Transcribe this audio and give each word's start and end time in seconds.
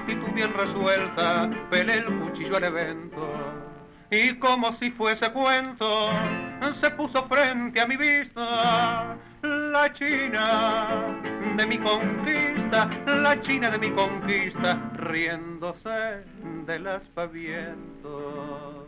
Actitud 0.00 0.32
bien 0.32 0.52
resuelta 0.54 1.50
pelé 1.70 1.98
el 1.98 2.20
cuchillo 2.20 2.56
al 2.56 2.64
evento. 2.64 3.28
Y 4.10 4.34
como 4.38 4.76
si 4.78 4.90
fuese 4.90 5.30
cuento, 5.32 6.10
se 6.80 6.90
puso 6.90 7.26
frente 7.28 7.80
a 7.80 7.86
mi 7.86 7.96
vista 7.96 9.16
la 9.42 9.92
China 9.94 11.16
de 11.56 11.66
mi 11.66 11.78
conquista, 11.78 12.90
la 13.06 13.40
China 13.42 13.70
de 13.70 13.78
mi 13.78 13.90
conquista, 13.92 14.90
riéndose 14.94 16.24
del 16.66 16.88
aspaviento. 16.88 18.79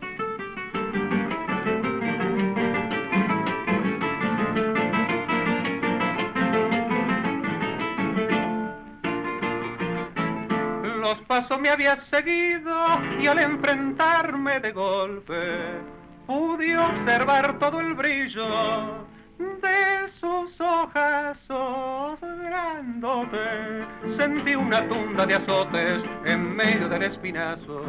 Los 11.03 11.19
pasos 11.23 11.59
me 11.59 11.69
había 11.69 11.99
seguido 12.13 12.73
y 13.21 13.27
al 13.27 13.41
enfrentarme 13.41 14.61
de 14.61 14.71
golpe 14.71 15.81
pude 16.29 16.79
observar 16.79 17.59
todo 17.59 17.81
el 17.81 17.95
brillo 17.95 19.05
de 19.37 20.13
sus 20.21 20.61
ojazos 20.61 22.21
grandotes. 22.21 23.85
Sentí 24.17 24.55
una 24.55 24.87
tunda 24.87 25.27
de 25.27 25.35
azotes 25.35 26.05
en 26.25 26.55
medio 26.55 26.89
del 26.89 27.03
espinazo. 27.03 27.83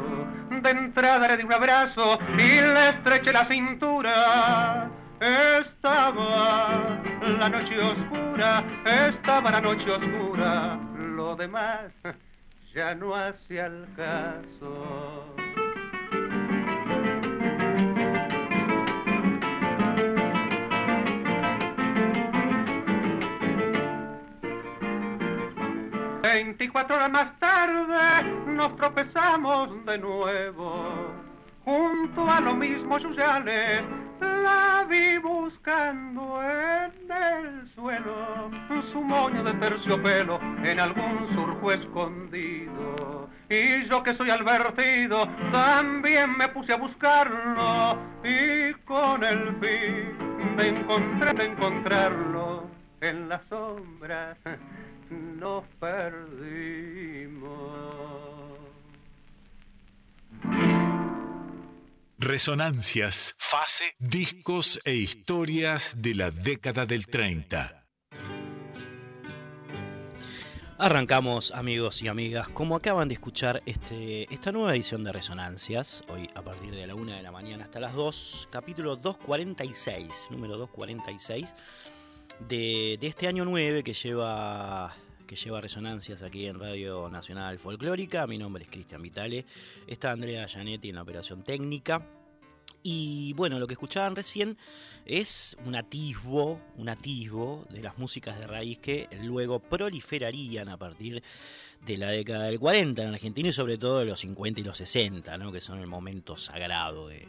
De 0.50 0.70
entrada 0.72 1.28
le 1.28 1.38
di 1.38 1.44
un 1.44 1.54
abrazo 1.54 2.18
y 2.34 2.62
le 2.62 2.90
estreché 2.90 3.32
la 3.32 3.46
cintura. 3.46 4.90
Estaba 5.20 7.00
la 7.22 7.48
noche 7.48 7.80
oscura, 7.80 8.64
estaba 8.84 9.52
la 9.52 9.62
noche 9.62 9.92
oscura. 9.92 10.80
Lo 10.98 11.36
demás 11.36 11.92
ya 12.74 12.96
no 12.96 13.16
hacía 13.16 13.68
el 13.68 13.88
caso. 13.96 15.26
Veinticuatro 26.24 26.96
horas 26.96 27.12
más 27.12 27.40
tarde 27.40 28.24
nos 28.48 28.76
tropezamos 28.78 29.86
de 29.86 29.98
nuevo. 30.00 31.14
Junto 31.64 32.30
a 32.30 32.42
lo 32.42 32.56
mismo 32.56 32.98
Yuyales 32.98 33.84
la 34.24 34.86
vi 34.90 35.18
buscando 35.18 36.42
en 36.42 37.12
el 37.12 37.70
suelo 37.76 38.50
su 38.92 39.02
moño 39.02 39.44
de 39.44 39.54
terciopelo 39.54 40.40
en 40.64 40.80
algún 40.80 41.30
surco 41.34 41.72
escondido. 41.72 43.30
Y 43.50 43.86
yo 43.88 44.02
que 44.04 44.16
soy 44.16 44.30
advertido 44.30 45.28
también 45.52 46.38
me 46.38 46.48
puse 46.50 46.74
a 46.74 46.78
buscarlo 46.78 47.98
y 48.24 48.74
con 48.86 49.24
el 49.24 49.56
fin 49.60 50.58
de 50.58 50.70
encontrar, 50.70 51.36
de 51.36 51.46
encontrarlo 51.46 52.64
en 53.02 53.30
la 53.30 53.42
sombra 53.50 54.36
nos 55.10 55.64
perdimos. 55.80 57.54
Resonancias, 62.24 63.36
fase, 63.38 63.96
discos 64.00 64.80
e 64.86 64.96
historias 64.96 65.96
de 65.98 66.16
la 66.16 66.32
década 66.32 66.86
del 66.86 67.06
30. 67.06 67.86
Arrancamos 70.78 71.52
amigos 71.52 72.02
y 72.02 72.08
amigas, 72.08 72.48
como 72.48 72.78
acaban 72.78 73.10
de 73.10 73.16
escuchar 73.16 73.62
este, 73.66 74.34
esta 74.34 74.54
nueva 74.54 74.74
edición 74.74 75.04
de 75.04 75.12
Resonancias, 75.12 76.06
hoy 76.08 76.30
a 76.34 76.42
partir 76.42 76.72
de 76.72 76.88
la 76.88 76.96
1 76.96 77.12
de 77.12 77.22
la 77.22 77.34
mañana 77.34 77.66
hasta 77.66 77.82
las 77.82 77.94
2, 77.94 78.48
capítulo 78.50 78.96
246, 78.96 80.28
número 80.30 80.58
246, 80.58 81.54
de, 82.48 82.98
de 83.02 83.08
este 83.08 83.28
año 83.28 83.44
9 83.44 83.84
que 83.84 83.94
lleva 83.94 84.96
lleva 85.36 85.62
resonancias 85.62 86.22
aquí 86.24 86.46
en 86.46 86.60
Radio 86.60 87.10
Nacional 87.10 87.58
Folclórica. 87.60 88.28
Mi 88.28 88.38
nombre 88.38 88.64
es 88.64 88.70
Cristian 88.70 89.02
Vitale. 89.02 89.46
Está 89.88 90.12
Andrea 90.12 90.48
Gianetti 90.48 90.90
en 90.90 90.96
la 90.96 91.02
operación 91.02 91.44
técnica. 91.44 92.06
Y 92.84 93.34
bueno, 93.34 93.60
lo 93.60 93.68
que 93.68 93.74
escuchaban 93.74 94.16
recién 94.16 94.58
es 95.06 95.56
un 95.66 95.76
atisbo, 95.76 96.62
un 96.76 96.90
atisbo 96.90 97.66
de 97.70 97.82
las 97.82 97.98
músicas 97.98 98.38
de 98.38 98.46
raíz 98.46 98.80
que 98.80 99.08
luego 99.22 99.60
proliferarían 99.60 100.68
a 100.68 100.78
partir 100.78 101.24
de 101.86 101.98
la 101.98 102.10
década 102.10 102.46
del 102.46 102.60
40 102.60 103.02
en 103.02 103.10
Argentina 103.10 103.50
y 103.50 103.54
sobre 103.54 103.78
todo 103.78 104.00
de 104.00 104.06
los 104.06 104.20
50 104.20 104.60
y 104.60 104.64
los 104.64 104.78
60, 104.78 105.38
¿no? 105.38 105.52
que 105.52 105.62
son 105.62 105.80
el 105.80 105.88
momento 105.88 106.36
sagrado 106.36 107.08
de, 107.08 107.26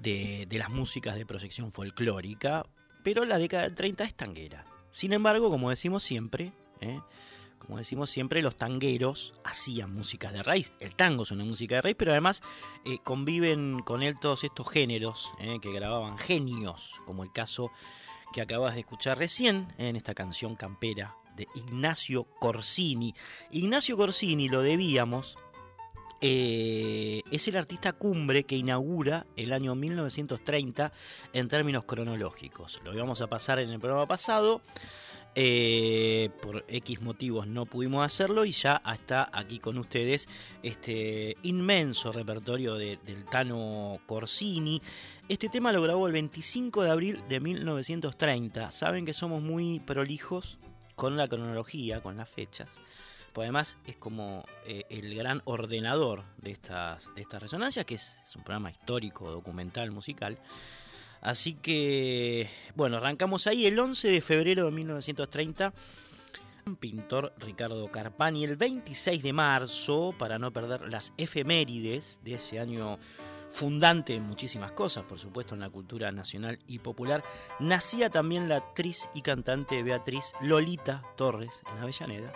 de, 0.00 0.46
de 0.48 0.58
las 0.58 0.70
músicas 0.70 1.16
de 1.16 1.26
proyección 1.26 1.70
folclórica. 1.70 2.64
Pero 3.02 3.26
la 3.26 3.38
década 3.38 3.64
del 3.64 3.74
30 3.74 4.04
es 4.04 4.14
tanguera. 4.14 4.64
Sin 4.90 5.12
embargo, 5.12 5.50
como 5.50 5.70
decimos 5.70 6.02
siempre, 6.02 6.52
¿eh? 6.80 7.00
Como 7.58 7.78
decimos 7.78 8.10
siempre, 8.10 8.40
los 8.40 8.56
tangueros 8.56 9.34
hacían 9.44 9.92
músicas 9.92 10.32
de 10.32 10.42
raíz. 10.42 10.72
El 10.80 10.94
tango 10.94 11.24
es 11.24 11.32
una 11.32 11.44
música 11.44 11.76
de 11.76 11.82
raíz, 11.82 11.96
pero 11.98 12.12
además 12.12 12.42
eh, 12.84 12.98
conviven 13.02 13.80
con 13.80 14.02
él 14.02 14.18
todos 14.18 14.44
estos 14.44 14.70
géneros 14.70 15.32
¿eh? 15.40 15.58
que 15.60 15.72
grababan 15.72 16.18
genios, 16.18 17.00
como 17.04 17.24
el 17.24 17.32
caso 17.32 17.72
que 18.32 18.40
acabas 18.40 18.74
de 18.74 18.80
escuchar 18.80 19.18
recién 19.18 19.68
en 19.78 19.96
esta 19.96 20.14
canción 20.14 20.54
campera 20.54 21.16
de 21.36 21.48
Ignacio 21.54 22.24
Corsini. 22.40 23.14
Ignacio 23.50 23.96
Corsini 23.96 24.48
lo 24.48 24.62
debíamos 24.62 25.36
es 26.20 27.46
el 27.48 27.56
artista 27.56 27.92
cumbre 27.92 28.44
que 28.44 28.56
inaugura 28.56 29.26
el 29.36 29.52
año 29.52 29.76
1930 29.76 30.92
en 31.32 31.48
términos 31.48 31.84
cronológicos. 31.84 32.80
Lo 32.84 32.92
íbamos 32.92 33.20
a 33.20 33.28
pasar 33.28 33.60
en 33.60 33.70
el 33.70 33.78
programa 33.78 34.06
pasado. 34.06 34.60
Eh, 35.40 36.30
por 36.42 36.64
X 36.66 37.00
motivos 37.00 37.46
no 37.46 37.64
pudimos 37.64 38.04
hacerlo 38.04 38.44
y 38.44 38.50
ya 38.50 38.82
está 38.92 39.30
aquí 39.32 39.60
con 39.60 39.78
ustedes 39.78 40.28
este 40.64 41.36
inmenso 41.44 42.10
repertorio 42.10 42.74
de, 42.74 42.98
del 43.06 43.24
Tano 43.24 44.00
Corsini. 44.06 44.82
Este 45.28 45.48
tema 45.48 45.70
lo 45.70 45.80
grabó 45.80 46.08
el 46.08 46.12
25 46.12 46.82
de 46.82 46.90
abril 46.90 47.22
de 47.28 47.38
1930. 47.38 48.72
Saben 48.72 49.06
que 49.06 49.12
somos 49.12 49.40
muy 49.40 49.78
prolijos 49.78 50.58
con 50.96 51.16
la 51.16 51.28
cronología, 51.28 52.00
con 52.00 52.16
las 52.16 52.28
fechas. 52.28 52.80
Pues 53.32 53.44
además 53.44 53.78
es 53.86 53.96
como 53.96 54.44
eh, 54.66 54.86
el 54.90 55.14
gran 55.14 55.42
ordenador 55.44 56.24
de 56.38 56.50
estas, 56.50 57.14
de 57.14 57.22
estas 57.22 57.40
resonancias, 57.40 57.86
que 57.86 57.94
es, 57.94 58.18
es 58.24 58.34
un 58.34 58.42
programa 58.42 58.72
histórico, 58.72 59.30
documental, 59.30 59.92
musical. 59.92 60.36
Así 61.20 61.54
que, 61.54 62.48
bueno, 62.74 62.98
arrancamos 62.98 63.46
ahí 63.46 63.66
el 63.66 63.78
11 63.78 64.08
de 64.08 64.20
febrero 64.20 64.66
de 64.66 64.72
1930. 64.72 65.72
Pintor 66.80 67.32
Ricardo 67.38 67.90
Carpani, 67.90 68.44
el 68.44 68.56
26 68.56 69.22
de 69.22 69.32
marzo, 69.32 70.14
para 70.18 70.38
no 70.38 70.52
perder 70.52 70.88
las 70.88 71.12
efemérides 71.16 72.20
de 72.22 72.34
ese 72.34 72.60
año 72.60 72.98
fundante 73.50 74.14
en 74.14 74.22
muchísimas 74.22 74.72
cosas, 74.72 75.04
por 75.04 75.18
supuesto 75.18 75.54
en 75.54 75.60
la 75.60 75.70
cultura 75.70 76.12
nacional 76.12 76.58
y 76.66 76.80
popular, 76.80 77.24
nacía 77.58 78.10
también 78.10 78.48
la 78.48 78.56
actriz 78.56 79.08
y 79.14 79.22
cantante 79.22 79.82
Beatriz 79.82 80.32
Lolita 80.40 81.02
Torres 81.16 81.62
en 81.72 81.82
Avellaneda. 81.82 82.32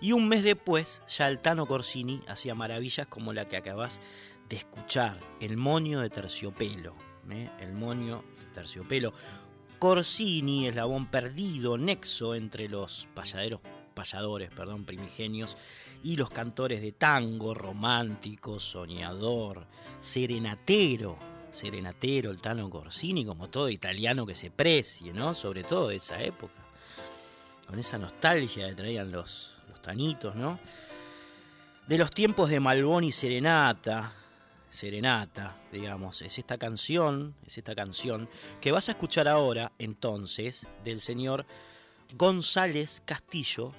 Y 0.00 0.12
un 0.12 0.28
mes 0.28 0.44
después, 0.44 1.02
ya 1.08 1.36
Tano 1.42 1.66
Corsini 1.66 2.22
hacía 2.28 2.54
maravillas 2.54 3.08
como 3.08 3.32
la 3.32 3.48
que 3.48 3.56
acabas 3.56 4.00
de 4.48 4.56
escuchar, 4.56 5.18
El 5.40 5.56
Monio 5.56 6.00
de 6.00 6.08
Terciopelo. 6.08 6.94
¿Eh? 7.30 7.50
El 7.60 7.72
Monio 7.72 8.24
Terciopelo. 8.52 9.12
Corsini, 9.78 10.66
eslabón 10.66 11.06
perdido, 11.06 11.78
nexo 11.78 12.34
entre 12.34 12.68
los 12.68 13.06
payaderos, 13.14 13.60
payadores 13.94 14.50
perdón, 14.50 14.84
primigenios 14.84 15.56
y 16.02 16.16
los 16.16 16.30
cantores 16.30 16.80
de 16.80 16.92
tango, 16.92 17.54
romántico, 17.54 18.58
soñador, 18.58 19.66
serenatero, 20.00 21.16
serenatero, 21.50 22.30
el 22.30 22.40
Tano 22.40 22.68
Corsini, 22.70 23.24
como 23.24 23.48
todo 23.48 23.68
italiano 23.68 24.26
que 24.26 24.34
se 24.34 24.50
precie, 24.50 25.12
¿no? 25.12 25.34
Sobre 25.34 25.62
todo 25.62 25.88
de 25.88 25.96
esa 25.96 26.20
época. 26.20 26.64
Con 27.66 27.78
esa 27.78 27.98
nostalgia 27.98 28.68
que 28.68 28.74
traían 28.74 29.12
los, 29.12 29.52
los 29.68 29.80
tanitos, 29.80 30.34
¿no? 30.34 30.58
De 31.86 31.98
los 31.98 32.10
tiempos 32.10 32.50
de 32.50 32.60
Malbón 32.60 33.04
y 33.04 33.12
Serenata, 33.12 34.12
Serenata, 34.70 35.56
digamos, 35.72 36.22
es 36.22 36.38
esta 36.38 36.58
canción, 36.58 37.34
es 37.46 37.58
esta 37.58 37.74
canción 37.74 38.28
que 38.60 38.72
vas 38.72 38.88
a 38.88 38.92
escuchar 38.92 39.28
ahora, 39.28 39.72
entonces, 39.78 40.66
del 40.84 41.00
señor 41.00 41.46
González 42.16 43.02
Castillo, 43.04 43.72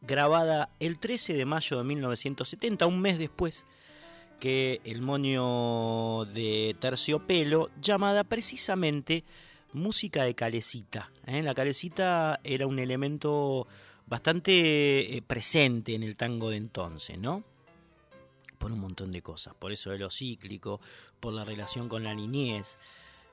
grabada 0.00 0.70
el 0.80 0.98
13 0.98 1.34
de 1.34 1.44
mayo 1.44 1.78
de 1.78 1.84
1970, 1.84 2.86
un 2.86 3.00
mes 3.00 3.18
después 3.18 3.66
que 4.38 4.80
el 4.84 5.02
moño 5.02 6.24
de 6.26 6.76
terciopelo, 6.78 7.70
llamada 7.80 8.24
precisamente 8.24 9.24
música 9.72 10.24
de 10.24 10.34
calecita. 10.34 11.10
¿eh? 11.26 11.42
La 11.42 11.54
calecita 11.54 12.40
era 12.44 12.66
un 12.66 12.78
elemento 12.78 13.66
bastante 14.06 15.16
eh, 15.16 15.22
presente 15.22 15.94
en 15.94 16.02
el 16.02 16.16
tango 16.16 16.50
de 16.50 16.56
entonces, 16.56 17.18
¿no? 17.18 17.44
Por 18.58 18.72
un 18.72 18.80
montón 18.80 19.12
de 19.12 19.22
cosas, 19.22 19.54
por 19.54 19.72
eso 19.72 19.90
de 19.90 19.98
lo 19.98 20.10
cíclico, 20.10 20.80
por 21.20 21.32
la 21.32 21.44
relación 21.44 21.88
con 21.88 22.04
la 22.04 22.14
niñez, 22.14 22.78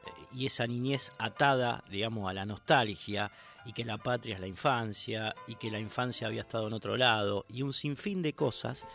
eh, 0.06 0.10
y 0.33 0.45
esa 0.45 0.68
niñez 0.68 1.12
atada, 1.18 1.83
digamos, 1.89 2.30
a 2.30 2.33
la 2.33 2.45
nostalgia, 2.45 3.31
y 3.66 3.74
que 3.74 3.83
la 3.83 3.98
patria 3.98 4.36
es 4.36 4.42
la 4.42 4.48
infancia, 4.48 5.36
y 5.48 5.56
que 5.56 5.72
la 5.72 5.80
infancia 5.80 6.27
había 6.27 6.42
estado 6.42 6.68
en 6.68 6.74
otro 6.74 6.95
lado, 6.98 7.45
y 7.50 7.63
un 7.63 7.74
sinfín 7.74 8.22
de 8.22 8.33
cosas 8.33 8.86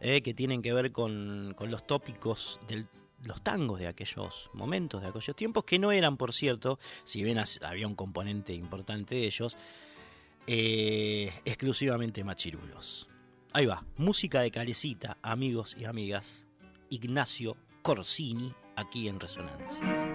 eh, 0.00 0.22
que 0.22 0.34
tienen 0.34 0.62
que 0.62 0.72
ver 0.72 0.92
con, 0.92 1.56
los 1.58 1.86
tópicos 1.86 2.60
de 2.68 2.86
los 3.24 3.42
tangos 3.42 3.80
de 3.80 3.88
aquellos 3.88 4.48
momentos, 4.52 5.02
de 5.02 5.08
aquellos 5.08 5.34
tiempos, 5.34 5.64
que 5.64 5.78
no 5.78 5.90
eran, 5.90 6.16
por 6.16 6.32
cierto, 6.32 6.78
si 7.02 7.24
bien 7.24 7.42
había 7.62 7.86
un 7.88 7.96
componente 7.96 8.52
importante 8.52 9.16
de 9.16 9.26
ellos, 9.26 9.56
eh, 10.46 11.32
exclusivamente 11.44 12.22
machirulos. 12.22 13.07
Ahí 13.54 13.64
va, 13.64 13.82
música 13.96 14.40
de 14.42 14.50
calecita, 14.50 15.16
amigos 15.22 15.74
y 15.78 15.86
amigas, 15.86 16.46
Ignacio 16.90 17.56
Corsini, 17.82 18.54
aquí 18.76 19.08
en 19.08 19.18
Resonancias. 19.18 20.06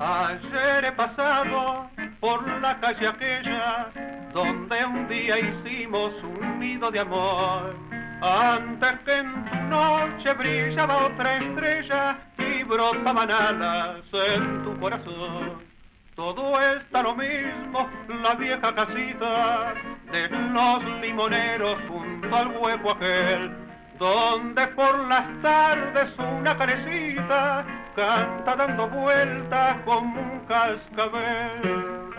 Ayer 0.00 0.84
he 0.86 0.92
pasado 0.92 1.90
por 2.20 2.46
la 2.60 2.80
calle 2.80 3.06
aquella 3.06 3.92
donde 4.32 4.84
un 4.86 5.06
día 5.06 5.38
hicimos 5.38 6.10
un 6.22 6.58
nido 6.58 6.90
de 6.90 7.00
amor. 7.00 7.76
Antes 8.22 8.98
que 9.04 9.12
en 9.12 9.44
tu 9.44 9.56
noche 9.68 10.32
brillaba 10.32 11.06
otra 11.06 11.36
estrella 11.36 12.18
y 12.38 12.62
brotaban 12.62 13.30
alas 13.30 14.02
en 14.12 14.64
tu 14.64 14.80
corazón. 14.80 15.73
Todo 16.14 16.60
está 16.60 17.02
lo 17.02 17.16
mismo, 17.16 17.88
la 18.22 18.34
vieja 18.34 18.72
casita 18.72 19.74
de 20.12 20.28
los 20.28 20.84
limoneros 21.00 21.76
junto 21.88 22.36
al 22.36 22.56
hueco 22.56 22.92
aquel, 22.92 23.50
donde 23.98 24.64
por 24.68 24.96
las 25.08 25.24
tardes 25.42 26.16
una 26.16 26.56
carecita 26.56 27.64
canta 27.96 28.54
dando 28.54 28.88
vueltas 28.90 29.74
como 29.84 30.20
un 30.20 30.38
cascabel. 30.46 32.10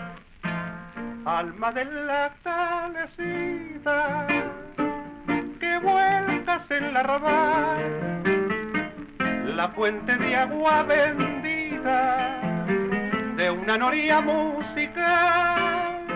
Alma 1.24 1.72
de 1.72 1.84
la 1.86 2.34
calecita 2.44 4.26
que 5.58 5.78
vueltas 5.78 6.70
en 6.70 6.92
la 6.92 7.02
rabal, 7.02 8.22
la 9.56 9.68
fuente 9.70 10.18
de 10.18 10.36
agua 10.36 10.82
bendita 10.82 12.55
de 13.36 13.50
una 13.50 13.76
noria 13.76 14.20
musical. 14.22 16.06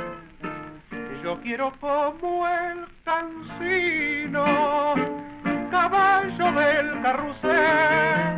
Yo 1.22 1.38
quiero 1.42 1.72
como 1.78 2.48
el 2.48 2.86
cansino, 3.04 4.44
caballo 5.70 6.52
del 6.52 7.02
carrusel, 7.02 8.34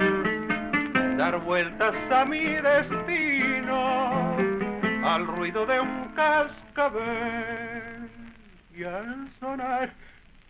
dar 1.17 1.38
vueltas 1.40 1.94
a 2.11 2.25
mi 2.25 2.40
destino 2.40 4.37
al 5.05 5.29
ruido 5.29 5.64
de 5.64 5.79
un 5.81 6.12
cascabel 6.17 8.11
y 8.75 8.82
al 8.82 9.29
sonar 9.38 9.93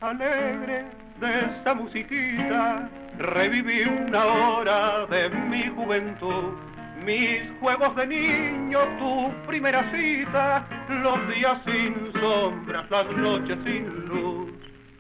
alegre 0.01 0.87
de 1.21 1.41
esa 1.41 1.75
musiquita 1.75 2.89
reviví 3.19 3.83
una 3.83 4.25
hora 4.25 5.07
de 5.07 5.29
mi 5.29 5.69
juventud 5.69 6.72
mis 7.05 7.43
juegos 7.61 7.95
de 7.97 8.07
niño, 8.07 8.79
tu 8.99 9.33
primera 9.47 9.91
cita, 9.93 10.67
los 10.89 11.29
días 11.35 11.59
sin 11.67 12.13
sombras, 12.21 12.91
las 12.91 13.07
noches 13.17 13.59
sin 13.65 14.07
luz. 14.07 14.51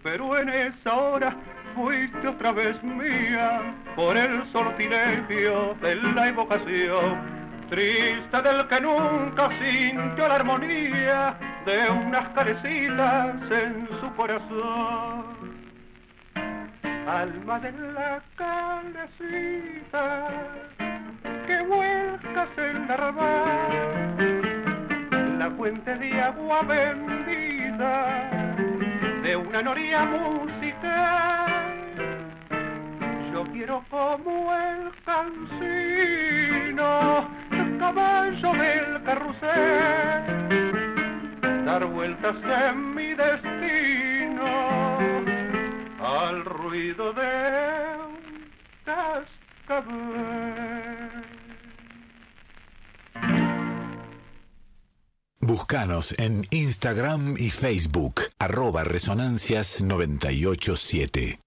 Pero 0.02 0.36
en 0.38 0.48
esa 0.48 0.94
hora 0.94 1.36
fuiste 1.74 2.28
otra 2.28 2.52
vez 2.52 2.82
mía 2.82 3.74
por 3.94 4.16
el 4.16 4.50
sortilegio 4.52 5.76
de 5.80 5.96
la 5.96 6.28
evocación 6.28 7.42
triste 7.72 8.42
del 8.42 8.68
que 8.68 8.80
nunca 8.82 9.48
sintió 9.58 10.28
la 10.28 10.34
armonía 10.34 11.38
de 11.64 11.90
unas 11.90 12.28
carecitas 12.34 13.34
en 13.50 13.88
su 13.98 14.14
corazón. 14.14 15.24
Alma 17.06 17.58
de 17.60 17.72
la 17.72 18.22
calecita 18.36 19.32
que 21.46 21.62
vuelcas 21.62 22.48
en 22.56 22.88
la 22.88 22.96
la 25.38 25.50
fuente 25.56 25.96
de 25.96 26.20
agua 26.20 26.62
bendita 26.62 28.30
de 29.22 29.36
una 29.36 29.62
noria 29.62 30.04
musical. 30.04 31.72
Yo 33.32 33.44
quiero 33.52 33.84
como 33.90 34.54
el 34.54 34.92
cansino 35.04 35.82
caballo 37.82 38.52
del 38.52 39.02
carrusel, 39.02 40.22
dar 41.64 41.84
vueltas 41.86 42.36
en 42.68 42.94
mi 42.94 43.12
destino 43.12 44.46
al 46.00 46.44
ruido 46.44 47.12
de 47.12 47.96
un 48.06 48.18
cascabel. 48.84 50.81
Búscanos 55.52 56.14
en 56.16 56.46
Instagram 56.50 57.36
y 57.36 57.50
Facebook, 57.50 58.22
arroba 58.38 58.84
resonancias 58.84 59.82
987. 59.82 61.40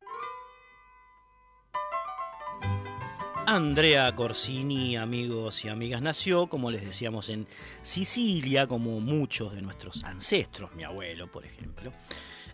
Andrea 3.48 4.14
Corsini, 4.14 4.96
amigos 4.96 5.66
y 5.66 5.70
amigas, 5.70 6.04
nació, 6.04 6.46
como 6.46 6.70
les 6.70 6.86
decíamos, 6.86 7.30
en 7.30 7.48
Sicilia, 7.82 8.68
como 8.68 9.00
muchos 9.00 9.56
de 9.56 9.64
nuestros 9.64 10.04
ancestros, 10.04 10.76
mi 10.76 10.84
abuelo, 10.84 11.32
por 11.32 11.44
ejemplo, 11.44 11.92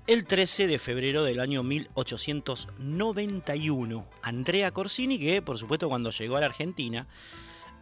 el 0.07 0.23
13 0.23 0.67
de 0.67 0.79
febrero 0.79 1.25
del 1.25 1.41
año 1.41 1.63
1891. 1.63 4.07
Andrea 4.21 4.71
Corsini, 4.71 5.19
que 5.19 5.41
por 5.41 5.57
supuesto 5.57 5.89
cuando 5.89 6.11
llegó 6.11 6.37
a 6.37 6.39
la 6.39 6.45
Argentina, 6.45 7.07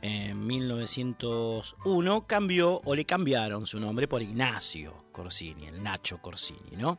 en 0.02 0.46
1901, 0.46 2.28
cambió 2.28 2.82
o 2.86 2.96
le 2.96 3.06
cambiaron 3.06 3.66
su 3.66 3.80
nombre 3.80 4.08
por 4.08 4.22
Ignacio 4.22 4.96
Corsini, 5.12 5.68
el 5.68 5.84
Nacho 5.84 6.20
Corsini, 6.22 6.78
¿no? 6.78 6.98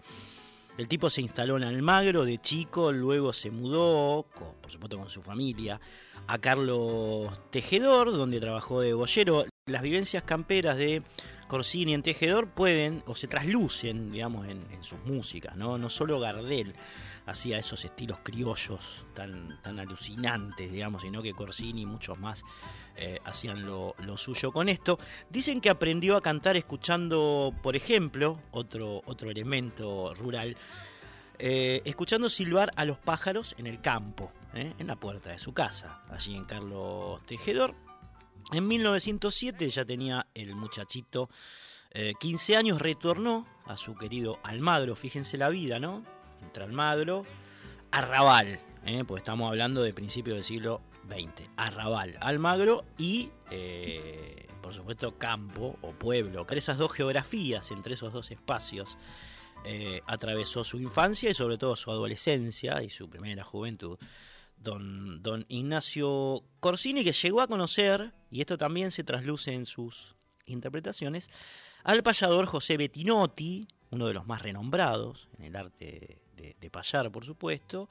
El 0.79 0.89
tipo 0.89 1.11
se 1.11 1.21
instaló 1.21 1.57
en 1.57 1.65
Almagro 1.65 2.25
de 2.25 2.39
chico, 2.39 2.93
luego 2.93 3.33
se 3.33 3.51
mudó, 3.51 4.27
por 4.63 4.71
supuesto 4.71 4.97
con 4.99 5.11
su 5.11 5.21
familia, 5.21 5.81
a 6.27 6.39
Carlos 6.39 7.31
Tejedor, 7.51 8.13
donde 8.13 8.41
trabajó 8.41 8.81
de 8.81 8.95
boyero. 8.95 9.45
Las 9.67 9.83
vivencias 9.83 10.23
camperas 10.23 10.77
de 10.79 11.03
Corsini 11.49 11.93
en 11.93 12.03
Tejedor 12.03 12.49
pueden 12.49 13.03
o 13.07 13.15
se 13.15 13.29
traslucen, 13.29 14.13
digamos, 14.13 14.47
en, 14.47 14.65
sus 14.83 15.05
músicas, 15.05 15.57
¿no? 15.57 15.77
No 15.77 15.91
solo 15.91 16.19
Gardel 16.19 16.75
hacía 17.27 17.59
esos 17.59 17.85
estilos 17.85 18.19
criollos 18.23 19.07
tan, 19.15 19.61
tan 19.63 19.79
alucinantes, 19.79 20.71
digamos, 20.71 21.03
sino 21.03 21.23
que 21.23 21.33
Corsini 21.33 21.83
y 21.83 21.87
muchos 21.87 22.19
más 22.19 22.45
eh, 22.97 23.19
hacían 23.25 23.65
lo, 23.65 23.95
suyo 24.17 24.53
con 24.53 24.69
esto. 24.69 24.99
Dicen 25.29 25.61
que 25.61 25.71
aprendió 25.71 26.17
a 26.17 26.23
cantar 26.23 26.57
escuchando, 26.57 27.55
por 27.63 27.77
ejemplo, 27.77 28.41
otro, 28.51 29.03
otro 29.07 29.31
elemento 29.31 30.13
rural, 30.15 30.57
eh, 31.39 31.83
escuchando 31.85 32.29
silbar 32.29 32.73
a 32.77 32.85
los 32.85 32.99
pájaros 32.99 33.55
en 33.59 33.67
el 33.67 33.81
campo. 33.81 34.33
¿eh? 34.53 34.75
en 34.79 34.89
la 34.89 34.97
puerta 34.97 35.31
de 35.31 35.39
su 35.39 35.53
casa, 35.53 36.03
allí 36.11 36.35
en 36.35 36.45
Carlos 36.45 37.25
Tejedor. 37.25 37.77
En 38.51 38.67
1907 38.67 39.69
ya 39.69 39.85
tenía 39.85 40.27
el 40.35 40.57
muchachito 40.57 41.31
15 42.19 42.57
años, 42.57 42.81
retornó 42.81 43.47
a 43.67 43.77
su 43.77 43.95
querido 43.95 44.41
Almagro, 44.43 44.97
fíjense 44.97 45.39
la 45.39 45.49
vida, 45.51 45.79
¿no? 45.79 46.05
Entre 46.43 46.65
Almagro, 46.65 47.25
Arrabal, 47.91 48.61
¿eh? 48.85 49.05
porque 49.07 49.21
estamos 49.21 49.49
hablando 49.49 49.83
de 49.83 49.93
principios 49.93 50.37
del 50.37 50.45
siglo 50.45 50.83
XX. 51.09 51.49
Arrabal, 51.57 52.17
Almagro 52.21 52.85
y, 52.99 53.31
eh, 53.51 54.47
por 54.63 54.75
supuesto, 54.75 55.19
campo 55.19 55.77
o 55.83 55.93
pueblo. 55.93 56.47
Por 56.47 56.57
esas 56.57 56.79
dos 56.79 56.93
geografías, 56.93 57.71
entre 57.71 57.95
esos 57.95 58.13
dos 58.13 58.31
espacios, 58.31 58.97
eh, 59.65 60.03
atravesó 60.07 60.65
su 60.65 60.79
infancia 60.79 61.31
y 61.31 61.35
sobre 61.35 61.59
todo 61.59 61.77
su 61.77 61.91
adolescencia 61.91 62.83
y 62.83 62.91
su 62.91 63.09
primera 63.09 63.45
juventud. 63.45 63.99
Don, 64.57 65.23
don 65.23 65.47
Ignacio 65.49 66.45
Corsini, 66.61 67.03
que 67.03 67.13
llegó 67.13 67.41
a 67.41 67.49
conocer, 67.49 68.13
y 68.31 68.41
esto 68.41 68.59
también 68.59 68.91
se 68.91 69.05
trasluce 69.05 69.53
en 69.53 69.67
sus 69.67 70.17
interpretaciones, 70.47 71.31
al 71.83 72.03
payador 72.03 72.47
José 72.47 72.77
Bettinotti, 72.77 73.67
uno 73.91 74.07
de 74.07 74.15
los 74.15 74.27
más 74.27 74.43
renombrados 74.43 75.29
en 75.39 75.45
el 75.47 75.57
arte 75.57 76.21
de, 76.61 76.71
payar, 76.71 77.11
por 77.11 77.25
supuesto. 77.25 77.89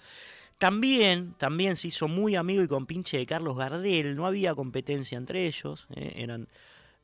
También, 0.57 1.33
también 1.37 1.75
se 1.75 1.87
hizo 1.87 2.07
muy 2.07 2.35
amigo 2.35 2.61
y 2.61 2.67
compinche 2.67 3.17
de 3.17 3.25
Carlos 3.25 3.57
Gardel, 3.57 4.15
no 4.15 4.25
había 4.25 4.55
competencia 4.55 5.17
entre 5.17 5.47
ellos, 5.47 5.87
¿eh? 5.95 6.13
eran 6.17 6.47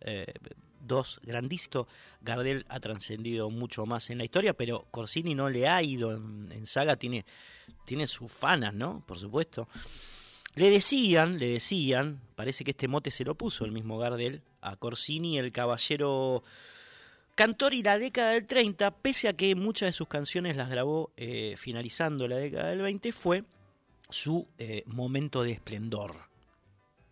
eh, 0.02 0.34
dos 0.82 1.22
grandísimos. 1.24 1.88
Gardel 2.22 2.66
ha 2.70 2.80
trascendido 2.80 3.50
mucho 3.50 3.86
más 3.86 4.10
en 4.10 4.18
la 4.18 4.24
historia, 4.24 4.54
pero 4.54 4.88
Corsini 4.92 5.36
no 5.36 5.50
le 5.50 5.68
ha 5.68 5.82
ido 5.82 6.12
en, 6.12 6.66
saga, 6.66 6.96
tiene, 6.96 7.26
tiene 7.86 8.08
sus 8.08 8.32
fanas, 8.32 8.74
¿no? 8.74 9.04
Por 9.06 9.18
supuesto. 9.18 9.68
Le 10.56 10.70
decían, 10.70 11.38
le 11.38 11.50
decían, 11.50 12.22
parece 12.36 12.64
que 12.64 12.72
este 12.72 12.88
mote 12.88 13.12
se 13.12 13.26
lo 13.26 13.36
puso 13.36 13.66
el 13.66 13.72
mismo 13.72 13.98
Gardel, 13.98 14.42
a 14.62 14.76
Corsini, 14.78 15.38
el 15.38 15.52
caballero 15.52 16.44
Cantor 17.36 17.74
y 17.74 17.84
la 17.84 18.00
década 18.00 18.32
del 18.32 18.48
30, 18.48 18.92
pese 18.92 19.28
a 19.28 19.34
que 19.34 19.56
muchas 19.56 19.90
de 19.90 19.92
sus 19.94 20.08
canciones 20.08 20.56
las 20.56 20.70
grabó 20.70 21.12
eh, 21.18 21.56
finalizando 21.58 22.30
la 22.30 22.38
década 22.38 22.70
del 22.70 22.82
20, 22.82 23.12
fue 23.12 23.44
su 24.10 24.48
eh, 24.58 24.84
momento 24.88 25.44
de 25.44 25.52
esplendor. 25.52 26.12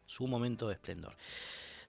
Su 0.05 0.27
momento 0.27 0.69
de 0.69 0.75
esplendor. 0.75 1.17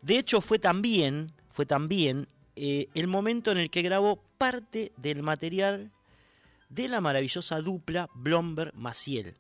De 0.03 0.19
hecho, 0.19 0.41
fue 0.41 0.59
también, 0.59 1.31
fue 1.49 1.65
también 1.65 2.27
eh, 2.57 2.89
el 2.95 3.07
momento 3.07 3.53
en 3.53 3.59
el 3.59 3.71
que 3.71 3.83
grabó 3.83 4.21
parte 4.37 4.91
del 4.97 5.23
material 5.23 5.93
de 6.71 6.89
la 6.89 7.01
maravillosa 7.01 7.61
dupla 7.61 8.09
Blomberg-Maciel. 8.15 9.37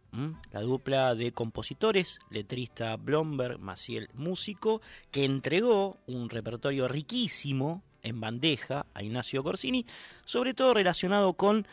La 0.52 0.60
dupla 0.60 1.16
de 1.16 1.32
compositores, 1.32 2.20
letrista 2.30 2.96
Blomberg-Maciel 2.96 4.08
músico, 4.14 4.80
que 5.10 5.24
entregó 5.24 5.98
un 6.06 6.30
repertorio 6.30 6.86
riquísimo 6.86 7.82
en 8.04 8.20
bandeja 8.20 8.86
a 8.94 9.02
Ignacio 9.02 9.42
Corsini, 9.42 9.84
sobre 10.24 10.54
todo 10.54 10.74
relacionado 10.74 11.34
con 11.34 11.66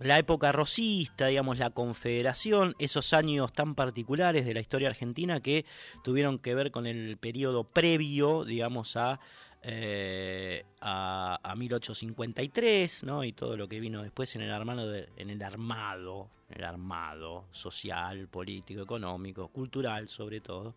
la 0.00 0.18
época 0.18 0.52
rosista, 0.52 1.26
digamos, 1.26 1.58
la 1.58 1.70
confederación, 1.70 2.74
esos 2.78 3.12
años 3.12 3.52
tan 3.52 3.74
particulares 3.74 4.46
de 4.46 4.54
la 4.54 4.60
historia 4.60 4.88
argentina 4.88 5.40
que 5.40 5.64
tuvieron 6.02 6.38
que 6.38 6.54
ver 6.54 6.70
con 6.70 6.86
el 6.86 7.16
periodo 7.18 7.64
previo, 7.64 8.44
digamos, 8.44 8.96
a, 8.96 9.20
eh, 9.62 10.64
a, 10.80 11.54
1853, 11.56 13.04
¿no? 13.04 13.22
Y 13.22 13.32
todo 13.32 13.56
lo 13.56 13.68
que 13.68 13.80
vino 13.80 14.02
después 14.02 14.34
en 14.34 14.42
el, 14.42 14.50
armado 14.50 14.92
en 14.94 15.30
el 15.30 15.42
armado, 15.42 16.30
el 16.50 16.64
armado 16.64 17.44
social, 17.52 18.28
político, 18.28 18.82
económico, 18.82 19.48
cultural, 19.48 20.08
sobre 20.08 20.40
todo, 20.40 20.74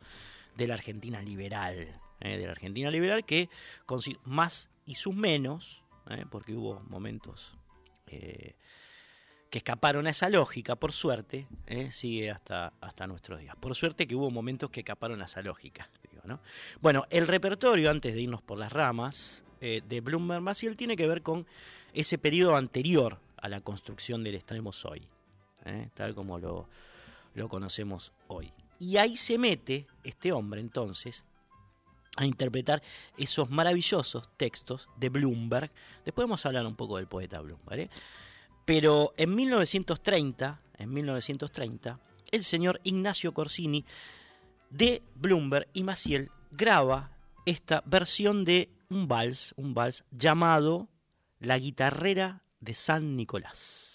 de 0.55 0.67
la 0.67 0.75
Argentina 0.75 1.21
liberal, 1.21 1.99
¿eh? 2.19 2.37
de 2.37 2.45
la 2.45 2.51
Argentina 2.51 2.91
liberal 2.91 3.25
que 3.25 3.49
más 4.25 4.69
y 4.85 4.95
sus 4.95 5.15
menos, 5.15 5.83
¿eh? 6.09 6.25
porque 6.29 6.53
hubo 6.53 6.79
momentos 6.87 7.51
eh, 8.07 8.55
que 9.49 9.57
escaparon 9.59 10.07
a 10.07 10.11
esa 10.11 10.29
lógica, 10.29 10.75
por 10.75 10.91
suerte, 10.91 11.47
¿eh? 11.67 11.91
sigue 11.91 12.31
hasta, 12.31 12.73
hasta 12.81 13.07
nuestros 13.07 13.39
días. 13.39 13.55
Por 13.55 13.75
suerte 13.75 14.07
que 14.07 14.15
hubo 14.15 14.29
momentos 14.29 14.69
que 14.69 14.81
escaparon 14.81 15.21
a 15.21 15.25
esa 15.25 15.41
lógica. 15.41 15.89
Bueno, 16.81 17.03
el 17.11 17.27
repertorio, 17.27 17.91
antes 17.91 18.15
de 18.15 18.21
irnos 18.21 18.41
por 18.41 18.57
las 18.57 18.73
ramas, 18.73 19.45
de 19.59 20.01
Bloomberg 20.01 20.41
Maciel 20.41 20.75
tiene 20.75 20.95
que 20.95 21.07
ver 21.07 21.21
con 21.21 21.45
ese 21.93 22.17
periodo 22.17 22.55
anterior 22.55 23.19
a 23.37 23.47
la 23.47 23.61
construcción 23.61 24.23
del 24.23 24.33
extremo 24.33 24.71
hoy, 24.85 25.07
tal 25.93 26.15
como 26.15 26.39
lo, 26.39 26.67
lo 27.35 27.47
conocemos 27.47 28.11
hoy. 28.27 28.51
Y 28.79 28.97
ahí 28.97 29.17
se 29.17 29.37
mete 29.37 29.85
este 30.03 30.31
hombre 30.31 30.61
entonces 30.61 31.23
a 32.15 32.25
interpretar 32.25 32.81
esos 33.17 33.49
maravillosos 33.49 34.29
textos 34.37 34.89
de 34.97 35.09
Bloomberg. 35.09 35.71
Después 36.03 36.25
vamos 36.25 36.45
a 36.45 36.49
hablar 36.49 36.65
un 36.65 36.75
poco 36.75 36.97
del 36.97 37.07
poeta 37.07 37.41
Bloomberg. 37.41 37.89
Pero 38.65 39.13
en 39.17 39.35
1930, 39.35 40.61
en 40.77 40.93
1930, 40.93 41.99
el 42.31 42.43
señor 42.43 42.81
Ignacio 42.83 43.33
Corsini 43.33 43.85
de 44.69 45.03
Bloomberg 45.15 45.67
y 45.73 45.83
Maciel 45.83 46.31
graba 46.51 47.11
esta 47.45 47.83
versión 47.85 48.43
de 48.43 48.69
un 48.89 49.07
vals, 49.07 49.53
un 49.57 49.73
vals 49.73 50.03
llamado 50.11 50.89
La 51.39 51.59
guitarrera 51.59 52.43
de 52.59 52.73
San 52.73 53.15
Nicolás. 53.15 53.94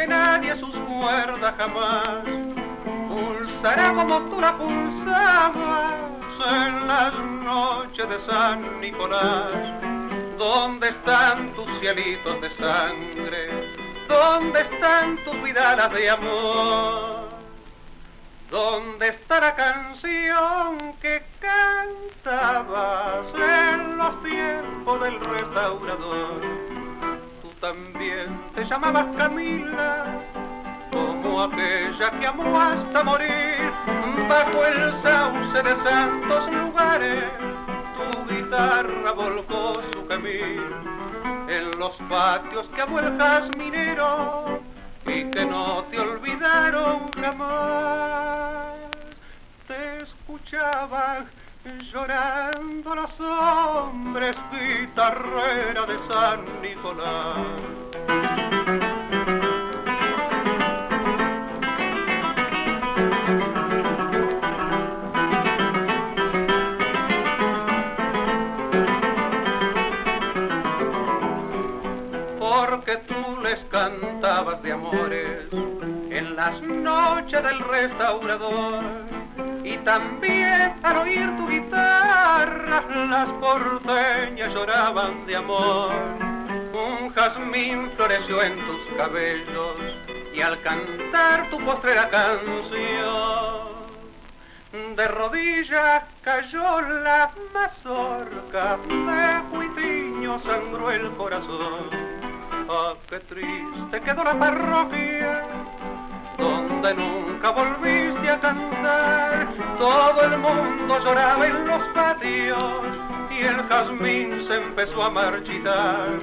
Porque 0.00 0.06
nadie 0.06 0.58
sus 0.58 0.74
cuerdas 0.74 1.54
jamás 1.58 2.22
pulsará 3.08 3.92
como 3.92 4.20
tú 4.30 4.40
la 4.40 4.56
pulsabas 4.56 5.92
en 6.48 6.88
las 6.88 7.14
noches 7.14 8.08
de 8.08 8.26
San 8.26 8.80
Nicolás. 8.80 9.52
¿Dónde 10.38 10.88
están 10.88 11.52
tus 11.52 11.66
cielitos 11.80 12.40
de 12.40 12.50
sangre? 12.56 13.70
¿Dónde 14.08 14.60
están 14.62 15.22
tus 15.24 15.42
vidalas 15.42 15.92
de 15.92 16.10
amor? 16.10 17.28
¿Dónde 18.48 19.08
está 19.08 19.40
la 19.40 19.54
canción 19.54 20.94
que 21.02 21.22
cantabas 21.40 23.32
en 23.34 23.98
los 23.98 24.22
tiempos 24.22 25.00
del 25.02 25.20
restaurador? 25.20 26.69
También 27.60 28.40
te 28.54 28.64
llamabas 28.64 29.14
Camila, 29.14 30.18
como 30.90 31.42
aquella 31.42 32.10
que 32.18 32.26
amó 32.26 32.58
hasta 32.58 33.04
morir 33.04 33.70
bajo 34.26 34.64
el 34.64 35.02
sauce 35.02 35.62
de 35.62 35.84
santos 35.84 36.54
lugares. 36.54 37.24
Tu 37.96 38.34
guitarra 38.34 39.12
volcó 39.12 39.74
su 39.92 40.06
camino 40.06 41.46
en 41.48 41.70
los 41.78 41.96
patios 42.08 42.66
que 42.74 42.80
amó 42.80 42.98
el 43.00 43.18
jazminero 43.18 44.60
y 45.04 45.24
que 45.24 45.44
no 45.44 45.84
te 45.90 46.00
olvidaron 46.00 47.10
jamás. 47.12 48.78
Te 49.68 49.98
escuchaban 49.98 51.28
llorando 51.92 52.94
los 52.94 53.20
hombres, 53.20 54.34
guitarrera 54.50 55.84
de 55.86 55.98
San 56.10 56.62
Nicolás. 56.62 57.46
Porque 72.38 72.96
tú 73.08 73.40
les 73.42 73.58
cantabas 73.66 74.62
de 74.62 74.72
amores 74.72 75.44
en 76.10 76.36
las 76.36 76.60
noches 76.62 77.42
del 77.42 77.58
restaurador 77.60 79.19
y 79.70 79.76
también 79.78 80.74
al 80.82 80.96
oír 80.96 81.36
tu 81.36 81.46
guitarra 81.48 82.82
las 83.08 83.28
porteñas 83.36 84.52
lloraban 84.52 85.26
de 85.26 85.36
amor. 85.36 85.92
Un 86.72 87.10
jazmín 87.14 87.92
floreció 87.96 88.42
en 88.42 88.56
tus 88.66 88.78
cabellos 88.96 89.76
y 90.34 90.40
al 90.40 90.60
cantar 90.62 91.48
tu 91.50 91.58
postrera 91.58 92.08
canción 92.10 93.70
de 94.96 95.08
rodillas 95.08 96.04
cayó 96.22 96.80
la 96.80 97.30
mazorca, 97.54 98.76
de 98.76 99.48
cuitiño 99.50 100.40
sangró 100.42 100.90
el 100.90 101.10
corazón 101.12 101.90
Ah, 102.68 102.94
qué 103.08 103.18
triste 103.20 104.00
quedó 104.04 104.22
la 104.22 104.38
parroquia 104.38 105.44
donde 106.40 106.94
nunca 106.94 107.50
volviste 107.50 108.30
a 108.30 108.40
cantar. 108.40 109.54
Todo 109.78 110.22
el 110.22 110.38
mundo 110.38 110.98
lloraba 110.98 111.46
en 111.46 111.66
los 111.66 111.88
patios 111.90 112.82
y 113.30 113.42
el 113.42 113.68
jazmín 113.68 114.40
se 114.40 114.56
empezó 114.56 115.02
a 115.02 115.10
marchitar. 115.10 116.18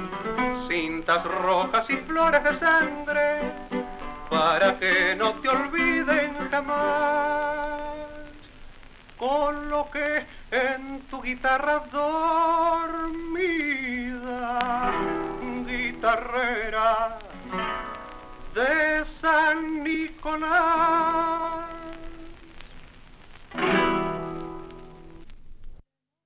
Cintas 0.68 1.24
rojas 1.24 1.90
y 1.90 1.98
flores 1.98 2.44
de 2.44 2.60
sangre 2.60 3.54
para 4.30 4.78
que 4.78 5.16
no 5.16 5.34
te 5.36 5.50
olviden 5.50 6.50
jamás. 6.52 7.78
Con 9.18 9.70
lo 9.70 9.90
que 9.90 10.26
en 10.52 11.02
tu 11.10 11.22
guitarra 11.22 11.84
dormida, 11.92 12.92
guitarrera 15.66 17.18
de 18.58 19.06
San 19.22 19.84
Nicolás. 19.84 21.70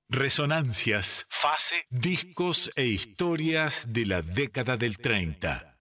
Resonancias, 0.08 1.28
fase, 1.30 1.76
discos 1.90 2.72
e 2.78 2.86
historias 2.86 3.92
de 3.92 4.06
la 4.06 4.22
década 4.22 4.78
del 4.78 4.98
30. 4.98 5.78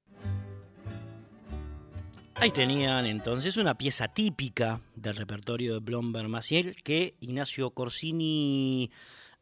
Ahí 2.35 2.51
tenían 2.51 3.07
entonces 3.07 3.57
una 3.57 3.77
pieza 3.77 4.09
típica 4.09 4.81
del 4.97 5.15
repertorio 5.15 5.75
de 5.75 5.81
Blomberg 5.81 6.29
Maciel 6.29 6.75
que 6.83 7.15
Ignacio 7.21 7.71
Corsini 7.71 8.91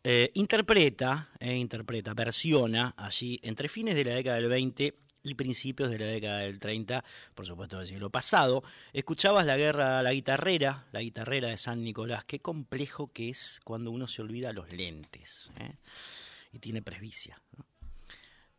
eh, 0.05 0.31
interpreta, 0.35 1.31
eh, 1.41 1.55
interpreta, 1.55 2.13
versiona 2.13 2.95
allí 2.99 3.41
entre 3.43 3.69
fines 3.69 3.95
de 3.95 4.05
la 4.05 4.15
década 4.15 4.37
del 4.37 4.49
20 4.49 5.08
y 5.31 5.35
principios 5.35 5.91
de 5.91 5.99
la 5.99 6.07
década 6.07 6.39
del 6.41 6.59
30, 6.59 7.05
por 7.35 7.47
supuesto 7.47 7.79
del 7.79 7.87
siglo 7.87 8.11
pasado. 8.11 8.63
Escuchabas 8.93 9.47
la 9.47 9.57
guerra, 9.57 10.03
la 10.03 10.13
guitarrera, 10.13 10.87
la 10.93 11.01
guitarrera 11.01 11.49
de 11.49 11.59
San 11.59 11.83
Nicolás. 11.83 12.25
Qué 12.25 12.41
complejo 12.41 13.07
que 13.09 13.29
es 13.29 13.61
cuando 13.65 13.91
uno 13.91 14.07
se 14.07 14.23
olvida 14.23 14.53
los 14.53 14.73
lentes 14.73 15.51
¿eh? 15.59 15.77
y 16.53 16.59
tiene 16.59 16.83
presbicia. 16.83 17.41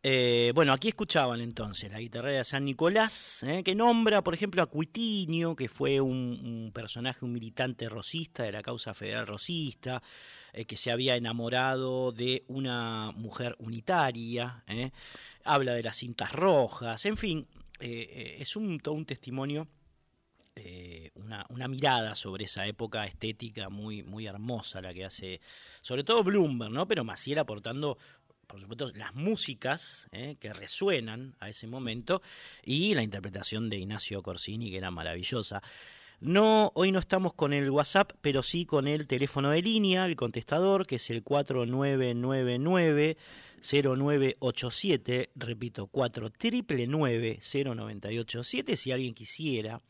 Eh, 0.02 0.52
bueno, 0.54 0.72
aquí 0.72 0.88
escuchaban 0.88 1.40
entonces 1.42 1.92
la 1.92 2.00
guitarrera 2.00 2.38
de 2.38 2.44
San 2.44 2.64
Nicolás, 2.64 3.42
¿eh? 3.42 3.62
que 3.62 3.74
nombra, 3.74 4.22
por 4.22 4.32
ejemplo, 4.32 4.62
a 4.62 4.66
Cuitiño, 4.66 5.54
que 5.54 5.68
fue 5.68 6.00
un, 6.00 6.70
personaje, 6.74 7.24
un 7.24 7.32
militante 7.32 7.88
rosista 7.88 8.44
de 8.44 8.52
la 8.52 8.62
causa 8.62 8.94
federal 8.94 9.26
rosista, 9.26 10.02
que 10.66 10.76
se 10.76 10.90
había 10.90 11.16
enamorado 11.16 12.12
de 12.12 12.44
una 12.48 13.12
mujer 13.14 13.54
unitaria 13.58 14.64
habla 15.44 15.74
de 15.74 15.82
las 15.82 15.96
cintas 15.96 16.32
rojas, 16.32 17.04
en 17.06 17.16
fin, 17.16 17.46
eh, 17.80 18.08
eh, 18.10 18.36
es 18.40 18.56
un, 18.56 18.78
todo 18.80 18.94
un 18.94 19.06
testimonio, 19.06 19.68
eh, 20.56 21.10
una, 21.14 21.46
una, 21.48 21.68
mirada 21.68 22.14
sobre 22.14 22.44
esa 22.44 22.66
época 22.66 23.06
estética 23.06 23.68
muy, 23.68 24.02
muy 24.02 24.26
hermosa, 24.26 24.82
la 24.82 24.92
que 24.92 25.04
hace, 25.04 25.40
sobre 25.80 26.04
todo 26.04 26.22
Bloomberg, 26.22 26.72
¿no? 26.72 26.86
pero 26.86 27.04
Maciel 27.04 27.38
aportando 27.38 27.96
por 28.50 28.60
supuesto, 28.60 28.90
las 28.96 29.14
músicas 29.14 30.08
que 30.10 30.52
resuenan 30.52 31.36
a 31.38 31.48
ese 31.48 31.66
momento 31.68 32.20
y 32.64 32.94
la 32.94 33.02
interpretación 33.02 33.70
de 33.70 33.78
Ignacio 33.78 34.22
Corsini, 34.22 34.70
que 34.70 34.78
era 34.78 34.90
maravillosa. 34.90 35.62
No, 36.20 36.72
hoy 36.74 36.92
no 36.92 36.98
estamos 36.98 37.32
con 37.32 37.52
el 37.52 37.70
WhatsApp, 37.70 38.12
pero 38.20 38.42
sí 38.42 38.66
con 38.66 38.88
el 38.88 39.06
teléfono 39.06 39.50
de 39.50 39.62
línea, 39.62 40.04
el 40.04 40.16
contestador, 40.16 40.86
que 40.86 40.96
es 40.96 41.08
el 41.10 41.22
4999 41.22 43.16
0987, 43.62 45.30
repito, 45.36 45.86
4999 45.86 47.38
0987, 47.40 48.76
si 48.76 48.92
alguien 48.92 49.14
quisiera 49.14 49.80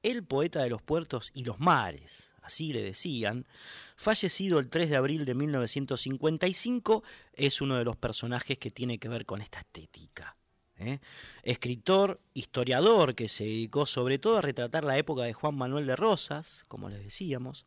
el 0.04 0.24
poeta 0.24 0.62
de 0.64 0.70
los 0.70 0.82
puertos 0.82 1.32
y 1.34 1.44
los 1.44 1.60
mares, 1.60 2.34
así 2.42 2.72
le 2.72 2.82
decían, 2.84 3.46
fallecido 3.96 4.60
el 4.60 4.70
3 4.70 4.90
de 4.90 4.96
abril 4.96 5.26
de 5.26 5.36
1955, 5.36 7.04
es 7.34 7.60
uno 7.60 7.76
de 7.78 7.84
los 7.84 7.98
personajes 7.98 8.58
que 8.58 8.72
tiene 8.72 9.00
que 9.00 9.10
ver 9.10 9.26
con 9.26 9.42
esta 9.42 9.60
estética. 9.60 10.38
¿eh? 10.78 11.00
Escritor, 11.44 12.22
historiador 12.34 13.16
que 13.16 13.28
se 13.28 13.44
dedicó 13.44 13.86
sobre 13.86 14.20
todo 14.20 14.38
a 14.38 14.42
retratar 14.42 14.84
la 14.86 14.98
época 14.98 15.24
de 15.24 15.34
Juan 15.34 15.56
Manuel 15.56 15.86
de 15.88 15.96
Rosas, 15.96 16.64
como 16.68 16.88
les 16.88 17.04
decíamos, 17.04 17.66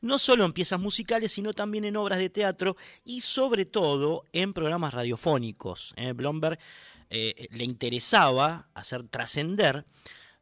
no 0.00 0.18
solo 0.18 0.44
en 0.44 0.52
piezas 0.52 0.80
musicales, 0.80 1.32
sino 1.32 1.52
también 1.52 1.84
en 1.84 1.96
obras 1.96 2.18
de 2.18 2.30
teatro 2.30 2.76
y 3.04 3.20
sobre 3.20 3.64
todo 3.64 4.24
en 4.32 4.52
programas 4.52 4.94
radiofónicos. 4.94 5.94
¿eh? 5.96 6.12
Blomberg 6.12 6.58
eh, 7.10 7.48
le 7.50 7.64
interesaba 7.64 8.68
hacer 8.74 9.08
trascender 9.08 9.84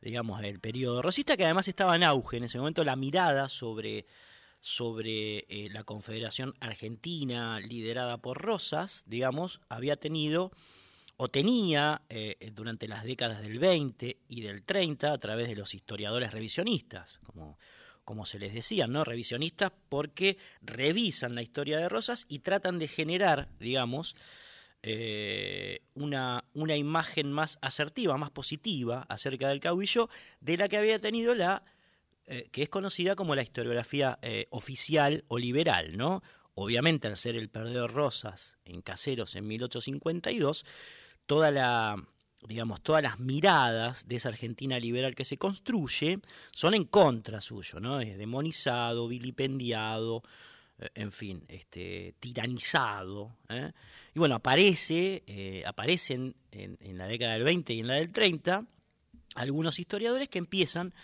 digamos, 0.01 0.43
el 0.43 0.61
periodo 0.61 1.03
rosista, 1.03 1.37
que 1.37 1.45
además 1.45 1.69
estaba 1.69 1.97
en 1.97 2.05
auge 2.05 2.37
en 2.37 2.45
ese 2.45 2.59
momento, 2.59 2.85
la 2.85 2.97
mirada 2.97 3.49
sobre, 3.49 4.07
sobre 4.61 5.39
eh, 5.49 5.69
la 5.71 5.85
Confederación 5.85 6.55
Argentina 6.61 7.61
liderada 7.61 8.19
por 8.19 8.41
Rosas, 8.41 9.03
digamos, 9.07 9.61
había 9.69 9.97
tenido 9.97 10.53
o 11.17 11.29
tenía 11.29 12.03
eh, 12.09 12.53
durante 12.53 12.87
las 12.87 13.03
décadas 13.03 13.43
del 13.43 13.59
20 13.59 14.19
y 14.29 14.41
del 14.41 14.63
30 14.63 15.13
a 15.13 15.19
través 15.19 15.49
de 15.49 15.57
los 15.57 15.75
historiadores 15.75 16.33
revisionistas, 16.33 17.19
como, 17.27 17.59
como 18.09 18.25
se 18.25 18.39
les 18.39 18.55
decía, 18.55 18.87
¿no? 18.87 19.05
Revisionistas 19.05 19.71
porque 19.91 20.39
revisan 20.63 21.35
la 21.35 21.43
historia 21.43 21.77
de 21.77 21.91
Rosas 21.91 22.25
y 22.31 22.39
tratan 22.39 22.79
de 22.79 22.89
generar, 22.89 23.51
digamos, 23.61 24.17
eh, 24.83 25.83
una, 25.93 26.43
una 26.55 26.75
imagen 26.75 27.31
más 27.31 27.59
asertiva, 27.61 28.17
más 28.17 28.31
positiva 28.31 29.05
acerca 29.11 29.51
del 29.51 29.61
caudillo 29.61 30.09
de 30.41 30.57
la 30.57 30.71
que 30.71 30.79
había 30.79 30.99
tenido 30.99 31.35
la 31.35 31.65
eh, 32.29 32.49
que 32.51 32.63
es 32.63 32.71
conocida 32.71 33.15
como 33.15 33.35
la 33.35 33.43
historiografía 33.43 34.19
eh, 34.23 34.47
oficial 34.49 35.27
o 35.29 35.39
liberal, 35.39 35.99
¿no? 35.99 36.23
Obviamente 36.55 37.09
al 37.09 37.19
ser 37.19 37.37
el 37.37 37.51
perdedor 37.51 37.93
Rosas 37.93 38.57
en 38.65 38.81
Caseros 38.81 39.37
en 39.37 39.47
1852, 39.47 40.65
toda 41.27 41.51
la 41.51 42.09
digamos, 42.47 42.81
todas 42.83 43.03
las 43.03 43.19
miradas 43.19 44.07
de 44.07 44.17
esa 44.17 44.29
Argentina 44.29 44.79
liberal 44.79 45.15
que 45.15 45.25
se 45.25 45.39
construye 45.39 46.21
son 46.53 46.75
en 46.75 46.85
contra 46.85 47.41
suyo, 47.41 47.81
¿no? 47.81 48.01
Es 48.01 48.17
demonizado, 48.17 49.09
vilipendiado, 49.09 50.23
en 50.95 51.11
fin, 51.11 51.45
este, 51.49 52.15
tiranizado. 52.21 53.37
Y 54.15 54.19
bueno, 54.19 54.37
aparece, 54.37 55.25
eh, 55.27 55.63
aparecen 55.67 56.35
en, 56.53 56.99
la 56.99 57.07
década 57.07 57.35
del 57.35 57.45
20 57.45 57.75
y 57.75 57.81
en 57.81 57.87
la 57.89 57.95
del 57.95 58.13
30 58.13 58.65
algunos 59.35 59.79
historiadores 59.79 60.29
que 60.29 60.39
empiezan, 60.39 60.95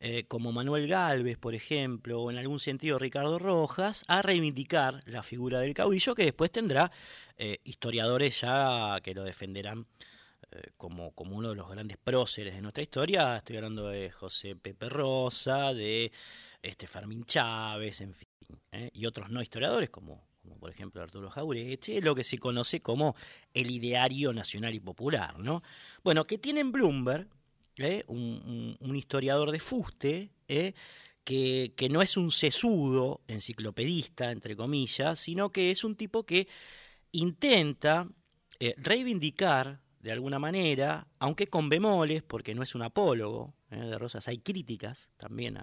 eh, 0.00 0.24
como 0.24 0.50
Manuel 0.52 0.88
Galvez, 0.88 1.38
por 1.38 1.54
ejemplo, 1.54 2.22
o 2.22 2.30
en 2.30 2.38
algún 2.38 2.58
sentido 2.58 2.98
Ricardo 2.98 3.38
Rojas, 3.38 4.04
a 4.08 4.20
reivindicar 4.20 5.00
la 5.06 5.22
figura 5.22 5.60
del 5.60 5.74
caudillo, 5.74 6.14
que 6.14 6.24
después 6.24 6.50
tendrá 6.50 6.90
eh, 7.36 7.60
historiadores 7.64 8.40
ya 8.40 8.98
que 9.02 9.14
lo 9.14 9.22
defenderán 9.22 9.86
como, 10.76 11.12
como 11.12 11.36
uno 11.36 11.50
de 11.50 11.56
los 11.56 11.68
grandes 11.68 11.98
próceres 11.98 12.54
de 12.54 12.62
nuestra 12.62 12.82
historia. 12.82 13.36
Estoy 13.36 13.56
hablando 13.56 13.88
de 13.88 14.10
José 14.10 14.56
Pepe 14.56 14.88
Rosa, 14.88 15.72
de 15.74 16.12
este 16.60 16.86
Fermín 16.86 17.24
Chávez, 17.24 18.00
en 18.00 18.14
fin, 18.14 18.28
y 18.92 19.06
otros 19.06 19.30
no 19.30 19.42
historiadores 19.42 19.90
como 19.90 20.32
por 20.58 20.70
ejemplo 20.70 21.02
Arturo 21.02 21.30
Jaureche, 21.30 22.00
lo 22.00 22.14
que 22.14 22.24
se 22.24 22.38
conoce 22.38 22.80
como 22.80 23.14
el 23.54 23.70
ideario 23.70 24.32
nacional 24.32 24.74
y 24.74 24.80
popular. 24.80 25.38
¿no? 25.38 25.62
Bueno, 26.02 26.24
que 26.24 26.38
tiene 26.38 26.60
en 26.60 26.72
Bloomberg, 26.72 27.28
¿eh? 27.78 28.04
un, 28.06 28.96
historiador 28.96 29.50
de 29.50 29.60
fuste, 29.60 30.30
¿eh? 30.48 30.74
que, 31.24 31.88
no 31.90 32.02
es 32.02 32.16
un 32.16 32.30
sesudo 32.30 33.22
enciclopedista, 33.26 34.30
entre 34.30 34.56
comillas, 34.56 35.18
sino 35.18 35.50
que 35.50 35.70
es 35.70 35.84
un 35.84 35.96
tipo 35.96 36.24
que 36.24 36.48
intenta 37.12 38.08
eh, 38.60 38.74
reivindicar 38.78 39.80
de 40.02 40.12
alguna 40.12 40.38
manera, 40.38 41.06
aunque 41.18 41.46
con 41.46 41.68
bemoles, 41.68 42.22
porque 42.22 42.54
no 42.54 42.62
es 42.62 42.74
un 42.74 42.82
apólogo 42.82 43.54
de 43.70 43.96
Rosas, 43.96 44.28
hay 44.28 44.38
críticas 44.38 45.12
también 45.16 45.58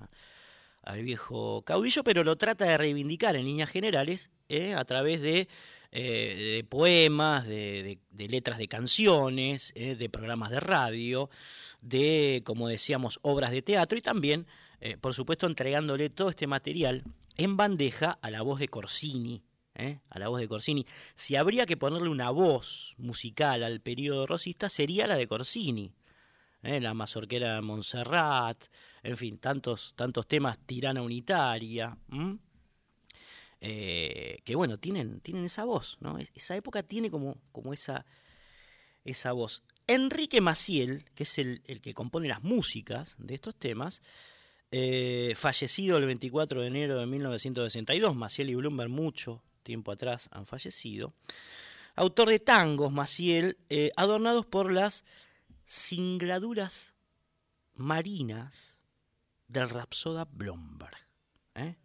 al 0.82 1.04
viejo 1.04 1.62
caudillo, 1.64 2.04
pero 2.04 2.24
lo 2.24 2.38
trata 2.38 2.66
de 2.66 2.78
reivindicar 2.78 3.36
en 3.36 3.46
líneas 3.46 3.70
generales 3.70 4.32
¿eh? 4.48 4.74
a 4.74 4.86
través 4.86 5.22
de, 5.22 5.50
eh, 5.92 6.64
poemas, 6.70 7.46
de, 7.48 8.00
letras 8.18 8.58
de 8.58 8.68
canciones, 8.68 9.74
¿eh? 9.76 9.96
de 9.96 10.10
programas 10.10 10.52
de 10.52 10.60
radio, 10.62 11.30
de, 11.82 12.42
como 12.46 12.68
decíamos, 12.68 13.20
obras 13.22 13.52
de 13.52 13.62
teatro 13.62 13.98
y 13.98 14.02
también, 14.02 14.48
por 15.02 15.14
supuesto, 15.14 15.46
entregándole 15.46 16.10
todo 16.10 16.30
este 16.30 16.48
material 16.48 17.04
en 17.36 17.58
bandeja 17.58 18.18
a 18.22 18.32
la 18.32 18.42
voz 18.42 18.60
de 18.60 18.70
Corsini. 18.70 19.44
A 20.10 20.20
la 20.20 20.28
voz 20.28 20.40
de 20.40 20.48
Corsini. 20.48 20.86
Si 21.16 21.36
habría 21.36 21.66
que 21.66 21.78
ponerle 21.78 22.10
una 22.10 22.30
voz 22.30 22.96
musical 22.98 23.64
al 23.64 23.82
periodo 23.82 24.26
rosista, 24.26 24.70
sería 24.70 25.08
la 25.08 25.16
de 25.16 25.28
Corsini. 25.28 25.92
la 26.62 26.94
mazorquera 26.94 27.56
de 27.56 27.62
Montserrat, 27.62 28.66
en 29.04 29.18
fin, 29.18 29.38
tantos, 29.38 29.94
tantos 29.96 30.28
temas, 30.28 30.58
tirana 30.66 31.02
unitaria, 31.02 31.98
eh, 33.62 34.40
que 34.44 34.56
bueno, 34.56 34.78
tienen, 34.78 35.22
tienen 35.22 35.46
esa 35.46 35.66
voz, 35.66 35.98
¿no? 36.02 36.18
Esa 36.34 36.56
época 36.56 36.84
tiene 36.84 37.10
como, 37.10 37.38
como 37.52 37.74
esa, 37.74 38.06
esa 39.06 39.32
voz. 39.32 39.64
Enrique 39.88 40.42
Maciel, 40.42 41.06
que 41.16 41.24
es 41.24 41.40
el, 41.40 41.62
que 41.82 41.94
compone 41.94 42.28
las 42.28 42.44
músicas 42.44 43.16
de 43.18 43.36
estos 43.36 43.56
temas, 43.56 44.02
eh, 44.72 45.34
fallecido 45.36 45.98
el 45.98 46.06
24 46.06 46.62
de 46.62 46.68
enero 46.68 47.00
de 47.00 47.08
1962, 47.08 48.16
Maciel 48.16 48.50
y 48.52 48.56
Bloomberg 48.56 48.90
mucho 48.90 49.42
tiempo 49.62 49.92
atrás 49.92 50.30
han 50.32 50.46
fallecido, 50.46 51.14
autor 51.96 52.30
de 52.30 52.40
tangos, 52.40 52.92
Maciel, 52.92 53.58
eh, 53.70 53.92
adornados 53.96 54.46
por 54.46 54.72
las 54.72 55.06
singladuras 55.66 56.96
marinas 57.76 58.80
del 59.48 59.70
Rapsoda 59.70 60.26
Blomberg. 60.26 60.98
¿eh? 61.56 61.76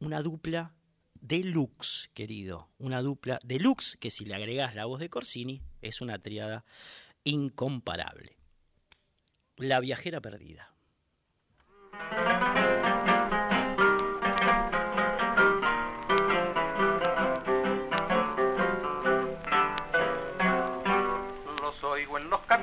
Una 0.00 0.22
dupla 0.22 0.74
deluxe, 1.14 2.10
querido. 2.14 2.70
Una 2.78 3.02
dupla 3.02 3.38
deluxe 3.42 3.98
que 3.98 4.10
si 4.10 4.24
le 4.24 4.34
agregás 4.34 4.74
la 4.74 4.86
voz 4.86 5.00
de 5.00 5.10
Corsini 5.10 5.62
es 5.82 6.00
una 6.00 6.18
triada 6.18 6.64
incomparable. 7.24 8.36
La 9.56 9.80
viajera 9.80 10.20
perdida. 10.20 10.74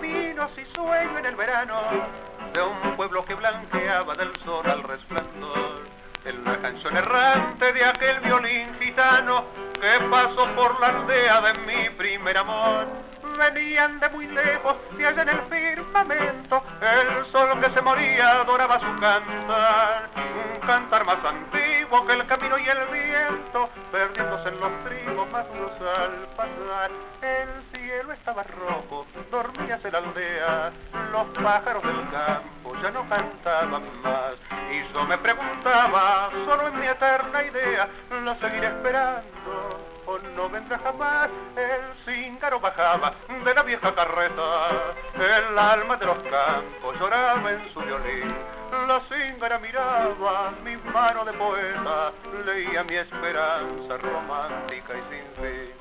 Y 0.08 0.76
sueño 0.76 1.20
en 1.20 1.26
el 1.26 1.36
verano 1.36 1.82
de 2.54 2.62
un 2.62 2.96
pueblo 2.96 3.26
que 3.26 3.34
blanqueaba 3.34 4.14
del 4.14 4.32
sol 4.46 4.66
al 4.66 4.84
resplandor. 4.84 5.86
En 6.26 6.44
la 6.44 6.58
canción 6.58 6.96
errante 6.96 7.74
de 7.74 7.86
aquel 7.86 8.20
violín 8.22 8.74
gitano 8.80 9.46
que 9.74 10.06
pasó 10.10 10.48
por 10.56 10.80
la 10.80 10.88
aldea 10.88 11.42
de 11.42 11.60
mi 11.62 11.90
primer 11.92 12.38
amor. 12.38 12.88
Venían 13.38 14.00
de 14.00 14.10
muy 14.10 14.26
lejos, 14.28 14.76
y 14.98 15.04
allá 15.04 15.22
en 15.22 15.30
el 15.30 15.42
firmamento, 15.42 16.64
el 16.82 17.32
sol 17.32 17.60
que 17.62 17.70
se 17.70 17.82
moría 17.84 18.42
adoraba 18.42 18.80
su 18.80 19.00
cantar. 19.00 20.10
Un 20.16 20.68
cantar 20.68 21.06
más 21.06 21.24
antiguo 21.24 22.02
que 22.08 22.14
el 22.14 22.26
camino 22.26 22.58
y 22.58 22.68
el 22.68 22.86
viento, 22.88 23.70
perdiéndose 23.92 24.50
en 24.50 24.60
los 24.60 24.80
trigos 24.84 25.30
más 25.30 25.46
al 25.48 26.28
pasar. 26.36 26.92
El 27.22 27.78
cielo 27.78 28.12
estaba 28.12 28.44
rojo, 28.44 29.06
dormías 29.30 29.86
en 29.86 29.92
la 29.92 29.98
aldea, 30.00 30.72
los 31.12 31.28
pájaros 31.44 31.84
del 31.84 32.10
campo 32.10 32.76
ya 32.82 32.90
no 32.90 33.08
cantaban 33.08 34.02
más. 34.02 34.34
Y 34.72 34.94
yo 34.94 35.06
me 35.06 35.18
preguntaba, 35.20 36.32
solo 36.44 36.68
en 36.68 36.80
mi 36.80 36.88
eterna 36.88 37.44
idea, 37.44 37.88
lo 38.24 38.34
seguiré 38.36 38.68
esperando 38.68 39.97
no 40.36 40.50
vendrá 40.50 40.80
jamás. 40.80 41.30
El 41.56 42.06
cíngaro 42.06 42.60
bajaba 42.60 43.14
de 43.44 43.54
la 43.54 43.64
vieja 43.64 43.94
carreta, 43.94 44.68
el 45.16 45.58
alma 45.58 45.98
de 45.98 46.06
los 46.06 46.20
campos 46.20 46.98
lloraba 47.00 47.52
en 47.52 47.74
su 47.74 47.82
violín. 47.82 48.28
La 48.88 49.02
cíngara 49.10 49.60
miraba 49.60 50.54
mi 50.64 50.78
mano 50.78 51.26
de 51.26 51.34
poeta, 51.34 52.12
leía 52.46 52.84
mi 52.84 52.96
esperanza 52.96 53.98
romántica 53.98 54.94
y 54.94 55.04
sin 55.12 55.26
fin. 55.46 55.74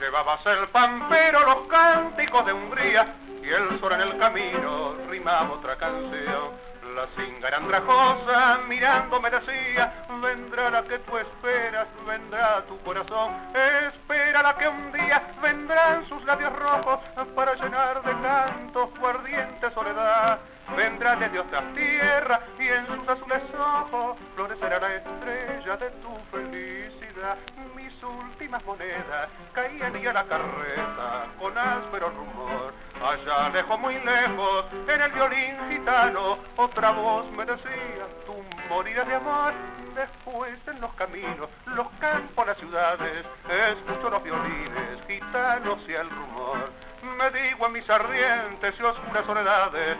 Llevabas 0.00 0.46
el 0.46 0.68
pampero 0.68 1.40
los 1.44 1.66
cánticos 1.66 2.46
de 2.46 2.52
Hungría 2.52 3.04
y 3.42 3.48
el 3.48 3.80
sol 3.80 3.92
en 3.92 4.00
el 4.00 4.18
camino 4.18 4.94
rimaba 5.08 5.52
otra 5.52 5.76
canción. 5.76 6.52
La 6.94 7.06
cingara 7.16 7.56
andrajosa 7.56 8.60
mirando 8.68 9.20
me 9.20 9.30
decía, 9.30 10.03
vendrá 10.20 10.70
la 10.70 10.82
que 10.82 10.98
tú 11.00 11.16
esperas, 11.16 11.86
vendrá 12.06 12.62
tu 12.66 12.78
corazón, 12.80 13.32
espera 13.54 14.42
la 14.42 14.56
que 14.56 14.68
un 14.68 14.92
día 14.92 15.22
vendrán 15.42 16.08
sus 16.08 16.24
labios 16.24 16.52
rojos 16.52 17.00
para 17.34 17.54
llenar 17.54 18.02
de 18.02 18.12
cantos 18.22 18.94
tu 18.94 19.06
ardiente 19.06 19.70
soledad. 19.72 20.40
Vendrá 20.76 21.14
de 21.16 21.28
Dios 21.28 21.46
la 21.52 21.60
tierra 21.74 22.40
y 22.58 22.68
en 22.68 22.86
sus 22.86 23.06
azules 23.06 23.42
ojos 23.54 24.16
florecerá 24.34 24.80
la 24.80 24.94
estrella 24.94 25.76
de 25.76 25.90
tu 25.90 26.10
felicidad 26.32 27.36
últimas 28.04 28.64
monedas 28.64 29.28
caían 29.52 30.02
y 30.02 30.06
a 30.06 30.12
la 30.12 30.24
carreta 30.24 31.26
con 31.38 31.56
áspero 31.56 32.10
rumor. 32.10 32.74
Allá 33.02 33.48
lejos, 33.50 33.80
muy 33.80 33.94
lejos, 33.94 34.64
en 34.88 35.02
el 35.02 35.12
violín 35.12 35.56
gitano, 35.70 36.38
otra 36.56 36.90
voz 36.90 37.30
me 37.32 37.44
decía, 37.44 38.06
morirás 38.68 39.06
de 39.06 39.14
amor. 39.14 39.52
Después 39.94 40.58
en 40.66 40.80
los 40.80 40.92
caminos, 40.94 41.48
los 41.66 41.88
campos, 42.00 42.46
las 42.46 42.58
ciudades, 42.58 43.24
escucho 43.48 44.10
los 44.10 44.22
violines 44.24 45.00
gitanos 45.06 45.78
y 45.88 45.92
el 45.92 46.10
rumor. 46.10 46.72
Me 47.16 47.30
digo 47.30 47.66
a 47.66 47.68
mis 47.68 47.88
ardientes 47.88 48.74
y 48.78 48.82
oscuras 48.82 49.24
soledades 49.24 49.96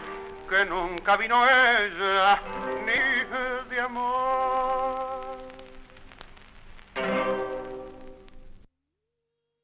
que 0.49 0.65
nunca 0.65 1.15
vino 1.17 1.43
ella 1.45 2.41
ni 2.85 3.69
de 3.69 3.81
amor. 3.81 5.15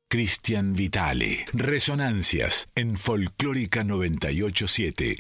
Cristian 0.10 0.74
Vitale. 0.74 1.46
Resonancias 1.54 2.68
en 2.76 2.98
Folclórica 2.98 3.84
987. 3.84 5.20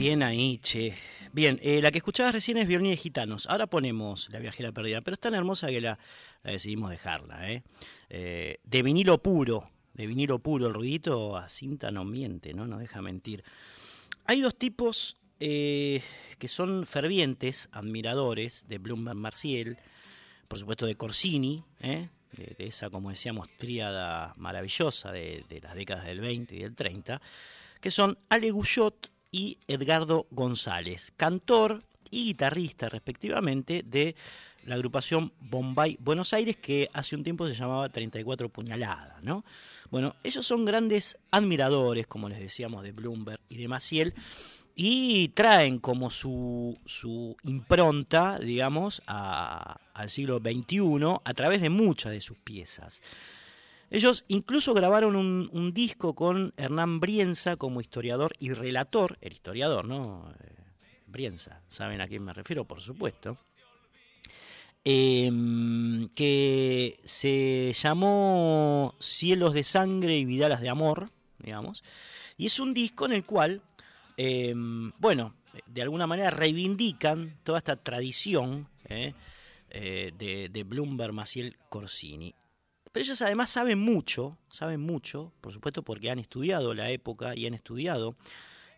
Bien 0.00 0.22
ahí, 0.22 0.56
che. 0.62 0.94
Bien, 1.30 1.60
eh, 1.62 1.82
la 1.82 1.90
que 1.90 1.98
escuchabas 1.98 2.32
recién 2.32 2.56
es 2.56 2.66
Violines 2.66 2.98
Gitanos. 2.98 3.46
Ahora 3.46 3.66
ponemos 3.66 4.30
La 4.30 4.38
Viajera 4.38 4.72
Perdida, 4.72 5.02
pero 5.02 5.12
es 5.12 5.20
tan 5.20 5.34
hermosa 5.34 5.68
que 5.68 5.82
la, 5.82 5.98
decidimos 6.42 6.88
dejarla. 6.88 7.52
¿eh? 7.52 7.62
¿eh? 8.08 8.60
de 8.64 8.82
vinilo 8.82 9.22
puro, 9.22 9.70
de 9.92 10.06
vinilo 10.06 10.38
puro, 10.38 10.68
el 10.68 10.72
ruidito 10.72 11.36
a 11.36 11.50
cinta 11.50 11.90
no 11.90 12.06
miente, 12.06 12.54
¿no? 12.54 12.66
No 12.66 12.78
deja 12.78 13.02
mentir. 13.02 13.44
Hay 14.24 14.40
dos 14.40 14.56
tipos 14.56 15.18
eh, 15.38 16.00
que 16.38 16.48
son 16.48 16.86
fervientes 16.86 17.68
admiradores 17.70 18.68
de 18.68 18.78
Bloomberg 18.78 19.18
Marciel 19.18 19.76
por 20.48 20.58
supuesto 20.58 20.86
de 20.86 20.96
Corsini, 20.96 21.62
de, 21.78 22.08
esa, 22.56 22.88
como 22.88 23.10
decíamos, 23.10 23.48
tríada 23.58 24.32
maravillosa 24.38 25.12
de, 25.12 25.44
las 25.62 25.74
décadas 25.74 26.06
del 26.06 26.20
20 26.20 26.56
y 26.56 26.60
del 26.60 26.74
30, 26.74 27.20
que 27.82 27.90
son 27.90 28.18
Ale 28.30 28.50
y 29.30 29.58
Edgardo 29.68 30.26
González, 30.30 31.12
cantor 31.16 31.82
y 32.10 32.24
guitarrista 32.24 32.88
respectivamente 32.88 33.82
de 33.86 34.16
la 34.64 34.74
agrupación 34.74 35.32
Bombay 35.40 35.96
Buenos 36.00 36.34
Aires 36.34 36.56
que 36.56 36.88
hace 36.92 37.16
un 37.16 37.24
tiempo 37.24 37.48
se 37.48 37.54
llamaba 37.54 37.88
34 37.88 38.48
Puñaladas, 38.48 39.22
¿no? 39.22 39.44
Bueno, 39.90 40.14
ellos 40.22 40.46
son 40.46 40.64
grandes 40.64 41.16
admiradores, 41.30 42.06
como 42.06 42.28
les 42.28 42.40
decíamos, 42.40 42.82
de 42.82 42.92
Bloomberg 42.92 43.40
y 43.48 43.56
de 43.56 43.68
Maciel 43.68 44.14
y 44.74 45.28
traen 45.28 45.78
como 45.78 46.10
su, 46.10 46.78
su 46.84 47.36
impronta, 47.44 48.38
digamos, 48.38 49.02
al 49.06 50.08
siglo 50.08 50.38
XXI 50.38 51.20
a 51.24 51.34
través 51.34 51.60
de 51.60 51.70
muchas 51.70 52.12
de 52.12 52.20
sus 52.20 52.38
piezas. 52.38 53.02
Ellos 53.90 54.24
incluso 54.28 54.72
grabaron 54.72 55.16
un, 55.16 55.74
disco 55.74 56.14
con 56.14 56.54
Hernán 56.56 57.00
Brienza 57.00 57.56
como 57.56 57.80
historiador 57.80 58.34
y 58.38 58.52
relator, 58.52 59.18
el 59.20 59.32
historiador, 59.32 59.84
¿no? 59.84 60.32
Eh, 60.40 60.54
Brienza, 61.06 61.60
¿saben 61.68 62.00
a 62.00 62.06
quién 62.06 62.24
me 62.24 62.32
refiero? 62.32 62.64
Por 62.64 62.80
supuesto. 62.80 63.36
Em, 64.84 66.08
que 66.10 66.98
se 67.04 67.72
llamó 67.74 68.94
Cielos 69.00 69.54
de 69.54 69.64
Sangre 69.64 70.16
y 70.16 70.24
Vidalas 70.24 70.60
de 70.60 70.70
Amor, 70.70 71.10
digamos, 71.38 71.82
y 72.38 72.46
es 72.46 72.60
un 72.60 72.72
disco 72.72 73.04
en 73.04 73.12
el 73.12 73.24
cual 73.24 73.62
Em, 74.22 74.92
bueno, 74.98 75.34
de 75.66 75.80
alguna 75.80 76.06
manera 76.06 76.28
reivindican 76.28 77.38
toda 77.42 77.56
esta 77.56 77.76
tradición 77.76 78.68
eh, 78.84 79.14
eh, 79.70 80.12
de, 80.52 80.62
Bloomberg 80.62 81.14
Maciel 81.14 81.56
Corsini. 81.70 82.34
Pero 82.92 83.04
ellos 83.04 83.22
además 83.22 83.50
saben 83.50 83.78
mucho, 83.78 84.38
saben 84.50 84.80
mucho, 84.80 85.32
por 85.40 85.52
supuesto 85.52 85.82
porque 85.82 86.10
han 86.10 86.18
estudiado 86.18 86.74
la 86.74 86.90
época 86.90 87.34
y 87.36 87.46
han 87.46 87.54
estudiado 87.54 88.16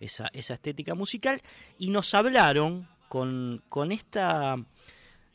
esa, 0.00 0.28
estética 0.32 0.94
musical, 0.94 1.40
y 1.78 1.90
nos 1.90 2.12
hablaron 2.14 2.88
con, 3.08 3.62
con 3.68 3.92
esta, 3.92 4.56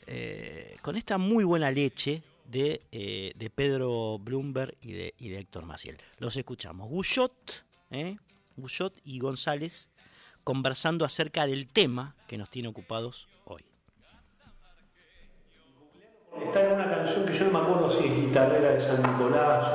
eh, 0.06 0.76
con 0.82 0.96
esta 0.96 1.18
muy 1.18 1.44
buena 1.44 1.72
leche 1.72 2.24
de, 2.46 2.82
eh, 2.92 3.32
de 3.36 3.50
Pedro 3.50 4.20
Bloomberg 4.20 4.76
y 4.82 4.92
de, 4.94 5.14
y 5.18 5.30
de, 5.30 5.40
Héctor 5.40 5.66
Maciel. 5.66 5.98
Los 6.20 6.36
escuchamos. 6.38 6.90
Guyot, 6.90 7.66
eh, 7.92 8.18
y 9.04 9.20
González 9.20 9.92
conversando 10.44 11.06
acerca 11.06 11.46
del 11.46 11.68
tema 11.68 12.16
que 12.28 12.38
nos 12.38 12.50
tiene 12.50 12.70
ocupados 12.70 13.28
hoy. 13.46 13.64
En 16.60 16.74
una 16.74 16.90
canción 16.90 17.26
que 17.26 17.34
yo 17.34 17.46
no 17.46 17.52
me 17.52 17.60
acuerdo 17.60 17.92
si 17.92 18.08
es 18.08 18.16
guitarrera 18.16 18.72
de 18.72 18.80
San 18.80 19.02
Nicolás. 19.04 19.66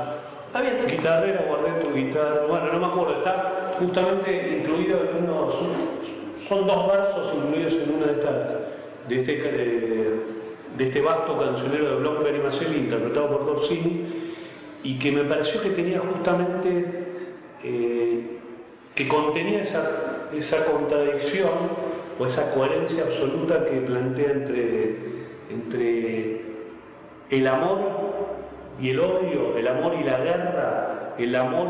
Está 0.46 0.60
bien, 0.60 0.86
guitarrera, 0.88 1.44
guardé 1.48 1.84
tu 1.84 1.94
guitarra. 1.94 2.46
Bueno, 2.48 2.72
no 2.72 2.80
me 2.80 2.86
acuerdo, 2.86 3.18
está 3.18 3.72
justamente 3.78 4.58
incluido 4.58 4.98
en 5.00 5.24
unos. 5.24 5.54
Son 6.48 6.66
dos 6.66 6.88
versos 6.88 7.34
incluidos 7.36 7.74
en 7.74 7.94
una 7.94 8.06
de 8.06 8.12
estas. 8.12 8.34
de 9.08 9.20
este, 9.20 10.84
este 10.84 11.00
vasto 11.00 11.38
cancionero 11.38 11.90
de 11.90 11.96
Blomberg 11.96 12.36
y 12.36 12.40
Macelli, 12.40 12.78
interpretado 12.78 13.28
por 13.28 13.46
Corsini, 13.46 14.34
y 14.82 14.98
que 14.98 15.12
me 15.12 15.24
pareció 15.24 15.62
que 15.62 15.70
tenía 15.70 16.00
justamente. 16.00 16.84
Eh, 17.62 18.38
que 18.94 19.08
contenía 19.08 19.62
esa, 19.62 20.28
esa 20.36 20.66
contradicción 20.66 21.50
o 22.18 22.26
esa 22.26 22.52
coherencia 22.52 23.04
absoluta 23.04 23.64
que 23.64 23.80
plantea 23.80 24.32
entre, 24.32 24.96
entre 25.48 26.51
el 27.32 27.46
amor 27.46 27.78
y 28.80 28.90
el 28.90 29.00
odio, 29.00 29.56
el 29.56 29.66
amor 29.66 29.94
y 29.98 30.04
la 30.04 30.18
guerra, 30.18 31.14
el 31.18 31.34
amor 31.34 31.66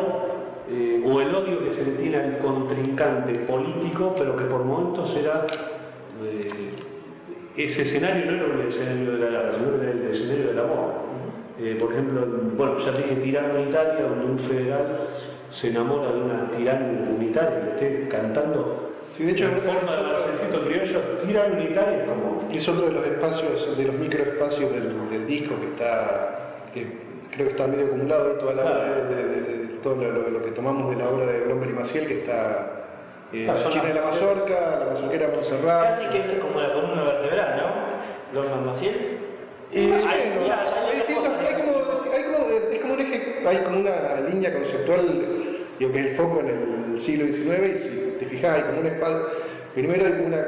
eh, 0.68 1.05
o 1.07 1.20
el 1.20 1.35
odio 1.35 1.64
que 1.64 1.72
se 1.72 1.85
le 1.85 1.92
tiene 1.92 2.16
al 2.16 2.38
contrincante 2.38 3.38
político, 3.40 4.12
pero 4.18 4.37
que 4.37 4.44
por 4.44 4.64
momentos 4.64 5.16
era 5.16 5.46
eh, 6.25 6.72
ese 7.57 7.83
escenario 7.83 8.33
no 8.33 8.44
era 8.46 8.55
el 8.55 8.68
escenario 8.68 9.12
de 9.12 9.18
la 9.18 9.27
guerra, 9.27 9.53
sino 9.53 9.83
era 9.83 9.90
el 9.92 10.11
escenario 10.11 10.46
del 10.48 10.59
amor. 10.59 10.92
Eh, 11.61 11.77
por 11.79 11.92
ejemplo, 11.92 12.27
bueno, 12.57 12.79
ya 12.79 12.90
dije 12.92 13.14
tirano 13.16 13.59
en 13.59 13.68
Italia, 13.68 14.07
donde 14.09 14.27
un 14.27 14.38
federal 14.38 14.96
se 15.48 15.68
enamora 15.68 16.12
de 16.12 16.22
una 16.22 16.51
tirana 16.51 17.09
unitaria 17.14 17.61
que 17.61 17.70
esté 17.70 18.09
cantando 18.09 18.91
Sí, 19.12 19.25
de 19.25 19.33
hecho, 19.33 19.44
en 19.44 19.61
forma 19.61 19.92
de 19.92 20.61
criollo, 20.64 21.01
como. 22.07 22.48
Es 22.51 22.66
otro 22.66 22.87
de 22.87 22.92
los 22.92 23.07
espacios, 23.07 23.77
de 23.77 23.85
los 23.85 23.94
microespacios 23.96 24.72
del, 24.72 25.11
del 25.11 25.27
disco 25.27 25.55
que 25.61 25.66
está, 25.66 26.55
que 26.72 26.87
creo 27.31 27.46
que 27.46 27.51
está 27.53 27.66
medio 27.66 27.87
acumulado 27.87 28.33
toda 28.33 28.55
la 28.55 29.05
de, 29.05 29.79
todo 29.83 29.96
lo, 29.96 30.42
que 30.42 30.53
tomamos 30.53 30.88
de 30.90 30.96
la 30.96 31.11
obra 31.11 31.27
de 31.27 31.40
Blomberg 31.40 31.72
y 31.72 31.75
Maciel, 31.75 32.07
que 32.07 32.20
está 32.20 32.85
eh, 33.35 33.46
la 33.46 33.68
China 33.68 33.85
de 33.85 33.94
la 33.94 34.03
Mazorca, 34.03 34.79
la 34.79 34.87
Mazorquera 34.92 35.29
Montserrat. 35.29 35.90
Casi 35.90 36.07
que 36.07 36.18
es 36.18 36.38
como 36.40 36.59
la 36.59 36.72
columna 36.72 37.03
vertebral, 37.03 37.57
¿no? 37.59 38.40
Blomberg 38.40 38.64
Maciel. 38.64 39.18
Menos, 39.75 40.05
hay, 40.07 40.96
distintos, 40.96 41.33
hay 41.38 41.55
como, 41.55 42.12
hay 42.12 42.25
como, 42.25 42.48
es 42.48 42.81
como 42.81 42.94
un 42.94 43.01
eje, 43.01 43.42
hay 43.46 43.57
como 43.59 43.79
una 43.79 44.20
línea 44.29 44.55
conceptual, 44.55 45.25
digo 45.79 45.92
que 45.92 45.98
es 45.98 46.07
el 46.07 46.14
foco 46.14 46.40
en 46.40 46.48
el 46.92 46.98
siglo 46.98 47.27
XIX 47.27 47.72
y 47.72 47.77
si 47.77 48.12
hay 48.46 48.62
como 48.62 48.81
un 48.81 48.87
espacio, 48.87 49.28
primero 49.74 50.07
hay 50.07 50.12
una, 50.12 50.44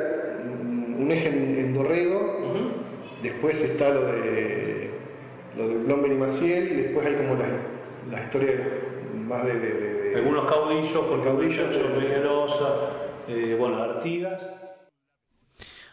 un 0.99 1.11
eje 1.11 1.29
en, 1.29 1.75
Dorrego, 1.75 2.55
después 3.23 3.61
está 3.61 3.91
lo 3.91 4.05
de 4.07 4.91
lo 5.57 5.69
de 5.69 5.75
Blomberg 5.75 6.13
y 6.13 6.17
Maciel 6.17 6.73
y 6.73 6.75
después 6.83 7.07
hay 7.07 7.15
como 7.15 7.37
la, 7.37 7.49
la 8.11 8.25
historia 8.25 8.51
más 9.15 9.47
de, 9.47 9.59
de, 9.59 10.17
algunos 10.17 10.51
caudillos, 10.51 10.93
por 10.93 11.25
caudillos, 11.25 11.69
Peñalosa, 11.69 12.91
eh, 13.29 13.57
bueno, 13.59 13.83
Artigas. 13.83 14.43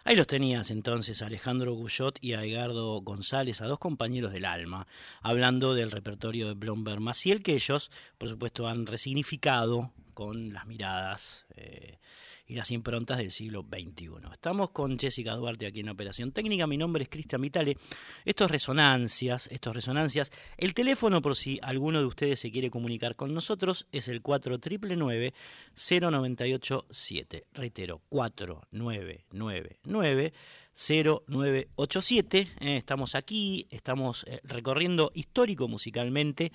Ahí 0.04 0.16
los 0.16 0.26
tenías 0.26 0.72
entonces 0.72 1.22
Alejandro 1.22 1.74
Guyot 1.74 2.18
y 2.22 2.34
a 2.34 2.44
Edgardo 2.44 3.02
González, 3.02 3.62
a 3.62 3.68
dos 3.68 3.78
compañeros 3.78 4.34
del 4.34 4.46
alma, 4.46 4.88
hablando 5.22 5.76
del 5.76 5.92
repertorio 5.92 6.48
de 6.48 6.54
Blomberg 6.56 7.00
Maciel, 7.00 7.44
que 7.44 7.54
ellos, 7.54 7.92
por 8.18 8.28
supuesto, 8.30 8.68
han 8.68 8.88
resignificado 8.88 9.92
con 10.22 10.54
las 10.54 10.68
miradas 10.68 11.48
eh, 11.56 11.98
y 12.46 12.54
las 12.54 12.70
improntas 12.70 13.18
del 13.18 13.32
siglo 13.32 13.66
XXI. 13.68 14.12
Estamos 14.32 14.70
con 14.70 15.00
Jessica 15.00 15.34
Duarte 15.34 15.66
aquí 15.66 15.80
en 15.80 15.90
Operación 15.90 16.32
Técnica. 16.32 16.68
Mi 16.68 16.78
nombre 16.78 17.02
es 17.02 17.10
Cristian 17.10 17.42
Vitale. 17.42 17.76
Estos 18.24 18.52
resonancias, 18.52 19.50
estos 19.52 19.76
resonancias. 19.76 20.30
El 20.58 20.76
teléfono, 20.76 21.24
por 21.24 21.36
si 21.36 21.58
alguno 21.64 21.98
de 21.98 22.06
ustedes 22.06 22.40
se 22.40 22.52
quiere 22.52 22.70
comunicar 22.70 23.16
con 23.16 23.34
nosotros, 23.34 23.88
es 23.92 24.10
el 24.10 24.22
4999 24.22 25.34
0987. 25.74 27.48
Reitero, 27.54 28.04
4999 28.10 30.34
0987. 30.76 32.48
estamos 32.60 33.16
aquí, 33.16 33.66
estamos 33.72 34.24
eh, 34.28 34.40
recorriendo 34.44 35.12
histórico 35.16 35.68
musicalmente 35.68 36.52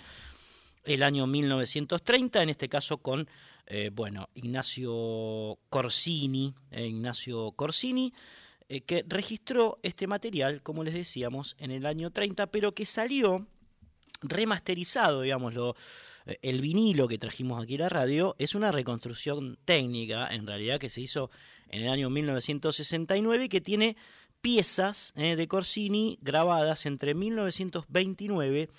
el 0.86 1.02
año 1.02 1.26
1930, 1.26 2.42
en 2.42 2.50
este 2.50 2.68
caso 2.68 2.98
con 2.98 3.28
eh, 3.66 3.90
bueno, 3.92 4.28
Ignacio 4.34 5.58
Corsini, 5.68 6.54
eh, 6.70 6.86
Ignacio 6.86 7.50
Corsini, 7.52 8.12
eh, 8.68 8.82
que 8.82 9.04
registró 9.08 9.80
este 9.82 10.06
material, 10.06 10.62
como 10.62 10.84
les 10.84 10.94
decíamos, 10.94 11.56
en 11.58 11.72
el 11.72 11.84
año 11.84 12.12
30, 12.12 12.46
pero 12.46 12.70
que 12.70 12.86
salió 12.86 13.46
remasterizado, 14.22 15.22
digámoslo, 15.22 15.74
el 16.42 16.60
vinilo 16.60 17.06
que 17.06 17.18
trajimos 17.18 17.62
aquí 17.62 17.76
a 17.76 17.80
la 17.80 17.88
radio 17.88 18.34
es 18.38 18.54
una 18.54 18.72
reconstrucción 18.72 19.58
técnica, 19.64 20.28
en 20.28 20.46
realidad, 20.46 20.80
que 20.80 20.88
se 20.88 21.00
hizo 21.00 21.30
en 21.68 21.82
el 21.82 21.88
año 21.88 22.08
1969, 22.08 23.48
que 23.48 23.60
tiene 23.60 23.96
piezas 24.40 25.12
de 25.16 25.48
Corsini 25.48 26.18
grabadas 26.22 26.86
entre 26.86 27.14
1929 27.14 28.70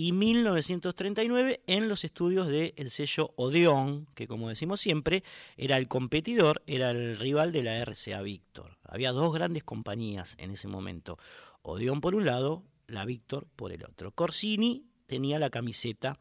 y 0.00 0.12
1939 0.12 1.60
en 1.66 1.90
los 1.90 2.04
estudios 2.04 2.48
del 2.48 2.90
sello 2.90 3.34
Odeón, 3.36 4.06
que 4.14 4.26
como 4.26 4.48
decimos 4.48 4.80
siempre, 4.80 5.22
era 5.58 5.76
el 5.76 5.88
competidor, 5.88 6.62
era 6.66 6.90
el 6.90 7.18
rival 7.18 7.52
de 7.52 7.62
la 7.62 7.84
RCA 7.84 8.22
Víctor. 8.22 8.78
Había 8.84 9.12
dos 9.12 9.30
grandes 9.34 9.62
compañías 9.62 10.36
en 10.38 10.52
ese 10.52 10.68
momento, 10.68 11.18
Odeón 11.60 12.00
por 12.00 12.14
un 12.14 12.24
lado, 12.24 12.64
la 12.86 13.04
Víctor 13.04 13.46
por 13.56 13.72
el 13.72 13.84
otro. 13.84 14.10
Corsini 14.12 14.86
tenía 15.06 15.38
la 15.38 15.50
camiseta 15.50 16.18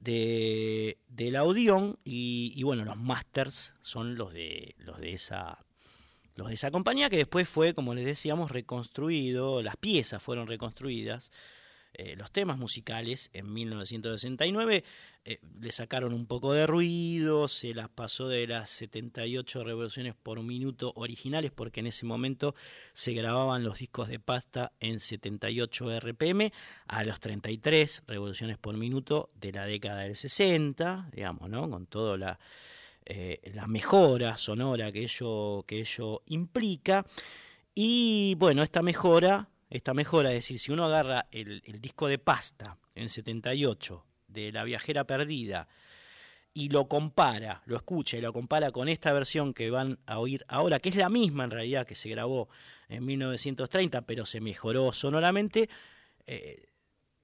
de, 0.00 0.98
la 1.16 1.44
Odeón 1.44 2.00
y, 2.02 2.60
bueno, 2.64 2.84
los 2.84 2.96
masters 2.96 3.74
son 3.80 4.16
los 4.16 4.32
de, 4.32 4.74
los 4.76 4.98
de 4.98 5.12
esa 5.12 5.60
los 6.34 6.48
de 6.48 6.54
esa 6.54 6.72
compañía 6.72 7.10
que 7.10 7.16
después 7.16 7.48
fue, 7.48 7.74
como 7.74 7.94
les 7.94 8.04
decíamos, 8.04 8.50
reconstruido, 8.50 9.62
las 9.62 9.76
piezas 9.76 10.20
fueron 10.20 10.48
reconstruidas 10.48 11.30
eh, 11.98 12.14
los 12.16 12.30
temas 12.30 12.58
musicales 12.58 13.28
en 13.32 13.52
1969 13.52 14.84
eh, 15.24 15.40
le 15.60 15.72
sacaron 15.72 16.14
un 16.14 16.26
poco 16.26 16.52
de 16.52 16.64
ruido, 16.64 17.48
se 17.48 17.74
las 17.74 17.88
pasó 17.88 18.28
de 18.28 18.46
las 18.46 18.70
78 18.70 19.64
revoluciones 19.64 20.14
por 20.14 20.40
minuto 20.44 20.92
originales, 20.94 21.50
porque 21.50 21.80
en 21.80 21.88
ese 21.88 22.06
momento 22.06 22.54
se 22.92 23.14
grababan 23.14 23.64
los 23.64 23.80
discos 23.80 24.06
de 24.06 24.20
pasta 24.20 24.70
en 24.78 25.00
78 25.00 25.98
RPM, 25.98 26.52
a 26.86 27.02
los 27.02 27.18
33 27.18 28.04
revoluciones 28.06 28.58
por 28.58 28.76
minuto 28.76 29.30
de 29.34 29.50
la 29.50 29.66
década 29.66 30.02
del 30.02 30.14
60, 30.14 31.10
digamos, 31.12 31.50
¿no? 31.50 31.68
Con 31.68 31.88
toda 31.88 32.16
la, 32.16 32.38
eh, 33.06 33.40
la 33.54 33.66
mejora 33.66 34.36
sonora 34.36 34.92
que 34.92 35.02
ello, 35.02 35.64
que 35.66 35.80
ello 35.80 36.22
implica. 36.26 37.04
Y 37.74 38.36
bueno, 38.36 38.62
esta 38.62 38.82
mejora 38.82 39.48
esta 39.70 39.94
mejora, 39.94 40.30
es 40.30 40.36
decir, 40.36 40.58
si 40.58 40.72
uno 40.72 40.86
agarra 40.86 41.26
el, 41.30 41.62
disco 41.80 42.08
de 42.08 42.18
pasta 42.18 42.78
en 42.94 43.08
78 43.08 44.04
de 44.28 44.52
La 44.52 44.64
Viajera 44.64 45.04
Perdida 45.04 45.68
y 46.54 46.70
lo 46.70 46.88
compara, 46.88 47.62
lo 47.66 47.76
escucha 47.76 48.16
y 48.16 48.20
lo 48.20 48.32
compara 48.32 48.72
con 48.72 48.88
esta 48.88 49.12
versión 49.12 49.52
que 49.52 49.70
van 49.70 49.98
a 50.06 50.18
oír 50.18 50.44
ahora, 50.48 50.80
que 50.80 50.88
es 50.88 50.96
la 50.96 51.08
misma 51.08 51.44
en 51.44 51.50
realidad 51.50 51.86
que 51.86 51.94
se 51.94 52.08
grabó 52.08 52.48
en 52.88 53.04
1930, 53.04 54.02
pero 54.02 54.24
se 54.24 54.40
mejoró 54.40 54.92
sonoramente, 54.92 55.68
eh, 56.26 56.66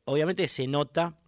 obviamente 0.05 0.47
se 0.47 0.67
nota 0.67 1.19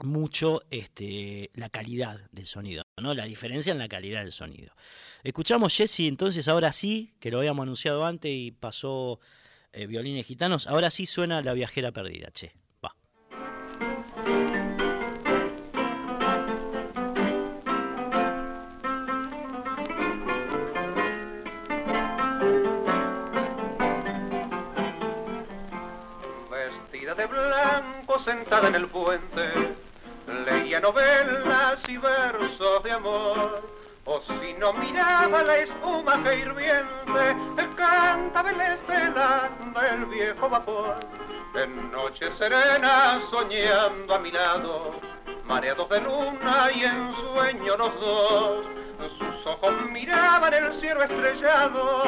mucho 0.00 0.62
este, 0.70 1.50
la 1.54 1.70
calidad 1.70 2.20
del 2.30 2.46
sonido, 2.46 2.84
¿no? 2.96 3.14
la 3.14 3.24
diferencia 3.24 3.72
en 3.72 3.78
la 3.78 3.88
calidad 3.88 4.20
del 4.20 4.32
sonido. 4.32 4.74
Escuchamos 5.22 5.76
Jesse 5.76 6.00
entonces 6.00 6.46
ahora 6.48 6.72
sí, 6.72 7.14
que 7.20 7.30
lo 7.30 7.38
habíamos 7.38 7.62
anunciado 7.62 8.04
antes 8.04 8.30
y 8.30 8.52
pasó 8.52 9.20
eh, 9.72 9.86
violines 9.86 10.26
gitanos. 10.26 10.66
Ahora 10.66 10.90
sí 10.90 11.06
suena 11.06 11.42
La 11.42 11.52
Viajera 11.52 11.92
Perdida, 11.92 12.30
che. 12.30 12.52
Va. 12.84 12.94
Vestida 26.50 27.14
de 27.14 27.26
blanco 27.26 28.18
se 28.20 28.24
sentada 28.32 28.68
en 28.68 28.74
el 28.74 28.86
puente, 28.88 29.74
leía 30.46 30.80
novelas 30.80 31.80
y 31.88 31.96
versos 31.96 32.82
de 32.82 32.92
amor. 32.92 33.78
O 34.04 34.22
si 34.22 34.54
no 34.54 34.72
miraba 34.72 35.42
la 35.44 35.58
espuma 35.58 36.22
que 36.24 36.38
hirviente, 36.38 37.67
cantaba 38.18 38.50
el 38.50 38.58
del 38.58 40.06
viejo 40.06 40.48
vapor. 40.48 40.96
En 41.54 41.90
noche 41.92 42.26
serena 42.38 43.20
soñando 43.30 44.14
a 44.14 44.18
mi 44.18 44.30
lado, 44.30 45.00
mareados 45.46 45.88
de 45.88 46.00
luna 46.00 46.68
y 46.74 46.84
en 46.84 47.12
sueño 47.12 47.76
los 47.76 48.00
dos. 48.00 48.66
Sus 49.18 49.46
ojos 49.46 49.72
miraban 49.90 50.52
el 50.52 50.80
cielo 50.80 51.02
estrellado, 51.02 52.02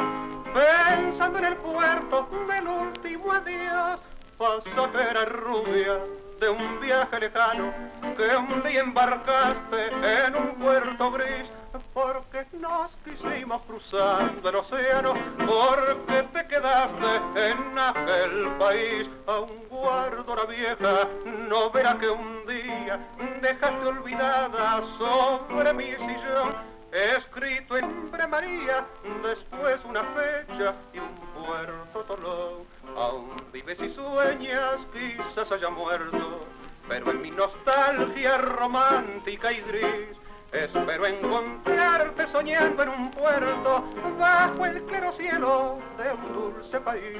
pensando 0.52 1.38
en 1.38 1.44
el 1.44 1.56
puerto 1.56 2.28
del 2.48 2.66
último 2.66 3.32
adiós 3.32 4.00
pasajera 4.36 5.26
rubia 5.26 5.98
de 6.40 6.48
un 6.48 6.80
viaje 6.80 7.20
lejano 7.20 7.74
que 8.16 8.34
un 8.34 8.62
día 8.62 8.80
embarcaste 8.80 9.88
en 10.26 10.34
un 10.34 10.54
puerto 10.54 11.10
gris 11.12 11.50
porque 11.92 12.46
nos 12.52 12.90
quisimos 13.04 13.62
cruzando 13.62 14.48
el 14.48 14.56
océano 14.56 15.14
porque 15.38 16.22
te 16.32 16.46
quedaste 16.46 17.50
en 17.50 17.78
aquel 17.78 18.48
país 18.58 19.08
aún 19.26 19.64
guardo 19.68 20.36
la 20.36 20.44
vieja 20.44 21.08
no 21.48 21.70
verá 21.70 21.98
que 21.98 22.08
un 22.08 22.46
día 22.46 22.98
dejaste 23.40 23.86
olvidada 23.86 24.82
sobre 24.98 25.72
mi 25.74 25.90
sillón 25.96 26.70
escrito 26.92 27.76
en 27.76 27.86
nombre 27.86 28.26
María, 28.26 28.84
después 29.22 29.80
una 29.84 30.02
fecha 30.02 30.74
y 30.92 30.98
un 30.98 31.14
puerto 31.34 32.00
Tolón. 32.04 32.64
Aún 32.96 33.36
vives 33.52 33.78
y 33.80 33.94
sueñas, 33.94 34.80
quizás 34.92 35.52
haya 35.52 35.70
muerto, 35.70 36.46
pero 36.88 37.10
en 37.12 37.22
mi 37.22 37.30
nostalgia 37.30 38.38
romántica 38.38 39.52
y 39.52 39.60
gris, 39.60 40.16
espero 40.52 41.06
encontrarte 41.06 42.26
soñando 42.32 42.82
en 42.82 42.88
un 42.88 43.10
puerto, 43.10 43.84
bajo 44.18 44.66
el 44.66 44.82
claro 44.84 45.12
cielo 45.12 45.78
de 45.96 46.12
un 46.12 46.32
dulce 46.32 46.80
país. 46.80 47.18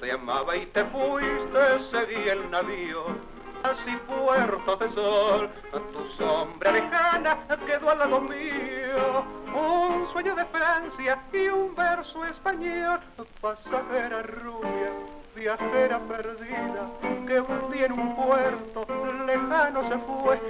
Te 0.00 0.12
amaba 0.12 0.56
y 0.56 0.66
te 0.66 0.84
fuiste, 0.86 1.90
seguí 1.90 2.28
el 2.28 2.50
navío 2.50 3.32
así 3.62 3.96
puerto 4.06 4.76
de 4.76 4.92
sol, 4.92 5.50
tu 5.70 6.12
sombra 6.16 6.72
lejana 6.72 7.38
quedó 7.66 7.90
al 7.90 7.98
lado 7.98 8.20
mío, 8.20 9.24
un 9.54 10.08
sueño 10.12 10.34
de 10.34 10.44
Francia 10.46 11.22
y 11.32 11.48
un 11.48 11.74
verso 11.74 12.24
español, 12.26 13.00
pasajera 13.40 14.22
rubia, 14.22 14.90
viajera 15.34 15.98
perdida, 16.00 16.86
que 17.26 17.40
un 17.40 17.72
día 17.72 17.86
en 17.86 17.92
un 17.92 18.14
puerto 18.14 18.86
lejano 19.26 19.86
se 19.88 19.98
fue, 19.98 20.40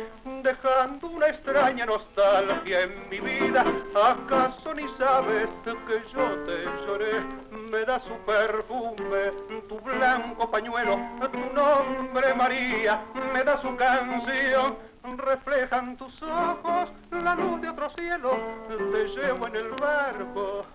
dejando 0.43 1.07
una 1.09 1.27
extraña 1.27 1.87
nostalgia 1.87 2.83
en 2.83 3.09
mi 3.09 3.21
vida, 3.21 3.65
¿acaso 3.95 4.75
ni 4.75 4.89
sabes 4.99 5.49
que 5.65 6.03
yo 6.13 6.31
te 6.45 6.65
lloré? 6.87 7.43
me 7.73 7.87
da 7.87 7.99
su 8.01 8.15
perfume, 8.27 9.33
tu 9.67 9.81
blanco 9.81 10.51
pañuelo, 10.51 10.99
tu 11.33 11.55
nombre 11.55 12.35
María, 12.35 13.03
me 13.33 13.43
da 13.43 13.63
su 13.63 13.75
canción, 13.77 14.77
reflejan 15.17 15.97
tus 15.97 16.23
ojos 16.23 16.91
la 17.11 17.35
luz 17.35 17.63
de 17.63 17.71
otro 17.71 17.89
cielo, 17.97 18.37
te 18.69 19.09
llevo 19.09 19.47
en 19.47 19.57
el 19.57 19.71
barco 19.71 20.67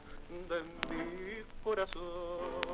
de 0.49 0.63
mi 0.95 1.43
corazón. 1.63 2.66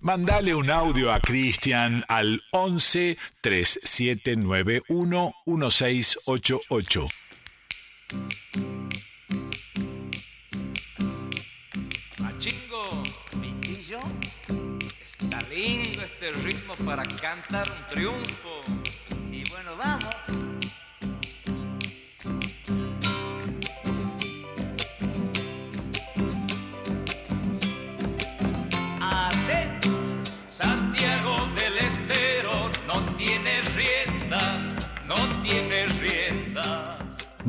Mandale 0.00 0.54
un 0.54 0.70
audio 0.70 1.12
a 1.12 1.20
Cristian 1.20 2.04
al 2.08 2.40
11 2.52 3.18
3791 3.40 5.34
1688. 5.46 7.08
Está 15.02 15.40
lindo 15.48 16.02
este 16.02 16.30
ritmo 16.30 16.74
para 16.84 17.02
cantar 17.02 17.70
un 17.70 17.86
triunfo. 17.88 18.60
Y 19.32 19.48
bueno, 19.48 19.76
vamos. 19.76 20.14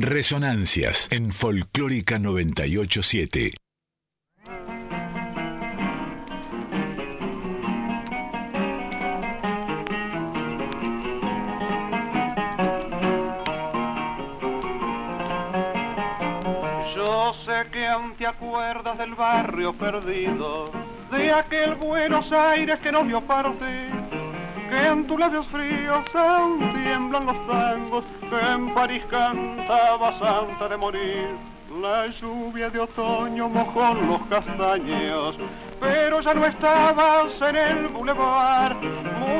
Resonancias 0.08 1.06
en 1.10 1.32
Folclórica 1.32 2.18
987. 2.18 3.52
te 18.16 18.26
acuerdas 18.26 18.98
del 18.98 19.14
barrio 19.14 19.72
perdido, 19.74 20.64
de 21.10 21.32
aquel 21.32 21.76
Buenos 21.76 22.32
Aires 22.32 22.80
que 22.80 22.90
nos 22.90 23.06
vio 23.06 23.20
partir, 23.20 23.60
que 23.60 23.97
en 24.86 25.06
tus 25.06 25.18
labios 25.18 25.46
fríos 25.46 26.04
aún 26.14 26.58
tiemblan 26.72 27.26
los 27.26 27.46
tangos, 27.46 28.04
que 28.28 28.52
en 28.52 28.74
París 28.74 29.04
cantabas 29.06 30.20
antes 30.22 30.70
de 30.70 30.76
morir. 30.76 31.28
La 31.80 32.06
lluvia 32.06 32.70
de 32.70 32.80
otoño 32.80 33.48
mojó 33.48 33.94
los 33.94 34.22
castaños, 34.26 35.36
pero 35.78 36.20
ya 36.20 36.34
no 36.34 36.46
estabas 36.46 37.34
en 37.40 37.56
el 37.56 37.88
boulevard. 37.88 38.76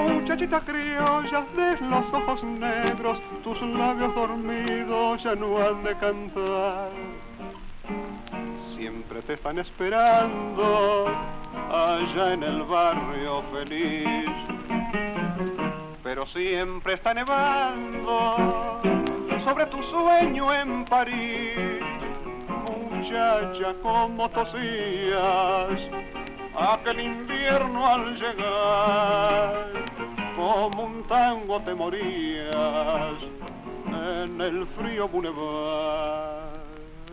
Muchachitas 0.09 0.63
criollas 0.65 1.57
de 1.57 1.77
los 1.87 2.13
ojos 2.13 2.45
negros, 2.45 3.19
tus 3.43 3.61
labios 3.63 4.15
dormidos 4.15 5.23
ya 5.23 5.35
no 5.35 5.59
han 5.59 5.83
de 5.83 5.97
cantar 5.97 6.91
siempre 8.79 9.21
te 9.23 9.35
están 9.35 9.59
esperando 9.59 11.05
allá 11.71 12.33
en 12.33 12.43
el 12.45 12.63
barrio 12.63 13.43
feliz. 13.53 14.68
Pero 16.09 16.27
siempre 16.29 16.95
está 16.95 17.13
nevando 17.13 18.81
sobre 19.45 19.67
tu 19.67 19.83
sueño 19.91 20.51
en 20.55 20.87
París. 20.87 21.83
Muchacha, 22.67 23.75
como 23.83 24.27
tosías 24.31 25.79
aquel 26.57 27.01
invierno 27.01 27.87
al 27.87 28.17
llegar, 28.19 29.67
como 30.35 30.85
un 30.85 31.07
tango 31.07 31.61
te 31.61 31.75
morías 31.75 33.19
en 33.93 34.41
el 34.41 34.67
frío 34.69 35.09
boulevard. 35.09 36.48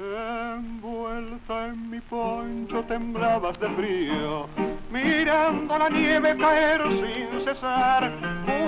Envuelta 0.06 1.68
en 1.68 1.90
mi 1.90 2.00
poncho 2.00 2.84
temblabas 2.84 3.60
de 3.60 3.68
frío, 3.70 4.48
mirando 4.92 5.80
la 5.80 5.90
nieve 5.90 6.38
caer 6.38 6.82
sin 6.84 7.44
cesar. 7.44 8.12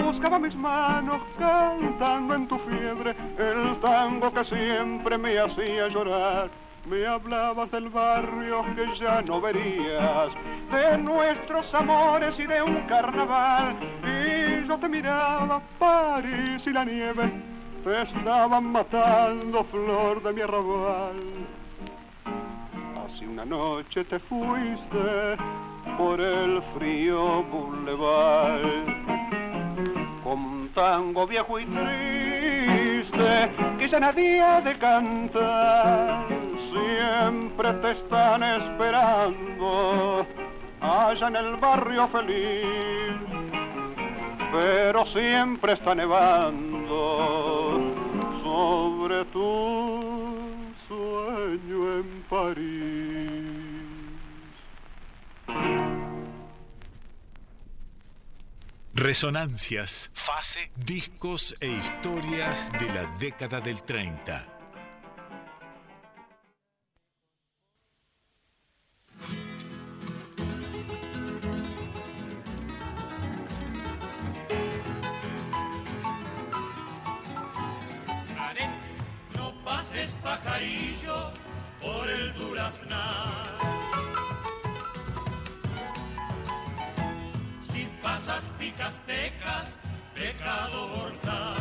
Buscaba 0.03 0.39
mis 0.39 0.55
manos 0.55 1.21
cantando 1.37 2.33
en 2.33 2.47
tu 2.47 2.57
fiebre 2.57 3.15
el 3.37 3.79
tango 3.81 4.33
que 4.33 4.45
siempre 4.45 5.17
me 5.17 5.37
hacía 5.37 5.87
llorar. 5.89 6.49
Me 6.89 7.05
hablabas 7.05 7.69
del 7.69 7.89
barrio 7.89 8.65
que 8.75 8.97
ya 8.99 9.21
no 9.21 9.39
verías, 9.39 10.29
de 10.71 10.97
nuestros 10.97 11.71
amores 11.73 12.33
y 12.39 12.47
de 12.47 12.61
un 12.63 12.81
carnaval. 12.87 13.75
Y 14.03 14.67
yo 14.67 14.77
te 14.77 14.89
miraba, 14.89 15.61
París 15.77 16.63
y 16.65 16.69
la 16.71 16.83
nieve 16.83 17.56
te 17.87 18.01
estaban 18.01 18.65
matando, 18.73 19.63
flor 19.63 20.21
de 20.21 20.33
mi 20.33 20.41
arrabal. 20.41 21.19
Así 23.05 23.25
una 23.25 23.45
noche 23.45 24.03
te 24.03 24.19
fuiste 24.19 25.37
por 25.97 26.19
el 26.19 26.61
frío 26.75 27.43
boulevard. 27.43 28.83
Con 30.21 30.69
tango 30.75 31.25
viejo 31.25 31.59
y 31.61 31.65
triste 31.65 33.51
que 33.79 33.87
ya 33.87 34.01
nadie 34.01 34.41
ha 34.41 34.59
de 34.59 34.77
cantar. 34.77 36.27
Siempre 36.73 37.71
te 37.73 37.91
están 37.91 38.43
esperando 38.43 40.27
allá 40.81 41.27
en 41.29 41.35
el 41.37 41.55
barrio 41.55 42.05
feliz 42.09 42.97
pero 44.51 45.05
siempre 45.07 45.73
está 45.73 45.93
nevando 45.93 47.36
sueño 50.87 51.99
en 51.99 52.23
París. 52.29 53.77
Resonancias, 58.93 60.09
fase, 60.13 60.71
discos 60.75 61.55
e 61.59 61.67
historias 61.67 62.71
de 62.79 62.93
la 62.93 63.05
década 63.19 63.61
del 63.61 63.83
30. 63.83 64.56
Pajarillo 80.27 81.31
por 81.79 82.09
el 82.09 82.33
duraznal. 82.33 83.45
Si 87.71 87.87
pasas 88.03 88.43
picas 88.59 88.93
pecas, 89.05 89.79
pecado 90.13 90.89
mortal. 90.89 91.55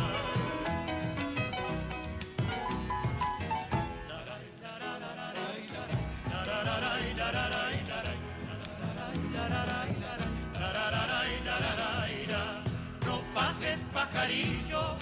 No 13.05 13.21
pases 13.33 13.85
pajarillo 13.93 14.97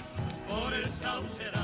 por 0.46 0.72
el 0.72 0.88
sauceral. 0.92 1.55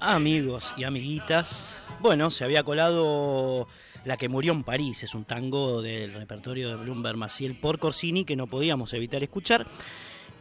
Amigos 0.00 0.74
y 0.76 0.84
amiguitas, 0.84 1.82
bueno, 2.00 2.30
se 2.30 2.44
había 2.44 2.62
colado 2.64 3.68
La 4.04 4.16
que 4.16 4.28
murió 4.28 4.52
en 4.52 4.64
París, 4.64 5.02
es 5.02 5.14
un 5.14 5.24
tango 5.24 5.82
del 5.82 6.12
repertorio 6.14 6.68
de 6.68 6.76
Bloomberg 6.76 7.16
Maciel 7.16 7.58
por 7.58 7.78
Corsini 7.78 8.24
que 8.24 8.36
no 8.36 8.46
podíamos 8.46 8.92
evitar 8.94 9.22
escuchar. 9.22 9.66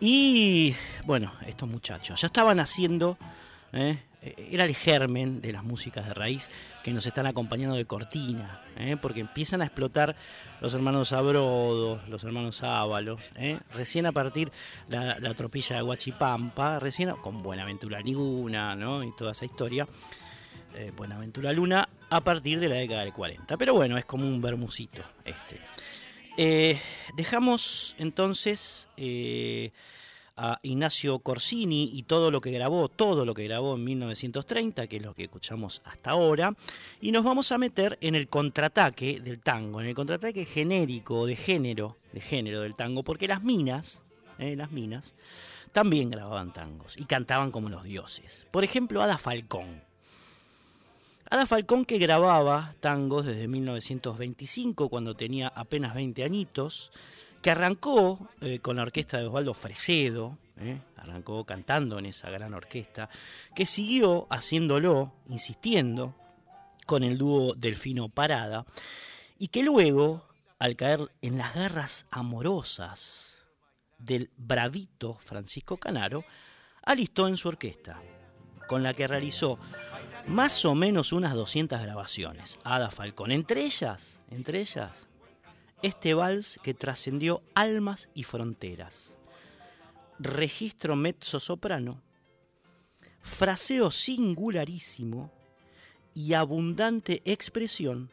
Y 0.03 0.75
bueno, 1.05 1.31
estos 1.45 1.69
muchachos 1.69 2.19
ya 2.19 2.25
estaban 2.27 2.59
haciendo, 2.59 3.19
¿eh? 3.71 3.99
era 4.51 4.65
el 4.65 4.75
germen 4.75 5.41
de 5.41 5.51
las 5.51 5.63
músicas 5.63 6.07
de 6.07 6.13
raíz 6.15 6.49
que 6.83 6.91
nos 6.91 7.05
están 7.05 7.27
acompañando 7.27 7.75
de 7.75 7.85
cortina, 7.85 8.61
¿eh? 8.77 8.97
porque 8.99 9.19
empiezan 9.19 9.61
a 9.61 9.65
explotar 9.65 10.15
los 10.59 10.73
hermanos 10.73 11.11
Abrodo, 11.13 11.99
los 12.07 12.23
hermanos 12.23 12.63
Ábalos, 12.63 13.21
¿eh? 13.35 13.59
recién 13.75 14.07
a 14.07 14.11
partir 14.11 14.51
la, 14.89 15.19
la 15.19 15.35
tropilla 15.35 15.75
de 15.75 15.83
Huachipampa, 15.83 16.79
recién 16.79 17.11
con 17.21 17.43
Buenaventura 17.43 17.99
Liguna 18.01 18.75
¿no? 18.75 19.03
y 19.03 19.15
toda 19.15 19.33
esa 19.33 19.45
historia. 19.45 19.87
eh, 20.75 20.91
Buenaventura 20.95 21.51
Luna 21.53 21.87
a 22.09 22.21
partir 22.21 22.59
de 22.59 22.69
la 22.69 22.75
década 22.75 23.01
del 23.01 23.13
40. 23.13 23.55
Pero 23.57 23.73
bueno, 23.75 23.97
es 23.97 24.05
como 24.05 24.27
un 24.27 24.41
bermucito 24.41 25.03
este. 25.25 25.59
Eh, 26.37 26.79
dejamos 27.15 27.95
entonces 27.97 28.87
eh, 28.95 29.71
a 30.37 30.59
Ignacio 30.63 31.19
Corsini 31.19 31.91
y 31.93 32.03
todo 32.03 32.31
lo 32.31 32.39
que 32.41 32.51
grabó, 32.51 32.87
todo 32.87 33.25
lo 33.25 33.33
que 33.33 33.43
grabó 33.43 33.75
en 33.75 33.83
1930, 33.83 34.87
que 34.87 34.97
es 34.97 35.03
lo 35.03 35.13
que 35.13 35.23
escuchamos 35.23 35.81
hasta 35.85 36.11
ahora, 36.11 36.55
y 37.01 37.11
nos 37.11 37.23
vamos 37.23 37.51
a 37.51 37.57
meter 37.57 37.97
en 38.01 38.15
el 38.15 38.27
contraataque 38.29 39.19
del 39.19 39.39
tango, 39.41 39.81
en 39.81 39.87
el 39.87 39.95
contraataque 39.95 40.45
genérico 40.45 41.25
de 41.25 41.35
género, 41.35 41.97
de 42.13 42.21
género 42.21 42.61
del 42.61 42.75
tango, 42.75 43.03
porque 43.03 43.27
las 43.27 43.43
minas, 43.43 44.01
eh, 44.39 44.55
las 44.55 44.71
minas, 44.71 45.15
también 45.73 46.09
grababan 46.09 46.53
tangos 46.53 46.97
y 46.97 47.05
cantaban 47.05 47.51
como 47.51 47.69
los 47.69 47.83
dioses. 47.83 48.47
Por 48.51 48.63
ejemplo, 48.63 49.01
Ada 49.01 49.17
Falcón. 49.17 49.90
Ada 51.31 51.45
Falcón 51.45 51.85
que 51.85 51.97
grababa 51.97 52.75
tangos 52.81 53.25
desde 53.25 53.47
1925, 53.47 54.89
cuando 54.89 55.15
tenía 55.15 55.47
apenas 55.47 55.93
20 55.93 56.25
añitos, 56.25 56.91
que 57.41 57.51
arrancó 57.51 58.27
eh, 58.41 58.59
con 58.59 58.75
la 58.75 58.81
orquesta 58.81 59.17
de 59.17 59.27
Osvaldo 59.27 59.53
Fresedo, 59.53 60.37
eh, 60.57 60.77
arrancó 60.97 61.45
cantando 61.45 61.97
en 61.99 62.07
esa 62.07 62.29
gran 62.29 62.53
orquesta, 62.53 63.09
que 63.55 63.65
siguió 63.65 64.27
haciéndolo, 64.29 65.13
insistiendo, 65.29 66.13
con 66.85 67.01
el 67.01 67.17
dúo 67.17 67.53
Delfino 67.55 68.09
Parada, 68.09 68.65
y 69.39 69.47
que 69.47 69.63
luego, 69.63 70.27
al 70.59 70.75
caer 70.75 71.13
en 71.21 71.37
las 71.37 71.55
garras 71.55 72.07
amorosas 72.11 73.37
del 73.99 74.31
bravito 74.35 75.17
Francisco 75.21 75.77
Canaro, 75.77 76.25
alistó 76.83 77.29
en 77.29 77.37
su 77.37 77.47
orquesta, 77.47 78.01
con 78.67 78.83
la 78.83 78.93
que 78.93 79.07
realizó 79.07 79.57
más 80.27 80.65
o 80.65 80.75
menos 80.75 81.13
unas 81.13 81.33
200 81.33 81.81
grabaciones. 81.81 82.59
Ada 82.63 82.89
Falcón, 82.89 83.31
entre 83.31 83.63
ellas, 83.63 84.19
entre 84.29 84.59
ellas, 84.59 85.07
este 85.81 86.13
vals 86.13 86.59
que 86.61 86.73
trascendió 86.73 87.41
almas 87.53 88.09
y 88.13 88.23
fronteras. 88.23 89.17
Registro 90.19 90.95
mezzo 90.95 91.39
soprano, 91.39 92.01
fraseo 93.21 93.89
singularísimo 93.89 95.31
y 96.13 96.33
abundante 96.33 97.21
expresión 97.25 98.09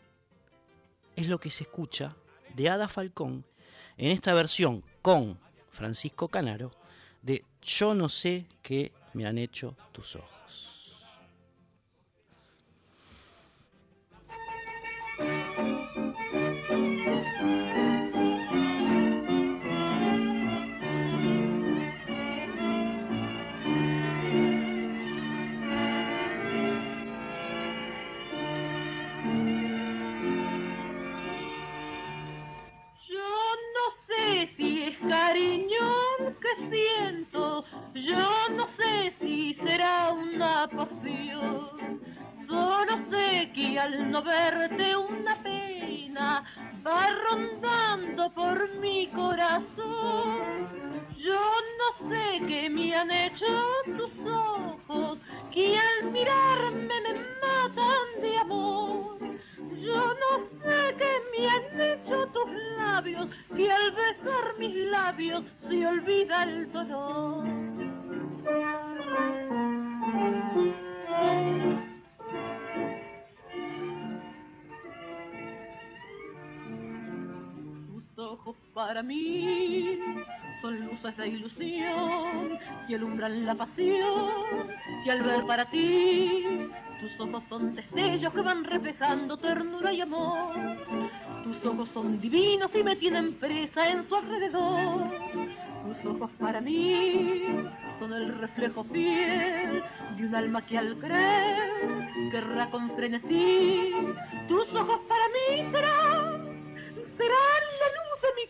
es 1.16 1.28
lo 1.28 1.38
que 1.38 1.50
se 1.50 1.64
escucha 1.64 2.16
de 2.54 2.70
Ada 2.70 2.88
Falcón 2.88 3.44
en 3.96 4.10
esta 4.10 4.32
versión 4.34 4.84
con 5.02 5.38
Francisco 5.70 6.28
Canaro 6.28 6.70
de 7.22 7.44
Yo 7.60 7.94
no 7.94 8.08
sé 8.08 8.46
qué 8.62 8.92
me 9.12 9.26
han 9.26 9.38
hecho 9.38 9.76
tus 9.92 10.16
ojos. 10.16 10.67
Siento, 36.70 37.64
yo 37.94 38.48
no 38.50 38.68
sé 38.76 39.14
si 39.20 39.54
será 39.54 40.12
una 40.12 40.68
pasión. 40.68 42.00
Solo 42.48 42.98
sé 43.10 43.50
que 43.54 43.78
al 43.78 44.10
no 44.10 44.22
verte 44.22 44.96
una 44.96 45.42
pena 45.42 46.44
va 46.86 47.06
rondando 47.30 48.30
por 48.34 48.74
mi 48.76 49.06
corazón. 49.08 50.68
Yo 51.16 51.40
no 51.78 52.08
sé 52.10 52.40
qué 52.46 52.70
me 52.70 52.94
han 52.94 53.10
hecho 53.10 53.62
tus 53.96 54.26
ojos, 54.26 55.18
que 55.52 55.78
al 55.78 56.10
mirarme 56.10 57.00
me 57.00 57.14
matan 57.42 58.22
de 58.22 58.38
amor. 58.38 59.27
Yo 59.88 60.14
no 60.22 60.46
sé 60.62 60.94
qué 60.98 61.12
me 61.32 61.48
han 61.48 61.80
hecho 61.80 62.26
tus 62.34 62.50
labios, 62.76 63.28
que 63.56 63.72
al 63.72 63.90
besar 63.92 64.58
mis 64.58 64.74
labios 64.90 65.44
se 65.66 65.86
olvida 65.86 66.42
el 66.42 66.72
dolor. 66.72 67.44
Ojos 78.28 78.56
para 78.74 79.02
mí 79.02 79.98
son 80.60 80.86
luces 80.86 81.16
de 81.16 81.28
ilusión 81.28 82.58
que 82.86 82.94
alumbran 82.94 83.46
la 83.46 83.54
pasión 83.54 84.68
que 85.02 85.10
al 85.10 85.22
ver 85.22 85.46
para 85.46 85.64
ti 85.70 86.68
tus 87.00 87.20
ojos 87.20 87.42
son 87.48 87.74
destellos 87.74 88.32
que 88.34 88.40
van 88.40 88.64
reflejando 88.64 89.36
ternura 89.36 89.92
y 89.92 90.00
amor. 90.00 90.54
Tus 91.44 91.64
ojos 91.64 91.88
son 91.94 92.20
divinos 92.20 92.70
y 92.74 92.82
me 92.82 92.96
tienen 92.96 93.34
presa 93.34 93.88
en 93.88 94.08
su 94.08 94.16
alrededor. 94.16 95.08
Tus 95.86 96.12
ojos 96.12 96.30
para 96.40 96.60
mí 96.60 97.46
son 98.00 98.12
el 98.12 98.38
reflejo 98.38 98.84
fiel 98.84 99.82
de 100.16 100.26
un 100.26 100.34
alma 100.34 100.66
que 100.66 100.76
al 100.76 100.98
creer 100.98 102.10
querrá 102.32 102.68
con 102.70 102.90
frenesí. 102.96 103.94
Tus 104.48 104.68
ojos 104.74 105.00
para 105.08 105.24
mí 105.28 105.70
serán 105.72 106.48
serán 107.18 107.67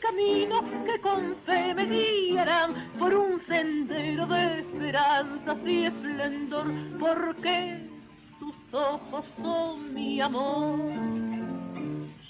la 0.02 0.10
luz 0.10 0.22
de 0.22 0.22
mi 0.22 0.36
camino 0.38 0.84
que 0.84 1.00
con 1.00 1.36
fe 1.46 1.74
me 1.74 1.86
guiarán 1.86 2.74
por 2.98 3.14
un 3.14 3.40
sendero 3.46 4.26
de 4.26 4.60
esperanzas 4.60 5.58
y 5.64 5.84
esplendor, 5.84 6.66
porque 6.98 7.78
tus 8.38 8.54
ojos 8.72 9.24
son 9.42 9.94
mi 9.94 10.20
amor. 10.20 10.78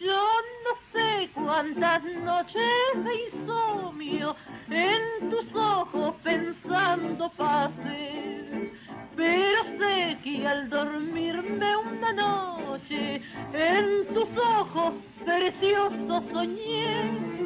Yo 0.00 0.26
no 0.64 0.74
sé 0.92 1.30
cuántas 1.34 2.04
noches 2.04 3.04
de 3.04 3.14
insomnio 3.32 4.36
en 4.70 5.30
tus 5.30 5.54
ojos 5.54 6.14
pensando 6.22 7.30
pasé, 7.36 8.72
pero 9.16 9.64
sé 9.78 10.18
que 10.22 10.46
al 10.46 10.70
dormirme 10.70 11.76
una 11.76 12.12
noche 12.12 13.20
en 13.52 14.06
tus 14.14 14.28
ojos 14.36 14.94
preciosos 15.24 16.24
soñé. 16.32 17.37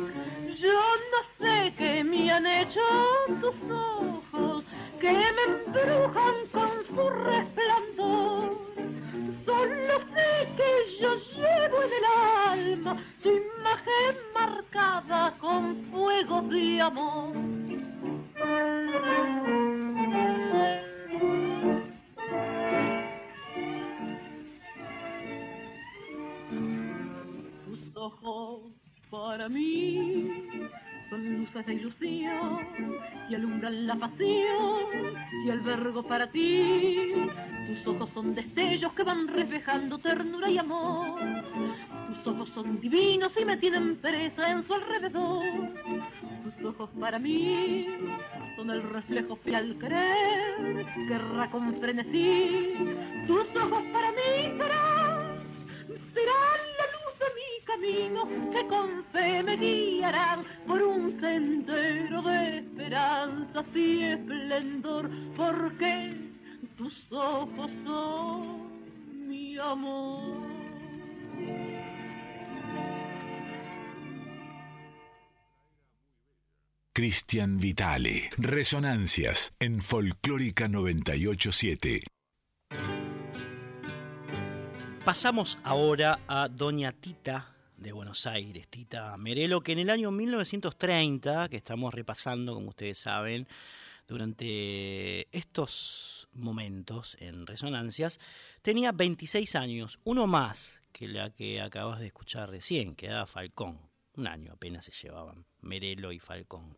Yo 0.62 0.68
no 0.70 1.44
sé 1.44 1.74
qué 1.76 2.04
me 2.04 2.30
han 2.30 2.46
hecho 2.46 2.80
tus 3.40 3.54
ojos, 3.68 4.64
que 5.00 5.10
me 5.10 5.42
embrujan 5.54 6.34
con 6.52 6.86
su 6.86 7.10
resplandor. 7.10 8.58
Solo 9.44 9.98
sé 10.14 10.48
que 10.56 11.00
yo 11.00 11.16
llevo 11.36 11.82
en 11.82 11.92
el 11.92 12.04
alma 12.46 13.04
tu 13.24 13.30
imagen 13.30 14.16
marcada 14.32 15.36
con 15.40 15.84
fuego 15.90 16.42
de 16.42 16.80
amor. 16.80 17.34
Tus 27.64 27.96
ojos 27.96 28.82
para 29.12 29.46
mí 29.46 30.30
son 31.10 31.40
luces 31.40 31.66
de 31.66 31.74
ilusión 31.74 32.66
y 33.28 33.34
alumbran 33.34 33.86
la 33.86 33.94
pasión 33.94 34.86
y 35.44 35.50
albergo 35.50 36.02
para 36.02 36.26
ti. 36.30 37.12
Tus 37.68 37.86
ojos 37.86 38.08
son 38.14 38.34
destellos 38.34 38.90
que 38.94 39.02
van 39.02 39.28
reflejando 39.28 39.98
ternura 39.98 40.48
y 40.48 40.56
amor. 40.56 41.20
Tus 42.08 42.26
ojos 42.26 42.48
son 42.54 42.80
divinos 42.80 43.30
y 43.38 43.44
me 43.44 43.58
tienen 43.58 43.96
presa 43.96 44.50
en 44.50 44.66
su 44.66 44.72
alrededor. 44.72 45.44
Tus 46.44 46.64
ojos 46.64 46.88
para 46.98 47.18
mí 47.18 47.86
son 48.56 48.70
el 48.70 48.82
reflejo 48.82 49.36
fiel 49.44 49.76
querer, 49.78 50.86
guerra 51.06 51.50
con 51.50 51.78
frenesí. 51.78 52.74
Tus 53.26 53.46
ojos 53.56 53.82
para 53.92 54.10
mí 54.12 54.56
serán, 54.56 55.38
serán 56.14 56.71
la 57.72 57.78
luz 57.78 57.82
de 57.82 57.88
mi 57.88 58.14
camino 58.16 58.52
que 58.52 58.68
con 58.68 59.04
fe 59.12 59.42
me 59.42 59.56
guiarán 59.56 60.44
por 60.66 60.82
un 60.82 61.20
sendero 61.20 62.22
de 62.22 62.58
esperanza 62.58 63.64
y 63.74 64.04
esplendor, 64.04 65.10
porque 65.36 66.16
tus 66.76 66.94
ojos 67.10 67.70
son 67.84 69.28
mi 69.28 69.58
amor. 69.58 70.42
Cristian 76.94 77.58
Vitale. 77.58 78.30
Resonancias 78.36 79.52
en 79.58 79.80
Folclórica 79.80 80.68
987. 80.68 82.04
Pasamos 85.02 85.58
ahora 85.64 86.20
a 86.28 86.48
Doña 86.48 86.92
Tita 86.92 87.51
de 87.83 87.93
Buenos 87.93 88.26
Aires, 88.26 88.68
Tita 88.68 89.16
Merelo, 89.16 89.61
que 89.61 89.72
en 89.72 89.80
el 89.80 89.91
año 89.91 90.11
1930, 90.11 91.49
que 91.49 91.57
estamos 91.57 91.93
repasando, 91.93 92.55
como 92.55 92.68
ustedes 92.68 92.99
saben, 92.99 93.49
durante 94.07 95.26
estos 95.37 96.28
momentos 96.33 97.16
en 97.20 97.47
Resonancias, 97.47 98.20
tenía 98.62 98.93
26 98.93 99.57
años, 99.57 99.99
uno 100.05 100.26
más 100.26 100.80
que 100.93 101.09
la 101.09 101.30
que 101.30 101.61
acabas 101.61 101.99
de 101.99 102.07
escuchar 102.07 102.51
recién, 102.51 102.95
que 102.95 103.07
era 103.07 103.26
Falcón. 103.26 103.78
Un 104.14 104.26
año 104.26 104.53
apenas 104.53 104.85
se 104.85 104.93
llevaban 104.93 105.45
Merelo 105.62 106.12
y 106.12 106.18
Falcón. 106.18 106.76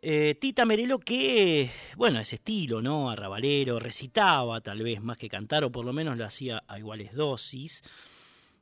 Eh, 0.00 0.36
Tita 0.40 0.64
Merelo 0.64 0.98
que, 0.98 1.70
bueno, 1.96 2.20
ese 2.20 2.36
estilo, 2.36 2.82
¿no? 2.82 3.10
Arrabalero, 3.10 3.78
recitaba 3.78 4.60
tal 4.60 4.82
vez 4.82 5.00
más 5.00 5.16
que 5.16 5.28
cantar, 5.28 5.64
o 5.64 5.72
por 5.72 5.84
lo 5.84 5.92
menos 5.92 6.16
lo 6.16 6.24
hacía 6.24 6.62
a 6.68 6.78
iguales 6.78 7.14
dosis. 7.14 7.82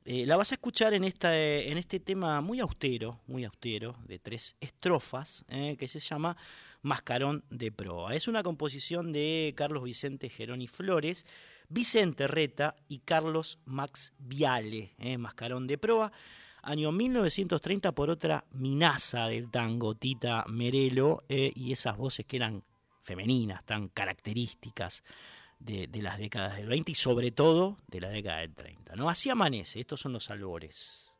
Eh, 0.06 0.24
la 0.24 0.36
vas 0.36 0.52
a 0.52 0.54
escuchar 0.54 0.94
en, 0.94 1.04
esta, 1.04 1.36
en 1.36 1.76
este 1.76 2.00
tema 2.00 2.40
muy 2.40 2.60
austero, 2.60 3.20
muy 3.26 3.44
austero, 3.44 3.96
de 4.06 4.18
tres 4.18 4.56
estrofas, 4.60 5.44
eh, 5.48 5.76
que 5.76 5.88
se 5.88 5.98
llama 5.98 6.36
Mascarón 6.82 7.44
de 7.50 7.72
Proa. 7.72 8.14
Es 8.14 8.28
una 8.28 8.42
composición 8.42 9.12
de 9.12 9.52
Carlos 9.56 9.82
Vicente 9.82 10.28
Geroni 10.28 10.68
Flores, 10.68 11.26
Vicente 11.68 12.28
Reta 12.28 12.76
y 12.86 13.00
Carlos 13.00 13.58
Max 13.64 14.14
Viale, 14.18 14.94
Mascarón 15.18 15.66
de 15.66 15.76
Proa 15.76 16.12
año 16.66 16.90
1930 16.90 17.92
por 17.92 18.10
otra 18.10 18.42
minaza 18.52 19.28
del 19.28 19.50
tango, 19.50 19.94
Tita 19.94 20.44
Merelo, 20.48 21.22
eh, 21.28 21.52
y 21.54 21.72
esas 21.72 21.96
voces 21.96 22.26
que 22.26 22.36
eran 22.36 22.64
femeninas, 23.02 23.64
tan 23.64 23.88
características 23.88 25.04
de, 25.58 25.86
de, 25.86 26.02
las 26.02 26.18
décadas 26.18 26.56
del 26.56 26.66
20 26.66 26.92
y 26.92 26.94
sobre 26.94 27.30
todo 27.30 27.78
de 27.86 28.00
la 28.00 28.08
década 28.08 28.38
del 28.38 28.54
30. 28.54 28.96
¿no? 28.96 29.08
Así 29.08 29.30
amanece, 29.30 29.80
estos 29.80 30.00
son 30.00 30.12
los 30.12 30.30
albores. 30.30 31.12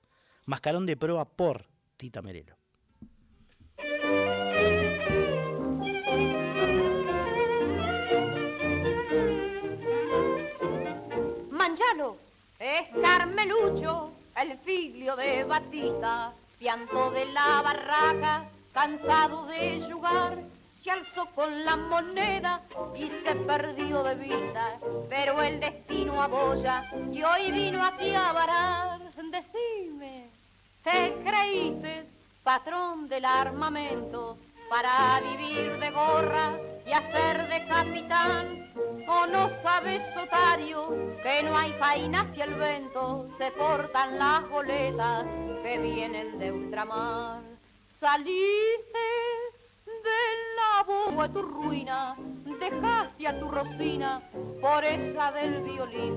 Mascarón 0.45 0.87
de 0.87 0.97
prueba 0.97 1.25
por 1.25 1.67
Tita 1.97 2.23
Merelo. 2.23 2.57
Manchalo, 11.51 12.19
es 12.59 12.83
Carmelucho 13.03 14.13
el 14.41 14.59
figlio 14.59 15.17
de 15.17 15.45
Batista, 15.45 16.33
pianto 16.59 17.11
de 17.11 17.25
la 17.27 17.63
barraca, 17.63 18.45
cansado 18.73 19.47
de 19.47 19.89
jugar, 19.91 20.39
se 20.87 20.93
alzó 20.93 21.27
con 21.35 21.65
la 21.65 21.75
moneda 21.77 22.63
y 22.95 23.09
se 23.09 23.35
perdió 23.35 24.05
de 24.05 24.15
vista, 24.15 24.79
pero 25.09 25.43
el 25.43 25.59
destino 25.59 26.23
aboya 26.23 26.89
y 27.11 27.25
hoy 27.25 27.51
vino 27.51 27.85
aquí 27.85 28.15
a 28.15 28.33
varar. 28.33 29.01
Decime, 29.17 30.31
¿te 30.85 31.13
creíste 31.25 32.07
patrón 32.45 33.09
del 33.09 33.25
armamento 33.25 34.39
para 34.71 35.21
vivir 35.29 35.77
de 35.81 35.91
gorra 35.91 36.57
y 36.87 36.93
hacer 36.93 37.49
de 37.49 37.67
capitán? 37.67 38.73
¿O 39.09 39.27
no 39.27 39.51
sabes, 39.65 40.03
Otario, 40.17 41.17
que 41.21 41.43
no 41.43 41.57
hay 41.57 41.73
faina 41.81 42.21
hacia 42.21 42.45
el 42.45 42.55
vento 42.55 43.29
se 43.39 43.51
portan 43.51 44.19
las 44.21 44.49
goletas 44.49 45.27
que 45.65 45.79
vienen 45.79 46.39
de 46.39 46.53
ultramar? 46.53 47.41
Saliste 47.99 49.56
de 50.07 50.23
la 50.59 50.83
boba 50.85 51.25
a 51.25 51.29
tu 51.29 51.43
ruina, 51.43 52.17
dejaste 52.61 53.27
a 53.27 53.39
tu 53.39 53.51
Rosina 53.51 54.23
por 54.61 54.85
esa 54.85 55.33
del 55.33 55.63
violín. 55.63 56.15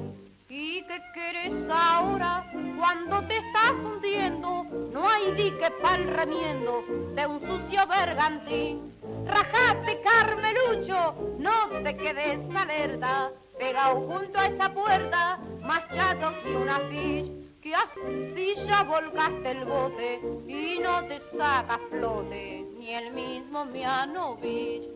¿Y 0.50 0.82
qué 0.84 1.00
querés 1.14 1.54
ahora 1.70 2.52
cuando 2.78 3.22
te 3.28 3.38
estás 3.38 3.74
hundiendo? 3.84 4.66
No 4.92 5.08
hay 5.08 5.32
dique 5.34 5.70
pa'l 5.82 6.04
remiendo 6.08 6.84
de 7.16 7.26
un 7.28 7.40
sucio 7.40 7.86
bergantín. 7.88 8.94
Rajate, 9.26 10.02
Carmelucho, 10.02 11.16
no 11.38 11.68
te 11.84 11.96
quedes 11.96 12.40
alerta, 12.56 13.32
pegado 13.60 14.02
junto 14.08 14.40
a 14.40 14.48
esa 14.48 14.74
puerta, 14.74 15.40
más 15.62 15.82
chato 15.94 16.34
que 16.42 16.56
una 16.56 16.80
fish, 16.90 17.32
que 17.62 17.76
así 17.76 18.56
ya 18.68 18.84
volcaste 18.84 19.52
el 19.52 19.66
bote 19.66 20.22
y 20.48 20.80
no 20.80 21.04
te 21.06 21.20
saca 21.38 21.80
flote, 21.90 22.66
ni 22.78 22.94
el 22.94 23.14
mismo 23.14 23.66
Mianovich. 23.66 24.88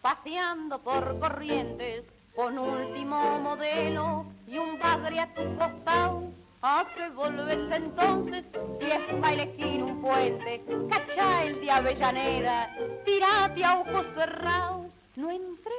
Paseando 0.00 0.78
por 0.78 1.18
corrientes 1.18 2.04
con 2.34 2.58
último 2.58 3.38
modelo 3.40 4.24
y 4.46 4.58
un 4.58 4.78
padre 4.78 5.20
a 5.20 5.34
tu 5.34 5.42
costado. 5.56 6.22
¿A 6.62 6.84
qué 6.94 7.08
volves 7.10 7.70
entonces 7.72 8.44
si 8.78 8.86
es 8.86 9.14
para 9.20 9.32
elegir 9.32 9.82
un 9.82 10.00
puente? 10.02 10.62
Cachá 10.90 11.44
el 11.44 11.60
de 11.60 11.70
Avellaneda, 11.70 12.74
tirate 13.04 13.64
a 13.64 13.78
ojos 13.78 14.06
cerrados, 14.14 14.86
no 15.16 15.30
entré. 15.30 15.72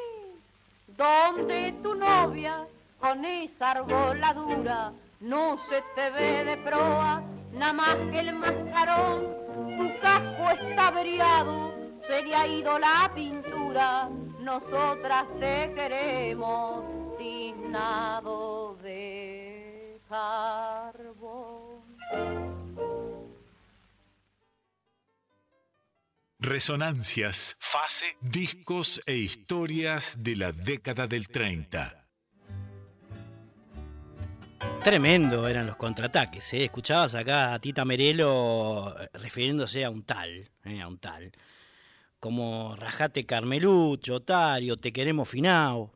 Donde 0.98 1.74
tu 1.84 1.96
novia 1.96 2.66
con 3.00 3.26
esa 3.26 3.72
arboladura 3.72 4.92
no 5.20 5.60
se 5.70 5.84
te 5.96 6.10
ve 6.12 6.44
de 6.44 6.58
proa, 6.58 7.22
nada 7.54 7.74
más 7.74 7.96
que 8.12 8.20
el 8.20 8.34
mascarón, 8.34 9.28
tu 9.78 10.00
casco 10.02 10.50
está 10.50 10.88
averiado, 10.88 11.81
se 12.12 12.24
le 12.24 12.36
ha 12.36 12.46
ido 12.46 12.78
la 12.78 13.10
pintura, 13.16 14.10
nosotras 14.42 15.26
te 15.40 15.74
queremos 15.74 16.84
tiznado 17.18 18.78
de 18.84 19.98
carbón. 20.10 21.80
Resonancias, 26.40 27.56
fase, 27.60 28.18
discos 28.20 29.02
e 29.06 29.16
historias 29.16 30.16
de 30.18 30.36
la 30.36 30.52
década 30.52 31.08
del 31.08 31.30
30. 31.30 32.08
Tremendo 34.84 35.48
eran 35.48 35.68
los 35.68 35.78
contraataques. 35.78 36.54
¿eh? 36.56 36.66
Escuchabas 36.66 37.16
acá 37.16 37.54
a 37.54 37.60
Tita 37.60 37.86
Merelo 37.86 38.96
eh, 39.00 39.10
refiriéndose 39.14 39.86
a 39.86 39.90
un 39.90 40.04
tal, 40.04 40.50
¿eh? 40.66 40.82
a 40.82 40.88
un 40.88 40.98
tal, 40.98 41.32
como 42.22 42.76
Rajate 42.78 43.24
Carmelucho, 43.24 44.18
Otario, 44.18 44.78
Te 44.78 44.94
queremos 44.94 45.28
Finao. 45.28 45.92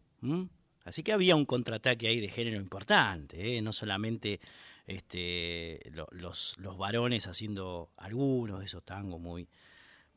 Así 0.84 1.04
que 1.04 1.14
había 1.14 1.36
un 1.36 1.46
contraataque 1.46 2.08
ahí 2.08 2.20
de 2.20 2.30
género 2.30 2.58
importante, 2.58 3.58
¿eh? 3.58 3.62
no 3.62 3.72
solamente 3.72 4.40
este, 4.88 5.80
los, 6.12 6.56
los 6.58 6.78
varones 6.80 7.28
haciendo 7.28 7.92
algunos 7.98 8.60
de 8.60 8.66
esos 8.66 8.84
tangos 8.84 9.22
muy, 9.22 9.48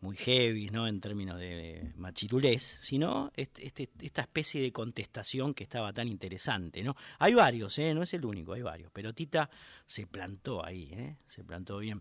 muy 0.00 0.16
heavy, 0.16 0.70
¿no? 0.70 0.86
En 0.86 1.00
términos 1.00 1.38
de 1.38 1.92
machirulés, 1.96 2.62
sino 2.62 3.32
este, 3.34 3.90
esta 4.00 4.22
especie 4.22 4.62
de 4.62 4.72
contestación 4.72 5.54
que 5.54 5.64
estaba 5.64 5.92
tan 5.92 6.08
interesante, 6.08 6.82
¿no? 6.82 6.96
Hay 7.18 7.34
varios, 7.34 7.78
¿eh? 7.78 7.92
No 7.94 8.02
es 8.02 8.14
el 8.14 8.24
único, 8.24 8.52
hay 8.52 8.62
varios, 8.62 8.90
pero 8.92 9.12
Tita 9.12 9.50
se 9.86 10.06
plantó 10.06 10.64
ahí, 10.64 10.90
¿eh? 10.92 11.16
Se 11.26 11.42
plantó 11.44 11.78
bien. 11.78 12.00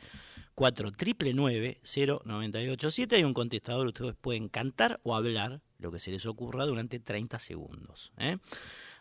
4999-0987. 0.55 3.13
Hay 3.13 3.23
un 3.23 3.33
contestador, 3.33 3.87
ustedes 3.87 4.15
pueden 4.19 4.49
cantar 4.49 4.99
o 5.03 5.15
hablar 5.15 5.61
lo 5.79 5.91
que 5.91 5.99
se 5.99 6.11
les 6.11 6.25
ocurra 6.25 6.65
durante 6.65 6.99
30 6.99 7.39
segundos. 7.39 8.11
¿eh? 8.17 8.37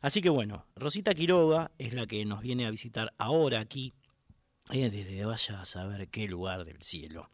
Así 0.01 0.21
que 0.21 0.29
bueno, 0.29 0.67
Rosita 0.77 1.15
Quiroga 1.15 1.73
es 1.79 1.95
la 1.95 2.07
que 2.07 2.25
nos 2.25 2.43
viene 2.43 2.67
a 2.67 2.71
visitar 2.71 3.13
ahora 3.19 3.61
aquí, 3.61 3.93
desde 4.71 5.25
vaya 5.25 5.61
a 5.61 5.65
saber 5.65 6.09
qué 6.09 6.27
lugar 6.27 6.65
del 6.65 6.83
cielo. 6.83 7.31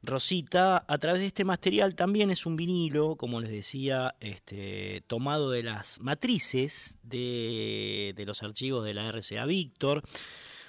Rosita, 0.00 0.84
a 0.86 0.98
través 0.98 1.20
de 1.20 1.26
este 1.26 1.44
material 1.44 1.96
también 1.96 2.30
es 2.30 2.46
un 2.46 2.54
vinilo, 2.54 3.16
como 3.16 3.40
les 3.40 3.50
decía, 3.50 4.14
este, 4.20 5.02
tomado 5.08 5.50
de 5.50 5.64
las 5.64 6.00
matrices 6.00 6.98
de 7.02 8.14
los 8.24 8.44
archivos 8.44 8.84
de 8.84 8.94
la 8.94 9.10
RCA 9.10 9.44
Víctor, 9.44 10.04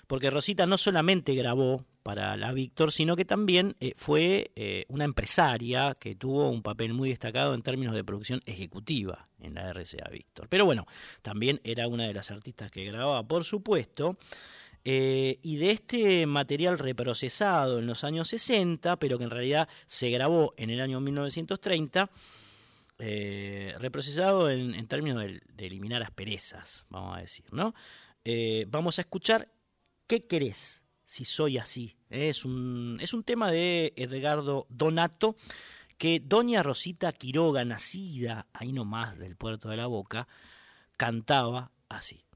porque 0.10 0.32
Rosita 0.32 0.66
no 0.66 0.80
solamente 0.80 1.36
grabó 1.36 1.86
para 2.01 2.36
la 2.36 2.51
Víctor, 2.51 2.91
sino 2.91 3.16
que 3.16 3.26
también 3.26 3.76
eh, 3.80 3.93
fue 3.95 4.49
eh, 4.55 4.86
una 4.88 5.05
empresaria 5.05 5.95
que 5.99 6.16
tuvo 6.16 6.49
un 6.49 6.64
papel 6.64 6.95
muy 6.95 7.10
destacado 7.10 7.53
en 7.53 7.62
términos 7.62 7.93
de 7.93 8.03
producción 8.03 8.41
ejecutiva 8.47 9.30
en 9.39 9.53
la 9.53 9.72
RCA 9.72 10.10
Víctor. 10.10 10.47
Pero 10.49 10.66
bueno, 10.66 10.88
también 11.22 11.62
era 11.64 11.88
una 11.88 12.07
de 12.07 12.16
las 12.16 12.32
artistas 12.32 12.72
que 12.72 12.86
grababa, 12.86 13.28
por 13.28 13.43
supuesto. 13.43 14.18
Eh, 14.84 15.38
y 15.43 15.57
de 15.57 15.70
este 15.70 16.26
material 16.26 16.80
reprocesado 16.80 17.78
en 17.78 17.86
los 17.86 18.03
años 18.03 18.30
60, 18.30 18.97
pero 18.97 19.20
que 19.20 19.26
en 19.26 19.30
realidad 19.30 19.70
se 19.86 20.10
grabó 20.10 20.55
en 20.57 20.72
el 20.72 20.82
año 20.82 20.99
1930, 21.01 22.10
reprocesado 23.78 24.49
en, 24.49 24.88
términos 24.88 25.24
de, 25.24 25.39
eliminar 25.68 26.01
asperezas, 26.01 26.84
vamos 26.89 27.16
a 27.16 27.22
decir, 27.22 27.45
¿no? 27.51 27.76
vamos 28.68 28.97
a 28.97 29.01
escuchar 29.01 29.47
¿Qué 30.10 30.26
querés? 30.26 30.84
si 31.10 31.26
soy 31.26 31.57
así. 31.57 31.97
Es 32.12 32.45
un, 32.45 32.99
es 33.01 33.16
un 33.16 33.24
tema 33.24 33.51
de 33.51 33.93
Edgardo 33.95 34.68
Donato 34.70 35.36
que 35.97 36.22
doña 36.24 36.62
Rosita 36.62 37.12
Quiroga, 37.14 37.66
nacida 37.66 38.45
ahí 38.53 38.72
nomás 38.74 39.18
del 39.18 39.36
puerto 39.36 39.70
de 39.70 39.78
la 39.78 39.88
Boca, 39.88 40.28
cantaba 40.97 41.72
así. 41.89 42.29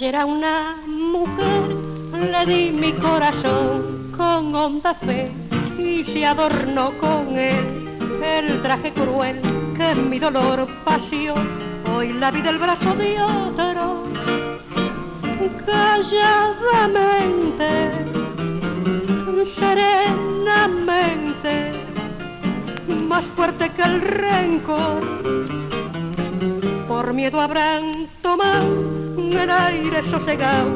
Era 0.00 0.24
una 0.24 0.76
mujer, 0.86 1.76
le 2.14 2.46
di 2.46 2.70
mi 2.70 2.94
corazón 2.94 4.10
con 4.16 4.54
honda 4.54 4.94
fe 4.94 5.30
y 5.78 6.02
se 6.04 6.24
adornó 6.24 6.92
con 6.92 7.36
él 7.36 7.90
el 8.24 8.62
traje 8.62 8.90
cruel 8.92 9.38
que 9.76 9.94
mi 9.94 10.18
dolor 10.18 10.66
pasió. 10.82 11.34
Hoy 11.94 12.14
la 12.14 12.30
vi 12.30 12.40
del 12.40 12.56
brazo 12.58 12.94
de 12.94 13.20
otro, 13.20 14.06
calladamente, 15.66 17.90
serenamente, 19.58 21.72
más 23.06 23.26
fuerte 23.36 23.70
que 23.76 23.82
el 23.82 24.00
rencor. 24.00 25.02
Por 27.02 27.14
miedo 27.14 27.40
habrán 27.40 28.06
tomado 28.22 28.64
el 29.18 29.50
aire 29.50 30.08
sosegado 30.08 30.70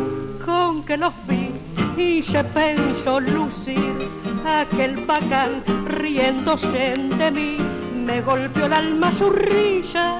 con 0.44 0.82
que 0.84 0.96
los 0.96 1.12
vi 1.28 1.52
y 1.96 2.20
se 2.24 2.42
pensó 2.42 3.20
lucir 3.20 4.10
aquel 4.44 4.96
bacán 5.06 5.62
riéndose 5.86 6.94
de 6.96 7.30
mí. 7.30 7.58
Me 8.04 8.22
golpeó 8.22 8.66
el 8.66 8.72
alma 8.72 9.12
su 9.16 9.30
risa 9.30 10.16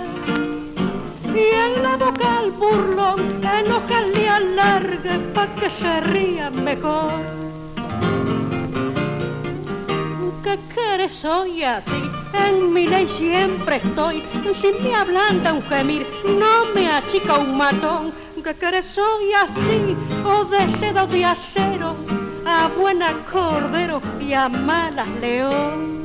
y 1.25 1.39
en 1.39 1.83
la 1.83 1.97
boca 1.97 2.39
al 2.39 2.53
burlón 2.53 3.23
enojarle 3.43 4.29
alargue 4.29 5.19
pa' 5.35 5.49
que 5.57 5.71
se 5.71 6.01
ría 6.03 6.51
mejor 6.51 7.46
¿Qué 10.47 10.61
quieres 10.73 11.25
hoy 11.25 11.65
así? 11.65 12.09
En 12.33 12.73
mi 12.73 12.87
ley 12.87 13.09
siempre 13.09 13.79
estoy. 13.79 14.23
Si 14.63 14.73
me 14.81 14.95
ablanda 14.95 15.53
un 15.53 15.63
gemir, 15.63 16.07
no 16.25 16.67
me 16.73 16.89
achica 16.89 17.37
un 17.37 17.57
matón 17.57 18.13
que 18.45 18.55
querés 18.55 18.87
soy 18.87 19.33
así, 19.33 19.97
o 20.25 20.45
de 20.45 20.73
seda 20.79 21.05
de 21.05 21.25
acero, 21.25 21.97
a 22.45 22.69
buena 22.79 23.13
cordero 23.33 24.01
y 24.21 24.35
a 24.35 24.49
malas 24.49 25.09
león. 25.21 25.96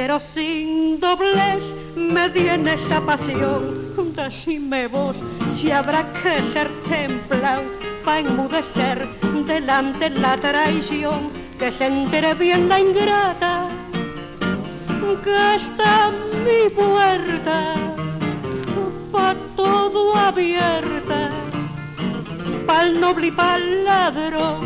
Entero 0.00 0.18
sin 0.32 0.98
doblez 0.98 1.62
me 1.94 2.26
viene 2.30 2.72
esa 2.72 3.02
pasión. 3.02 4.14
Decime 4.16 4.86
vos 4.86 5.14
si 5.54 5.70
habrá 5.70 6.06
que 6.22 6.40
ser 6.54 6.68
templado 6.88 7.64
para 8.02 8.20
enmudecer 8.20 9.06
delante 9.46 10.08
la 10.08 10.38
traición 10.38 11.28
que 11.58 11.70
se 11.72 11.84
entere 11.84 12.32
bien 12.32 12.66
la 12.66 12.80
ingrata 12.80 13.68
que 15.22 15.54
está 15.56 16.10
mi 16.46 16.74
puerta 16.74 17.74
pa' 19.12 19.34
todo 19.54 20.16
abierta 20.16 21.28
pa'l 22.66 22.98
noble 22.98 23.26
y 23.26 23.30
pa'l 23.32 23.84
ladrón. 23.84 24.60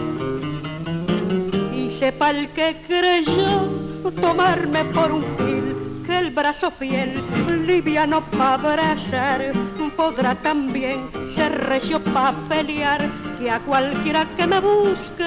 Y 1.74 1.98
sepa 1.98 2.30
el 2.30 2.50
que 2.50 2.76
creyó 2.86 3.83
tomarme 4.12 4.84
por 4.86 5.12
un 5.12 5.24
fil, 5.36 6.04
que 6.06 6.18
el 6.18 6.30
brazo 6.30 6.70
fiel, 6.70 7.22
liviano 7.66 8.22
para 8.22 8.54
abrazar, 8.54 9.52
podrá 9.96 10.34
también 10.34 11.08
ser 11.34 11.52
recio 11.66 12.00
para 12.00 12.32
pelear, 12.48 13.08
que 13.38 13.50
a 13.50 13.60
cualquiera 13.60 14.26
que 14.36 14.46
me 14.46 14.60
busque 14.60 15.24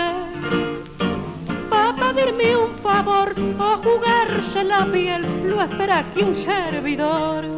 pedirme 1.97 2.55
un 2.57 2.77
favor 2.77 3.33
o 3.59 3.77
jugarse 3.77 4.63
la 4.63 4.85
piel, 4.85 5.49
lo 5.49 5.61
espera 5.61 5.99
aquí 5.99 6.21
un 6.21 6.43
servidor. 6.43 7.56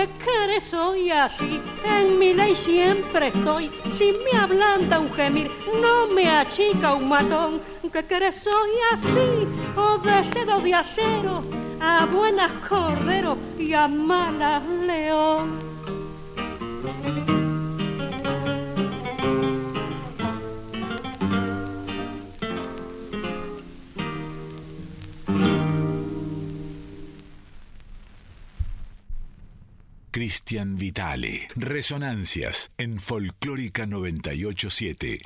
¿Qué 0.00 0.08
quieres 0.24 0.72
hoy 0.72 1.10
así? 1.10 1.60
En 1.84 2.18
mi 2.18 2.32
ley 2.32 2.56
siempre 2.56 3.26
estoy. 3.26 3.70
Si 3.98 4.14
me 4.24 4.38
ablanda 4.38 4.98
un 4.98 5.12
gemir, 5.12 5.50
no 5.78 6.06
me 6.06 6.26
achica 6.26 6.94
un 6.94 7.06
matón. 7.06 7.60
¿Qué 7.92 8.02
quieres 8.04 8.36
hoy 8.46 8.70
así? 8.94 9.46
O 9.76 9.98
de 9.98 10.62
de 10.62 10.74
acero, 10.74 11.42
a 11.82 12.06
buenas 12.06 12.50
cordero 12.66 13.36
y 13.58 13.74
a 13.74 13.88
malas 13.88 14.62
león. 14.86 15.69
Cristian 30.20 30.76
Vitale. 30.76 31.48
Resonancias 31.56 32.68
en 32.76 33.00
Folclórica 33.00 33.86
987. 33.86 35.22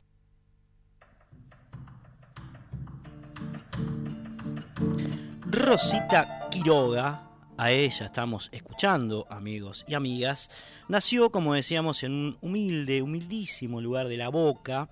Rosita 5.51 6.49
Quiroga, 6.49 7.29
a 7.57 7.73
ella 7.73 8.07
estamos 8.07 8.49
escuchando, 8.53 9.27
amigos 9.31 9.85
y 9.89 9.95
amigas, 9.95 10.49
nació, 10.87 11.31
como 11.31 11.55
decíamos, 11.55 12.05
en 12.05 12.13
un 12.13 12.39
humilde, 12.41 13.03
humildísimo 13.03 13.81
lugar 13.81 14.07
de 14.07 14.17
la 14.17 14.29
Boca. 14.29 14.89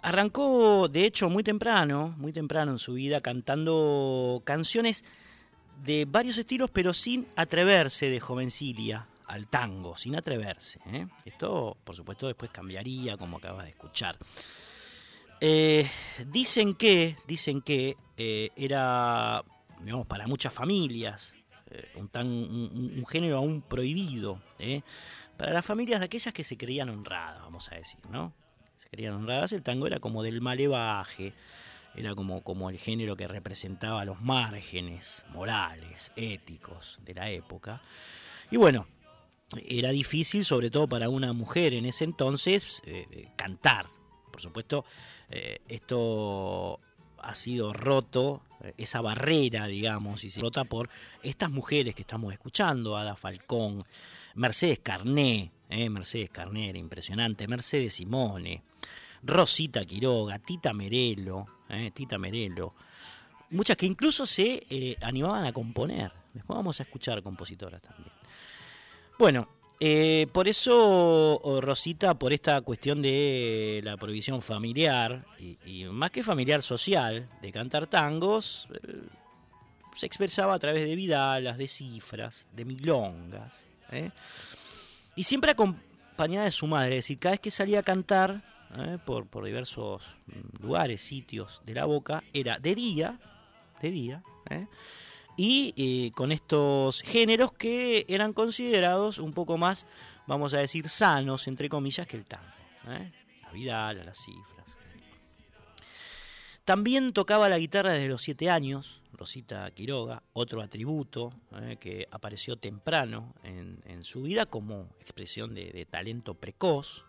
Arrancó, 0.00 0.88
de 0.88 1.04
hecho, 1.04 1.28
muy 1.28 1.44
temprano, 1.44 2.14
muy 2.16 2.32
temprano 2.32 2.72
en 2.72 2.78
su 2.78 2.94
vida, 2.94 3.20
cantando 3.20 4.40
canciones 4.46 5.04
de 5.84 6.06
varios 6.06 6.38
estilos, 6.38 6.70
pero 6.70 6.94
sin 6.94 7.26
atreverse 7.36 8.08
de 8.08 8.20
jovencilia 8.20 9.06
al 9.28 9.46
tango, 9.46 9.96
sin 9.96 10.16
atreverse. 10.16 10.80
¿eh? 10.86 11.06
Esto, 11.24 11.76
por 11.84 11.94
supuesto, 11.94 12.26
después 12.26 12.50
cambiaría, 12.50 13.16
como 13.16 13.36
acabas 13.36 13.64
de 13.64 13.70
escuchar. 13.70 14.16
Eh, 15.40 15.88
dicen 16.26 16.74
que, 16.74 17.16
dicen 17.26 17.62
que 17.62 17.96
eh, 18.16 18.50
era, 18.56 19.44
para 20.08 20.26
muchas 20.26 20.52
familias 20.52 21.36
un, 21.94 23.04
género 23.06 23.36
aún 23.36 23.62
prohibido. 23.62 24.40
Para 25.36 25.52
las 25.52 25.64
familias 25.64 26.00
de 26.00 26.06
aquellas 26.06 26.34
que 26.34 26.42
se 26.42 26.56
creían 26.56 26.88
honradas, 26.88 27.42
vamos 27.42 27.70
a 27.70 27.76
decir, 27.76 28.00
¿no? 28.10 28.32
Se 28.78 28.88
creían 28.88 29.14
honradas, 29.14 29.52
el 29.52 29.62
tango 29.62 29.86
era 29.86 30.00
como 30.00 30.22
del 30.22 30.40
malevaje, 30.40 31.34
era 31.94 32.14
como, 32.14 32.42
como 32.42 32.70
el 32.70 32.78
género 32.78 33.14
que 33.14 33.28
representaba 33.28 34.04
los 34.04 34.20
márgenes 34.22 35.24
morales, 35.32 36.12
éticos 36.16 36.98
de 37.04 37.14
la 37.14 37.30
época. 37.30 37.82
Y 38.50 38.56
bueno, 38.56 38.86
era 39.66 39.90
difícil, 39.90 40.44
sobre 40.44 40.70
todo 40.70 40.88
para 40.88 41.08
una 41.08 41.32
mujer 41.32 41.74
en 41.74 41.86
ese 41.86 42.04
entonces, 42.04 42.82
eh, 42.84 43.30
cantar. 43.36 43.86
Por 44.30 44.40
supuesto, 44.40 44.84
eh, 45.30 45.60
esto 45.68 46.80
ha 47.18 47.34
sido 47.34 47.72
roto, 47.72 48.42
eh, 48.62 48.74
esa 48.76 49.00
barrera, 49.00 49.66
digamos, 49.66 50.24
y 50.24 50.30
se 50.30 50.40
rota 50.40 50.64
por 50.64 50.90
estas 51.22 51.50
mujeres 51.50 51.94
que 51.94 52.02
estamos 52.02 52.32
escuchando, 52.32 52.96
Ada 52.96 53.16
Falcón, 53.16 53.82
Mercedes 54.34 54.80
Carné, 54.80 55.52
Mercedes 55.68 56.30
Carné 56.30 56.70
era 56.70 56.78
impresionante, 56.78 57.46
Mercedes 57.46 57.94
Simone, 57.94 58.62
Rosita 59.22 59.84
Quiroga, 59.84 60.38
Tita 60.38 60.72
Merelo, 60.72 61.46
eh, 61.68 61.90
Tita 61.92 62.18
Merelo, 62.18 62.74
muchas 63.50 63.76
que 63.76 63.86
incluso 63.86 64.26
se 64.26 64.66
eh, 64.70 64.96
animaban 65.02 65.44
a 65.44 65.52
componer. 65.52 66.12
Después 66.32 66.56
vamos 66.56 66.80
a 66.80 66.84
escuchar 66.84 67.22
compositoras 67.22 67.82
también. 67.82 68.17
Bueno, 69.18 69.48
eh, 69.80 70.28
por 70.32 70.46
eso 70.46 71.40
Rosita, 71.60 72.14
por 72.14 72.32
esta 72.32 72.60
cuestión 72.60 73.02
de 73.02 73.80
la 73.82 73.96
prohibición 73.96 74.40
familiar, 74.40 75.26
y, 75.40 75.84
más 75.86 76.12
que 76.12 76.22
familiar 76.22 76.62
social, 76.62 77.28
de 77.42 77.50
cantar 77.50 77.88
tangos, 77.88 78.68
se 79.96 80.06
expresaba 80.06 80.54
a 80.54 80.58
través 80.60 80.86
de 80.86 80.94
vidalas, 80.94 81.58
de 81.58 81.66
cifras, 81.66 82.48
de 82.52 82.64
milongas. 82.64 83.60
Y 85.16 85.24
siempre 85.24 85.50
acompañada 85.50 86.44
de 86.44 86.52
su 86.52 86.68
madre, 86.68 86.98
es 86.98 87.04
decir, 87.04 87.18
cada 87.18 87.32
vez 87.32 87.40
que 87.40 87.50
salía 87.50 87.80
a 87.80 87.82
cantar, 87.82 88.44
¿eh? 88.76 88.98
por, 89.04 89.26
por, 89.26 89.44
diversos 89.44 90.16
lugares, 90.60 91.00
sitios 91.00 91.60
de 91.66 91.74
la 91.74 91.86
boca, 91.86 92.22
era 92.32 92.60
de 92.60 92.74
día, 92.76 93.18
de 93.82 93.90
día, 93.90 94.22
¿eh? 94.48 94.68
Y 95.38 95.72
eh, 95.76 96.10
con 96.16 96.32
estos 96.32 97.00
géneros 97.00 97.52
que 97.52 98.04
eran 98.08 98.32
considerados 98.32 99.18
un 99.20 99.32
poco 99.32 99.56
más, 99.56 99.86
vamos 100.26 100.52
a 100.52 100.58
decir, 100.58 100.88
sanos, 100.88 101.46
entre 101.46 101.68
comillas, 101.68 102.08
que 102.08 102.16
el 102.16 102.26
tango. 102.26 102.44
La 102.84 103.52
vida, 103.52 103.92
las 103.94 104.18
cifras. 104.18 104.76
También 106.64 107.12
tocaba 107.12 107.48
la 107.48 107.58
guitarra 107.58 107.92
desde 107.92 108.08
los 108.08 108.20
siete 108.20 108.50
años, 108.50 109.00
Rosita 109.12 109.70
Quiroga, 109.70 110.24
otro 110.32 110.60
atributo 110.60 111.30
que 111.78 112.08
apareció 112.10 112.56
temprano 112.56 113.34
en, 113.44 114.02
su 114.02 114.22
vida 114.22 114.44
como 114.44 114.90
expresión 115.00 115.54
de 115.54 115.86
talento 115.88 116.34
precoz. 116.34 117.04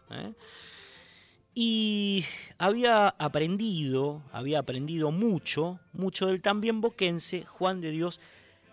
Y 1.61 2.23
había 2.57 3.09
aprendido, 3.09 4.21
había 4.31 4.59
aprendido 4.59 5.11
mucho, 5.11 5.81
mucho 5.91 6.27
del 6.27 6.41
también 6.41 6.79
boquense 6.79 7.43
Juan 7.43 7.81
de 7.81 7.91
Dios 7.91 8.21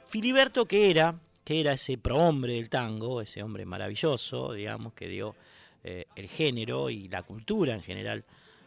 Filiberto, 0.08 0.66
que 0.66 0.88
era, 0.88 1.18
que 1.42 1.60
era 1.60 1.72
ese 1.72 1.98
prohombre 1.98 2.54
del 2.54 2.70
tango, 2.70 3.20
ese 3.20 3.42
hombre 3.42 3.66
maravilloso, 3.66 4.52
digamos, 4.52 4.92
que 4.92 5.08
dio 5.08 5.34
eh, 5.82 6.04
el 6.14 6.28
género 6.28 6.88
y 6.88 7.08
la 7.08 7.24
cultura 7.24 7.74
en 7.74 7.82
general 7.82 8.24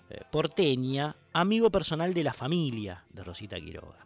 eh, 0.10 0.20
porteña, 0.30 1.16
amigo 1.32 1.70
personal 1.70 2.14
de 2.14 2.26
la 2.26 2.34
familia 2.34 3.06
de 3.12 3.24
Rosita 3.24 3.58
Quiroga. 3.58 4.06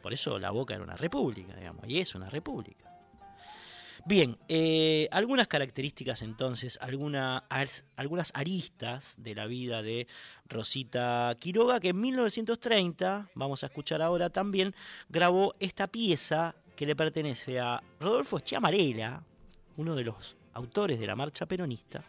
por 0.00 0.12
eso 0.12 0.38
la 0.38 0.52
Boca 0.52 0.74
era 0.74 0.84
una 0.84 0.94
república, 0.94 1.56
digamos, 1.56 1.84
y 1.88 1.98
es 1.98 2.14
una 2.14 2.30
república. 2.30 2.89
Bien, 4.10 4.36
eh, 4.48 5.06
algunas 5.12 5.46
características 5.46 6.22
entonces, 6.22 6.80
algunas 6.82 8.32
aristas 8.34 9.14
de 9.18 9.36
la 9.36 9.46
vida 9.46 9.82
de 9.82 10.08
Rosita 10.48 11.32
Quiroga, 11.38 11.78
que 11.78 11.90
en 11.90 12.00
1930, 12.00 13.30
vamos 13.36 13.62
a 13.62 13.66
escuchar 13.66 14.02
ahora 14.02 14.28
también, 14.28 14.74
grabó 15.08 15.54
esta 15.60 15.86
pieza 15.86 16.56
que 16.74 16.86
le 16.86 16.96
pertenece 16.96 17.60
a 17.60 17.84
Rodolfo 18.00 18.40
Chiamarela, 18.40 19.22
uno 19.76 19.94
de 19.94 20.02
los 20.02 20.36
autores 20.54 20.98
de 20.98 21.06
la 21.06 21.14
marcha 21.14 21.46
peronista, 21.46 22.02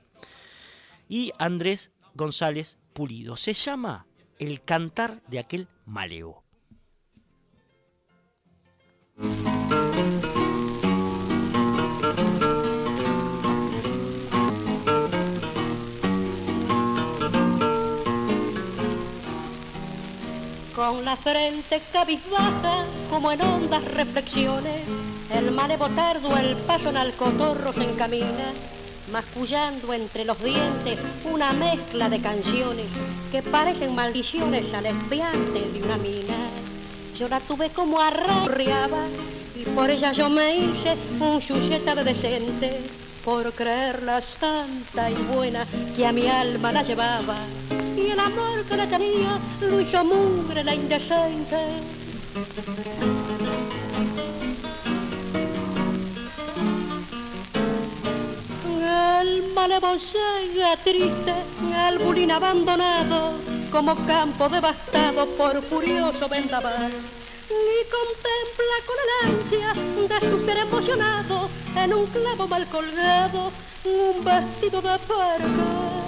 y 1.08 1.32
Andrés 1.38 1.92
González 2.16 2.80
Pulido. 2.94 3.36
Se 3.36 3.54
llama 3.54 4.08
El 4.40 4.64
cantar 4.64 5.22
de 5.28 5.38
aquel 5.38 5.68
maleo. 5.86 6.44
Con 20.82 21.06
la 21.06 21.16
frente 21.16 21.80
cabizbaja, 21.94 22.86
como 23.08 23.32
en 23.32 23.40
hondas 23.40 23.84
reflexiones, 23.94 24.82
el 25.32 25.52
malevo 25.52 25.88
tardo 25.90 26.36
el 26.36 26.58
paso 26.58 26.90
en 26.90 26.98
alcotorro 26.98 27.72
se 27.72 27.84
encamina, 27.84 28.52
mascullando 29.12 29.94
entre 29.94 30.26
los 30.26 30.44
dientes 30.44 30.98
una 31.32 31.54
mezcla 31.54 32.10
de 32.10 32.20
canciones 32.20 32.88
que 33.32 33.44
parecen 33.44 33.94
maldiciones 33.94 34.74
al 34.74 34.88
espiante 34.88 35.70
de 35.72 35.84
una 35.84 35.98
mina. 35.98 36.50
Yo 37.16 37.28
la 37.28 37.40
tuve 37.42 37.70
como 37.70 38.02
arrorreaba 38.02 39.06
y 39.56 39.64
por 39.76 39.92
ella 39.92 40.14
yo 40.14 40.30
me 40.32 40.56
hice 40.58 40.98
un 41.20 41.40
chucheta 41.42 41.94
de 41.94 42.06
decente, 42.06 42.82
por 43.24 43.54
creerla 43.54 44.20
santa 44.20 45.12
y 45.12 45.16
buena 45.36 45.64
que 45.96 46.08
a 46.08 46.12
mi 46.12 46.28
alma 46.28 46.72
la 46.72 46.82
llevaba 46.82 47.36
y 48.02 48.12
el 48.12 48.20
amor 48.20 48.64
que 48.66 48.78
le 48.78 48.88
tenía 48.88 49.40
lo 49.62 49.80
hizo 49.80 50.04
mugre 50.04 50.64
la 50.64 50.76
indecente. 50.76 51.58
El 59.22 59.54
malevo 59.54 59.96
llega 59.96 60.78
triste, 60.78 61.34
el 61.88 62.00
bulín 62.00 62.32
abandonado, 62.32 63.34
como 63.72 63.96
campo 64.06 64.50
devastado 64.50 65.26
por 65.38 65.62
furioso 65.62 66.28
vendaval. 66.28 66.92
Y 67.50 67.78
contempla 67.98 68.78
con 68.88 68.98
el 69.04 69.10
ansia 69.30 69.74
de 70.08 70.32
su 70.32 70.46
ser 70.46 70.58
emocionado 70.58 71.50
en 71.76 71.94
un 71.94 72.06
clavo 72.08 72.48
mal 72.48 72.66
colgado 72.68 73.52
un 73.84 74.24
vestido 74.24 74.82
de 74.82 74.98
parca. 75.00 76.01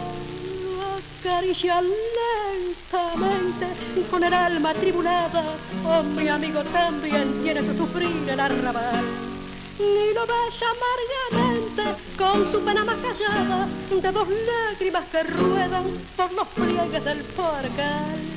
Acaricia 1.23 1.81
lentamente 1.81 3.67
con 4.11 4.25
el 4.25 4.33
alma 4.33 4.71
atribulada. 4.71 5.41
Oh, 5.85 6.03
mi 6.03 6.27
amigo 6.27 6.61
también 6.65 7.41
tiene 7.41 7.61
que 7.61 7.77
sufrir 7.77 8.29
el 8.29 8.39
arrabal 8.39 9.05
ni 9.79 10.13
lo 10.13 10.21
besa 10.21 10.65
amargamente 10.75 11.83
con 12.17 12.51
su 12.51 12.59
pena 12.63 12.83
más 12.83 12.97
callada 12.97 13.67
de 13.89 14.11
dos 14.11 14.27
lágrimas 14.27 15.05
que 15.05 15.23
ruedan 15.23 15.83
por 16.15 16.33
los 16.33 16.47
pliegues 16.49 17.05
del 17.05 17.19
porcal. 17.19 18.33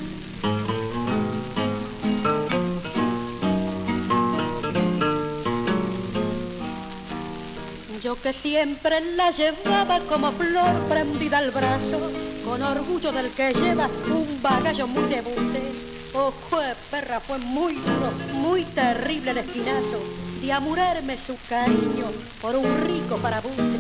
Yo 8.03 8.14
que 8.22 8.32
siempre 8.32 9.01
la 9.16 9.32
llevaba 9.32 9.99
como 10.09 10.30
flor 10.30 10.89
prendida 10.89 11.39
al 11.39 11.51
brazo, 11.51 12.11
con 12.47 12.62
orgullo 12.62 13.11
del 13.11 13.30
que 13.32 13.53
lleva 13.53 13.90
un 14.09 14.40
bagallo 14.40 14.86
muy 14.86 15.03
debute. 15.09 15.72
Oh, 16.14 16.30
fue 16.30 16.72
perra, 16.90 17.18
fue 17.18 17.38
muy 17.38 17.74
duro, 17.74 18.11
muy 18.34 18.62
terrible 18.64 19.32
el 19.32 19.38
espinazo 19.38 19.99
de 20.40 20.53
amurarme 20.53 21.18
su 21.18 21.36
cariño 21.49 22.07
por 22.40 22.55
un 22.55 22.86
rico 22.86 23.16
parabute. 23.16 23.78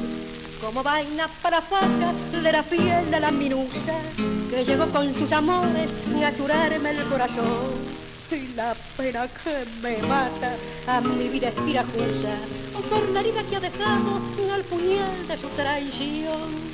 Como 0.60 0.82
vaina 0.82 1.28
para 1.40 1.62
faca 1.62 2.12
le 2.32 2.48
era 2.48 2.64
fiel 2.64 3.08
de 3.08 3.20
la 3.20 3.30
minusa, 3.30 3.94
que 4.50 4.64
llegó 4.64 4.86
con 4.86 5.14
sus 5.14 5.30
amores 5.30 5.88
a 6.24 6.32
curarme 6.32 6.90
el 6.90 7.04
corazón. 7.04 7.86
Y 8.32 8.48
la 8.56 8.74
pena 8.96 9.28
que 9.28 9.64
me 9.80 9.98
mata 10.08 10.56
a 10.88 11.00
mi 11.00 11.28
vida 11.28 11.48
estirajosa, 11.50 12.34
por 12.90 13.08
la 13.10 13.20
herida 13.20 13.44
que 13.44 13.56
ha 13.56 13.60
dejado 13.60 14.20
al 14.52 14.62
puñal 14.62 15.28
de 15.28 15.38
su 15.38 15.48
traición. 15.50 16.66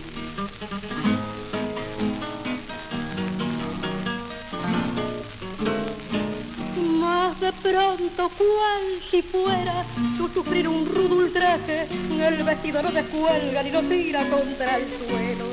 Más 7.23 7.39
de 7.39 7.53
pronto, 7.53 8.31
cual 8.37 8.83
si 9.09 9.23
fuera 9.23 9.85
su 10.17 10.27
sufrir 10.27 10.67
un 10.67 10.85
rudo 10.85 11.15
ultraje, 11.19 11.87
el 12.21 12.43
vestido 12.43 12.83
no 12.83 12.91
descuelga 12.91 13.63
ni 13.63 13.71
lo 13.71 13.81
tira 13.83 14.29
contra 14.29 14.79
el 14.79 14.89
suelo. 14.89 15.47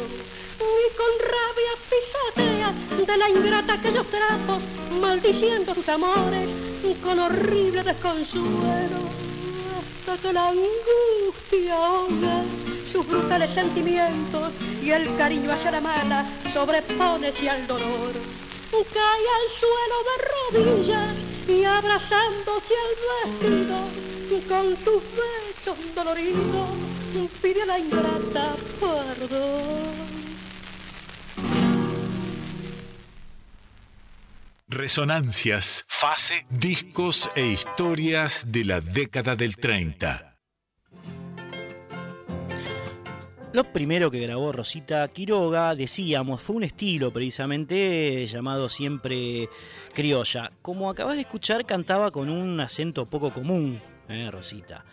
Y 0.57 0.86
con 0.97 1.11
rabia 1.36 1.74
pisotea 1.91 2.74
de 3.05 3.17
la 3.17 3.30
ingrata 3.30 3.74
aquellos 3.74 4.07
trapos, 4.07 4.63
maldiciendo 4.99 5.76
sus 5.76 5.88
amores 5.89 6.49
con 7.03 7.20
horrible 7.20 7.84
desconsuelo. 7.84 8.99
Hasta 9.78 10.28
que 10.28 10.34
la 10.34 10.47
angustia 10.47 11.76
ahoga 11.76 12.45
sus 12.91 13.05
brutales 13.05 13.53
sentimientos 13.53 14.53
y 14.82 14.89
el 14.89 15.15
cariño 15.17 15.51
hacia 15.51 15.70
la 15.70 15.82
mala 15.82 16.26
sobrepone 16.51 17.28
al 17.28 17.67
dolor. 17.67 18.13
Cae 18.72 19.26
al 19.38 19.47
suelo 19.59 19.97
de 20.07 20.65
rodillas 20.65 21.29
y 21.50 21.66
abrazándose 21.66 22.74
al 22.86 23.32
vestido 23.32 23.78
con 24.47 24.76
tus 24.78 25.04
besos 25.04 25.95
doloridos 25.95 26.70
pide 27.41 27.64
a 27.64 27.66
la 27.66 27.80
ingrata 27.80 28.56
perdón. 28.80 30.10
Resonancias, 34.68 35.86
fase, 35.88 36.45
discos 36.50 37.30
e 37.36 37.47
historias 37.47 38.52
de 38.52 38.66
la 38.66 38.82
década 38.82 39.36
del 39.36 39.58
30. 39.58 40.29
Lo 43.60 43.66
primero 43.66 44.10
que 44.10 44.22
grabó 44.22 44.53
Rosita 44.53 45.05
Quiroga, 45.10 45.76
decíamos, 45.76 46.41
fue 46.41 46.55
un 46.55 46.64
estilo 46.64 47.12
precisamente 47.12 48.26
llamado 48.26 48.70
siempre 48.70 49.49
criolla. 49.93 50.49
Como 50.62 50.89
acabas 50.89 51.16
de 51.16 51.24
escuchar, 51.24 51.66
cantaba 51.66 52.10
con 52.10 52.30
un 52.30 52.57
acento 52.62 53.05
poco 53.05 53.34
común, 53.34 53.82
¿eh, 54.07 54.32
Rosita. 54.32 54.86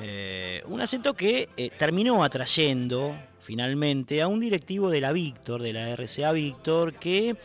Eh, 0.00 0.62
un 0.68 0.80
acento 0.80 1.12
que 1.12 1.50
eh, 1.58 1.68
terminó 1.76 2.24
atrayendo 2.24 3.14
finalmente 3.38 4.22
a 4.22 4.28
un 4.28 4.40
directivo 4.40 4.88
de 4.88 5.02
la 5.02 5.12
Víctor, 5.12 5.60
de 5.60 5.74
la 5.74 5.94
RCA 5.94 6.32
Víctor, 6.32 6.94
que 6.94 7.36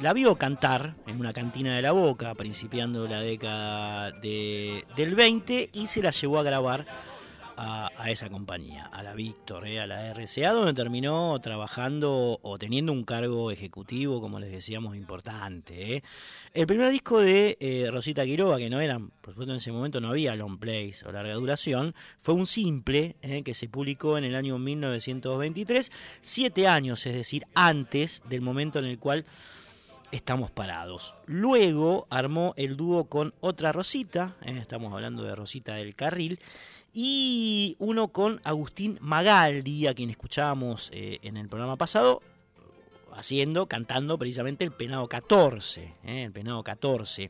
la 0.00 0.14
vio 0.14 0.36
cantar 0.36 0.94
en 1.06 1.20
una 1.20 1.34
cantina 1.34 1.76
de 1.76 1.82
la 1.82 1.92
Boca, 1.92 2.34
principiando 2.34 3.06
la 3.06 3.20
década 3.20 4.10
del 4.12 5.14
20, 5.14 5.68
y 5.74 5.86
se 5.86 6.00
la 6.00 6.12
llevó 6.12 6.38
a 6.38 6.44
grabar 6.44 6.86
a, 7.56 8.10
esa 8.10 8.28
compañía, 8.28 8.84
a 8.86 9.02
la 9.02 9.14
Víctor, 9.14 9.66
eh, 9.66 9.80
a 9.80 9.86
la 9.86 10.12
RCA, 10.12 10.52
donde 10.52 10.74
terminó 10.74 11.38
trabajando 11.40 12.38
o 12.42 12.58
teniendo 12.58 12.92
un 12.92 13.04
cargo 13.04 13.50
ejecutivo, 13.50 14.20
como 14.20 14.38
les 14.38 14.50
decíamos, 14.50 14.94
importante. 14.96 15.96
Eh. 15.96 16.02
El 16.52 16.66
primer 16.66 16.90
disco 16.90 17.20
de 17.20 17.56
eh, 17.60 17.88
Rosita 17.90 18.24
Quiroga, 18.24 18.58
que 18.58 18.68
no 18.68 18.80
eran, 18.80 19.10
por 19.20 19.32
supuesto 19.32 19.52
en 19.52 19.58
ese 19.58 19.72
momento 19.72 20.00
no 20.00 20.10
había 20.10 20.36
long 20.36 20.58
plays 20.58 21.02
o 21.04 21.12
larga 21.12 21.34
duración, 21.34 21.94
fue 22.18 22.34
un 22.34 22.46
simple 22.46 23.16
que 23.44 23.54
se 23.54 23.68
publicó 23.68 24.18
en 24.18 24.24
el 24.24 24.34
año 24.34 24.58
1923, 24.58 25.90
siete 26.20 26.68
años, 26.68 27.06
es 27.06 27.14
decir, 27.14 27.46
antes 27.54 28.22
del 28.28 28.40
momento 28.40 28.78
en 28.78 28.84
el 28.84 28.98
cual 28.98 29.24
estamos 30.12 30.50
parados. 30.50 31.14
Luego 31.26 32.06
armó 32.10 32.54
el 32.56 32.76
dúo 32.76 33.04
con 33.04 33.34
otra 33.40 33.72
Rosita, 33.72 34.36
estamos 34.42 34.92
hablando 34.92 35.22
de 35.22 35.34
Rosita 35.34 35.74
del 35.74 35.94
Carril, 35.94 36.38
y 36.98 37.76
uno 37.78 38.08
con 38.08 38.40
Agustín 38.42 38.96
Magaldi, 39.02 39.86
a 39.86 39.92
quien 39.92 40.08
escuchábamos 40.08 40.90
eh, 40.94 41.18
en 41.20 41.36
el 41.36 41.46
programa 41.46 41.76
pasado, 41.76 42.22
haciendo, 43.14 43.66
cantando 43.66 44.16
precisamente 44.16 44.64
el 44.64 44.72
Penado 44.72 45.06
14, 45.06 45.92
eh, 46.04 46.22
el 46.22 46.32
Penado 46.32 46.64
14. 46.64 47.28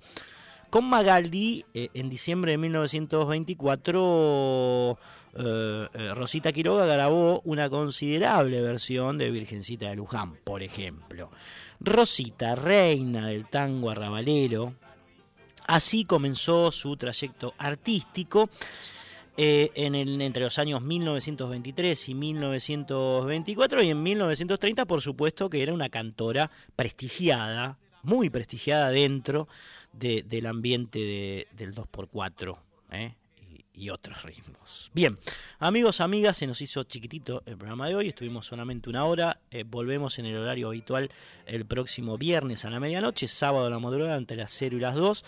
Con 0.70 0.84
Magaldi, 0.84 1.64
eh, 1.74 1.88
en 1.94 2.08
diciembre 2.08 2.52
de 2.52 2.58
1924, 2.58 4.98
Rosita 6.14 6.52
Quiroga 6.52 6.86
grabó 6.86 7.40
una 7.44 7.68
considerable 7.68 8.60
versión 8.60 9.18
de 9.18 9.32
Virgencita 9.32 9.88
de 9.88 9.96
Luján, 9.96 10.36
por 10.44 10.62
ejemplo. 10.62 11.28
Rosita, 11.80 12.54
reina 12.54 13.26
del 13.26 13.48
tango 13.48 13.90
arrabalero, 13.90 14.74
así 15.66 16.04
comenzó 16.04 16.70
su 16.70 16.96
trayecto 16.96 17.52
artístico 17.58 18.48
eh, 19.38 19.70
en 19.74 19.94
el, 19.94 20.22
entre 20.22 20.42
los 20.42 20.58
años 20.58 20.80
1923 20.80 22.08
y 22.08 22.14
1924 22.14 23.82
y 23.82 23.90
en 23.90 24.02
1930 24.02 24.86
por 24.86 25.02
supuesto 25.02 25.50
que 25.50 25.62
era 25.62 25.74
una 25.74 25.90
cantora 25.90 26.50
prestigiada, 26.74 27.78
muy 28.02 28.30
prestigiada 28.30 28.88
dentro 28.90 29.46
del 29.92 30.46
ambiente 30.46 31.46
del 31.52 31.74
2x4 31.74 32.58
¿eh? 32.92 33.14
y, 33.74 33.90
otros 33.90 34.22
ritmos. 34.22 34.90
Bien, 34.94 35.18
amigos, 35.58 36.00
amigas, 36.00 36.38
se 36.38 36.46
nos 36.46 36.62
hizo 36.62 36.84
chiquitito 36.84 37.42
el 37.44 37.58
programa 37.58 37.88
de 37.88 37.96
hoy, 37.96 38.08
estuvimos 38.08 38.46
solamente 38.46 38.88
una 38.88 39.04
hora, 39.04 39.40
eh, 39.50 39.64
volvemos 39.66 40.18
en 40.18 40.26
el 40.26 40.36
horario 40.38 40.68
habitual 40.68 41.10
el 41.44 41.66
próximo 41.66 42.16
viernes 42.16 42.64
a 42.64 42.70
la 42.70 42.80
medianoche, 42.80 43.28
sábado 43.28 43.66
a 43.66 43.70
la 43.70 43.78
madrugada 43.78 44.16
entre 44.16 44.38
las 44.38 44.52
0 44.52 44.78
y 44.78 44.80
las 44.80 44.94
2. 44.94 45.24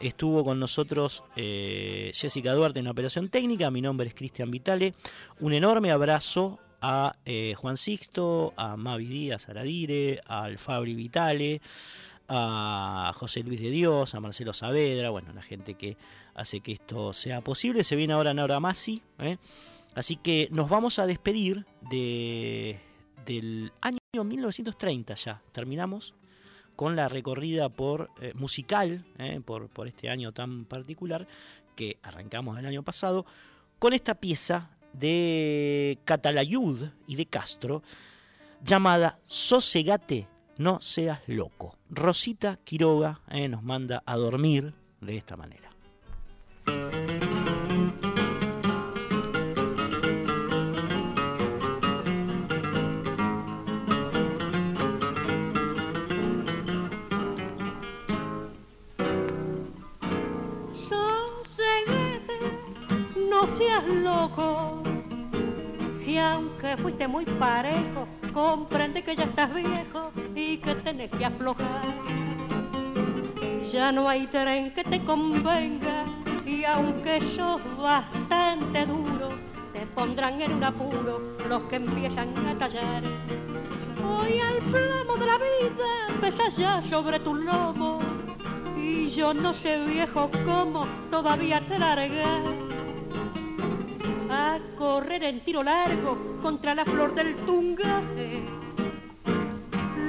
Estuvo 0.00 0.44
con 0.44 0.58
nosotros 0.58 1.24
eh, 1.36 2.10
Jessica 2.14 2.54
Duarte 2.54 2.78
en 2.78 2.86
la 2.86 2.92
operación 2.92 3.28
técnica. 3.28 3.70
Mi 3.70 3.82
nombre 3.82 4.08
es 4.08 4.14
Cristian 4.14 4.50
Vitale. 4.50 4.92
Un 5.40 5.52
enorme 5.52 5.92
abrazo 5.92 6.58
a 6.80 7.16
eh, 7.26 7.54
Juan 7.54 7.76
Sixto, 7.76 8.54
a 8.56 8.78
Mavi 8.78 9.04
Díaz 9.04 9.50
Aradire, 9.50 10.22
al 10.26 10.58
Fabri 10.58 10.94
Vitale, 10.94 11.60
a 12.28 13.12
José 13.14 13.42
Luis 13.42 13.60
de 13.60 13.68
Dios, 13.68 14.14
a 14.14 14.20
Marcelo 14.20 14.54
Saavedra, 14.54 15.10
bueno, 15.10 15.34
la 15.34 15.42
gente 15.42 15.74
que 15.74 15.98
hace 16.34 16.60
que 16.60 16.72
esto 16.72 17.12
sea 17.12 17.42
posible. 17.42 17.84
Se 17.84 17.94
viene 17.94 18.14
ahora 18.14 18.32
Nora 18.32 18.58
Masi. 18.58 19.02
¿eh? 19.18 19.36
Así 19.94 20.16
que 20.16 20.48
nos 20.50 20.70
vamos 20.70 20.98
a 20.98 21.06
despedir 21.06 21.66
de, 21.90 22.80
del 23.26 23.70
año 23.82 23.98
1930 24.24 25.14
ya. 25.14 25.42
Terminamos 25.52 26.14
con 26.76 26.96
la 26.96 27.08
recorrida 27.08 27.68
por 27.68 28.10
eh, 28.20 28.32
musical, 28.34 29.04
eh, 29.18 29.40
por, 29.44 29.70
este 29.86 30.08
año 30.08 30.32
tan 30.32 30.64
particular, 30.64 31.26
que 31.76 31.98
arrancamos 32.02 32.58
el 32.58 32.66
año 32.66 32.82
pasado, 32.82 33.26
con 33.78 33.92
esta 33.92 34.14
pieza 34.14 34.70
de 34.92 35.98
Catalayud 36.04 36.88
y 37.06 37.16
de 37.16 37.26
Castro, 37.26 37.82
llamada 38.62 39.18
Sosegate, 39.26 40.28
no 40.58 40.80
seas 40.80 41.20
loco. 41.26 41.78
Rosita 41.88 42.58
Quiroga 42.62 43.20
eh, 43.30 43.48
nos 43.48 43.62
manda 43.62 44.02
a 44.04 44.16
dormir 44.16 44.74
de 45.00 45.16
esta 45.16 45.36
manera. 45.36 45.69
Aunque 66.20 66.76
fuiste 66.76 67.08
muy 67.08 67.24
parejo, 67.24 68.06
comprende 68.32 69.02
que 69.02 69.16
ya 69.16 69.24
estás 69.24 69.52
viejo 69.54 70.12
y 70.34 70.58
que 70.58 70.74
tenés 70.76 71.10
que 71.10 71.24
aflojar. 71.24 71.86
Ya 73.72 73.92
no 73.92 74.08
hay 74.08 74.26
tren 74.26 74.72
que 74.74 74.84
te 74.84 75.04
convenga 75.04 76.04
y 76.44 76.64
aunque 76.64 77.20
sos 77.36 77.60
bastante 77.78 78.86
duro, 78.86 79.30
te 79.72 79.86
pondrán 79.94 80.40
en 80.40 80.52
un 80.54 80.64
apuro 80.64 81.20
los 81.48 81.62
que 81.64 81.76
empiezan 81.76 82.36
a 82.46 82.58
callar. 82.58 83.02
Hoy 84.04 84.40
al 84.40 84.58
plomo 84.58 85.16
de 85.16 85.26
la 85.26 85.38
vida 85.38 86.20
pesas 86.20 86.56
ya 86.56 86.82
sobre 86.90 87.18
tu 87.20 87.34
lomo 87.34 88.00
y 88.76 89.10
yo 89.10 89.32
no 89.32 89.54
sé 89.54 89.84
viejo 89.84 90.30
cómo 90.44 90.86
todavía 91.10 91.60
te 91.66 91.78
largas 91.78 92.40
a 94.30 94.58
correr 94.78 95.24
en 95.24 95.44
tiro 95.44 95.62
largo 95.62 96.38
contra 96.40 96.74
la 96.74 96.84
flor 96.84 97.14
del 97.14 97.34
tungaje. 97.44 98.42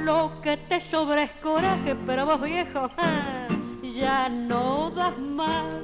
Lo 0.04 0.40
que 0.42 0.56
te 0.56 0.80
sobra 0.90 1.24
es 1.24 1.30
coraje, 1.42 1.94
pero 2.06 2.26
vos 2.26 2.40
viejo, 2.40 2.90
ya 3.82 4.28
no 4.28 4.90
das 4.90 5.18
más. 5.18 5.74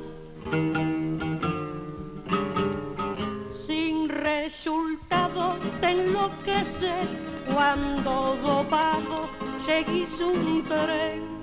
Sin 3.66 4.08
resultado 4.08 5.54
te 5.80 5.90
enloqueces 5.90 7.08
cuando 7.52 8.36
dopado 8.42 9.28
seguís 9.66 10.08
un 10.20 10.64
tren. 10.64 11.38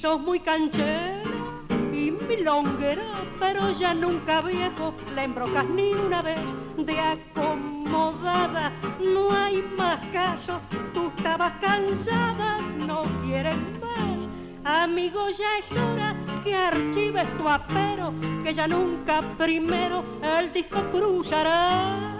Sos 0.00 0.20
muy 0.20 0.40
canchero 0.40 1.30
y 1.92 2.10
milonguero, 2.10 3.02
pero 3.42 3.72
ya 3.72 3.92
nunca 3.92 4.40
viejo 4.40 4.94
le 5.16 5.24
embrocas 5.24 5.64
ni 5.64 5.92
una 5.94 6.22
vez 6.22 6.38
de 6.76 6.96
acomodada. 7.00 8.70
No 9.00 9.32
hay 9.32 9.60
más 9.76 9.98
caso, 10.12 10.60
tú 10.94 11.10
estabas 11.16 11.52
cansada, 11.60 12.58
no 12.86 13.02
quieres 13.24 13.56
más. 13.80 14.82
Amigo, 14.84 15.28
ya 15.30 15.58
es 15.58 15.76
hora 15.76 16.14
que 16.44 16.54
archives 16.54 17.26
tu 17.36 17.48
apero, 17.48 18.12
que 18.44 18.54
ya 18.54 18.68
nunca 18.68 19.22
primero 19.36 20.04
el 20.38 20.52
disco 20.52 20.80
cruzará. 20.92 22.12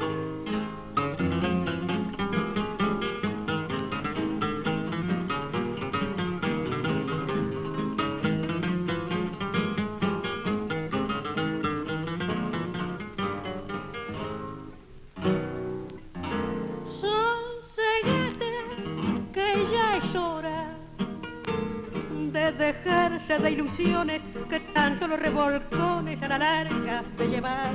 Dejarse 22.63 23.39
de 23.39 23.51
ilusiones 23.51 24.23
que 24.49 24.61
tan 24.73 24.97
solo 25.01 25.17
revolcones 25.17 26.23
a 26.23 26.29
la 26.29 26.39
larga 26.39 27.03
de 27.19 27.27
llevar. 27.29 27.73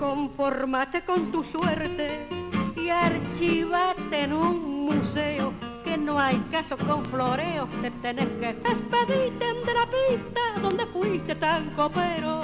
Conformate 0.00 1.02
con 1.02 1.30
tu 1.30 1.44
suerte 1.44 2.26
y 2.74 2.88
archivate 2.88 4.24
en 4.24 4.32
un 4.32 4.86
museo 4.86 5.52
que 5.84 5.96
no 5.96 6.18
hay 6.18 6.38
caso 6.50 6.76
con 6.76 7.04
floreos, 7.04 7.68
te 7.82 7.90
tenés 8.02 8.30
que 8.40 8.52
despedirte 8.52 9.46
de 9.66 9.74
la 9.80 9.86
pista 9.86 10.40
donde 10.60 10.84
fuiste 10.86 11.36
tan 11.36 11.70
copero 11.70 12.42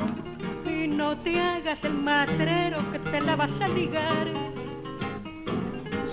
y 0.65 0.87
no 0.87 1.17
te 1.19 1.41
hagas 1.41 1.83
el 1.83 1.95
matrero 1.95 2.79
que 2.93 3.01
te 3.01 3.21
la 3.21 3.35
vas 3.35 3.61
a 3.61 3.67
ligar. 3.67 4.48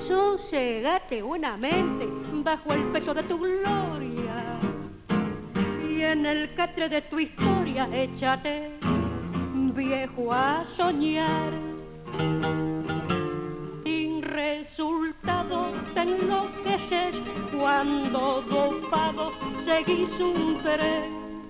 Sosegate 0.08 1.24
buenamente 1.24 2.08
bajo 2.44 2.74
el 2.74 2.84
peso 2.92 3.14
de 3.14 3.24
tu 3.24 3.40
gloria 3.40 4.60
y 5.90 6.02
en 6.02 6.26
el 6.26 6.54
catre 6.54 6.90
de 6.90 7.02
tu 7.02 7.20
historia 7.20 7.90
échate 7.92 8.72
viejo 9.76 10.32
a 10.32 10.64
soñar. 10.78 11.52
Sin 13.84 14.22
resultado 14.22 15.72
te 15.94 16.02
enloqueces 16.02 17.16
cuando 17.58 18.44
dopado 18.44 19.32
seguís 19.66 20.10
un 20.20 20.60
tren. 20.62 21.42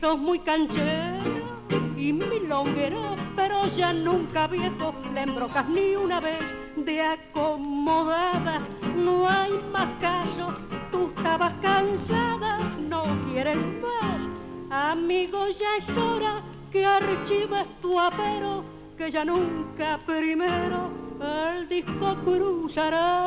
Sos 0.00 0.18
muy 0.18 0.40
canchero 0.40 1.18
y 1.96 2.12
milonguero, 2.12 3.16
pero 3.36 3.68
ya 3.76 3.92
nunca 3.92 4.48
viejo 4.48 4.94
le 5.14 5.20
embrocas 5.22 5.68
ni 5.68 5.94
una 5.94 6.20
vez 6.20 6.59
de 6.84 7.00
acomodada. 7.00 8.60
No 8.96 9.28
hay 9.28 9.52
más 9.72 9.88
caso, 10.00 10.54
tú 10.90 11.10
estabas 11.16 11.52
cansada, 11.60 12.58
no 12.88 13.04
quieres 13.30 13.56
más. 13.56 14.20
Amigo, 14.92 15.46
ya 15.48 15.76
es 15.78 15.96
hora 15.96 16.42
que 16.70 16.84
archives 16.84 17.66
tu 17.80 17.98
apero, 17.98 18.64
que 18.96 19.10
ya 19.10 19.24
nunca 19.24 19.98
primero 20.06 20.90
el 21.20 21.68
disco 21.68 22.16
cruzará. 22.24 23.26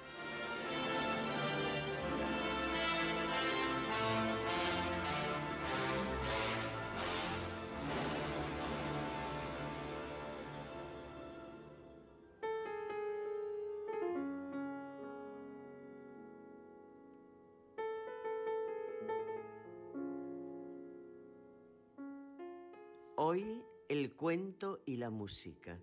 Cuento 24.21 24.83
y 24.85 24.97
la 24.97 25.09
música. 25.09 25.79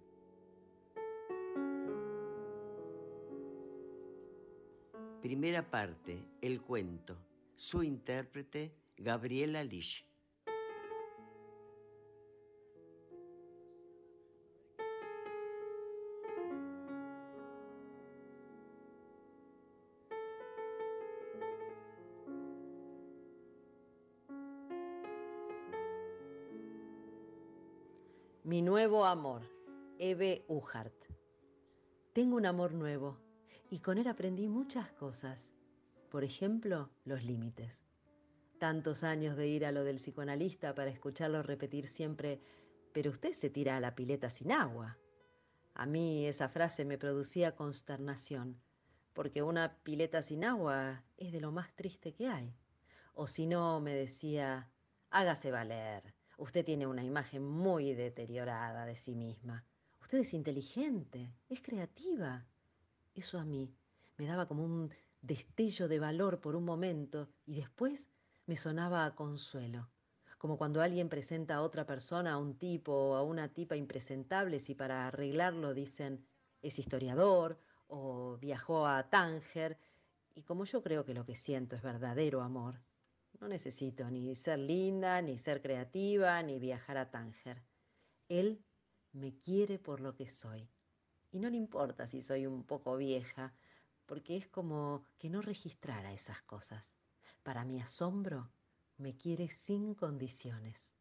Primera 5.21 5.69
parte, 5.69 6.23
el 6.41 6.63
cuento. 6.63 7.17
Su 7.57 7.83
intérprete, 7.83 8.77
Gabriela 8.97 9.65
Lish. 9.65 10.07
Nuevo 28.89 29.05
amor, 29.05 29.43
Eve 29.99 30.47
Uhart. 30.49 30.95
Tengo 32.15 32.39
un 32.39 32.47
amor 32.47 32.73
nuevo 32.73 33.19
y 33.69 33.81
con 33.81 33.99
él 33.99 34.07
aprendí 34.09 34.49
muchas 34.49 34.91
cosas. 34.93 35.53
Por 36.11 36.25
ejemplo, 36.25 36.89
los 37.05 37.23
límites. 37.23 37.83
Tantos 38.59 39.05
años 39.05 39.37
de 39.37 39.47
ir 39.47 39.67
a 39.67 39.73
lo 39.73 39.85
del 39.85 39.97
psicoanalista 39.97 40.75
para 40.75 40.89
escucharlo 40.89 41.43
repetir 41.43 41.87
siempre, 41.87 42.41
pero 42.95 43.11
usted 43.11 43.33
se 43.33 43.51
tira 43.51 43.77
a 43.77 43.81
la 43.81 43.95
pileta 43.95 44.31
sin 44.31 44.53
agua. 44.53 44.97
A 45.75 45.85
mí 45.85 46.27
esa 46.27 46.49
frase 46.49 46.87
me 46.87 46.97
producía 46.97 47.55
consternación, 47.55 48.59
porque 49.13 49.43
una 49.43 49.83
pileta 49.83 50.23
sin 50.23 50.47
agua 50.47 51.05
es 51.19 51.31
de 51.31 51.43
lo 51.43 51.53
más 51.53 51.77
triste 51.77 52.15
que 52.15 52.29
hay. 52.29 52.57
O 53.13 53.27
si 53.27 53.47
no, 53.47 53.81
me 53.81 53.93
decía, 53.93 54.73
hágase 55.11 55.51
valer, 55.51 56.15
usted 56.39 56.65
tiene 56.65 56.87
una 56.87 57.05
imagen 57.05 57.45
muy 57.45 57.95
deteriorada 57.95 58.87
de 58.87 58.95
sí 58.95 59.15
misma. 59.15 59.65
Usted 60.01 60.19
es 60.19 60.33
inteligente, 60.33 61.35
es 61.49 61.61
creativa. 61.61 62.47
Eso 63.15 63.39
a 63.39 63.45
mí 63.45 63.75
me 64.17 64.27
daba 64.27 64.47
como 64.47 64.65
un 64.65 64.91
destello 65.21 65.89
de 65.89 65.99
valor 65.99 66.41
por 66.41 66.55
un 66.55 66.65
momento 66.65 67.29
y 67.45 67.57
después 67.57 68.09
me 68.47 68.57
sonaba 68.57 69.05
a 69.05 69.15
consuelo, 69.15 69.91
como 70.39 70.57
cuando 70.57 70.81
alguien 70.81 71.09
presenta 71.09 71.57
a 71.57 71.63
otra 71.63 71.85
persona, 71.85 72.33
a 72.33 72.39
un 72.39 72.57
tipo 72.57 72.93
o 72.93 73.15
a 73.17 73.23
una 73.23 73.53
tipa 73.53 73.77
impresentables 73.77 74.71
y 74.71 74.75
para 74.75 75.09
arreglarlo 75.09 75.75
dicen 75.75 76.25
es 76.63 76.79
historiador 76.79 77.61
o 77.89 78.39
viajó 78.39 78.87
a 78.87 79.11
Tánger 79.11 79.77
y 80.35 80.43
como 80.43 80.65
yo 80.65 80.83
creo 80.83 81.05
que 81.05 81.15
lo 81.15 81.27
que 81.27 81.35
siento 81.35 81.75
es 81.75 81.83
verdadero 81.83 82.43
amor, 82.43 82.81
no 83.41 83.49
necesito 83.49 84.11
ni 84.11 84.35
ser 84.35 84.59
linda, 84.59 85.23
ni 85.23 85.39
ser 85.39 85.63
creativa, 85.63 86.43
ni 86.43 86.59
viajar 86.59 86.99
a 86.99 87.11
Tánger. 87.11 87.63
Él 88.29 88.65
me 89.13 89.39
quiere 89.39 89.79
por 89.79 90.01
lo 90.01 90.15
que 90.15 90.29
soy. 90.29 90.69
Y 91.31 91.39
no 91.39 91.51
le 91.51 91.57
importa 91.57 92.07
si 92.07 92.23
soy 92.23 92.47
un 92.47 92.65
poco 92.65 92.97
vieja, 92.97 93.55
porque 94.07 94.37
es 94.37 94.49
como 94.49 95.05
que 95.19 95.31
no 95.31 95.43
registrara 95.43 96.13
esas 96.13 96.43
cosas. 96.43 96.95
Para 97.43 97.65
mi 97.65 97.81
asombro, 97.81 98.51
me 98.97 99.17
quiere 99.17 99.49
sin 99.49 99.95
condiciones. 99.95 100.93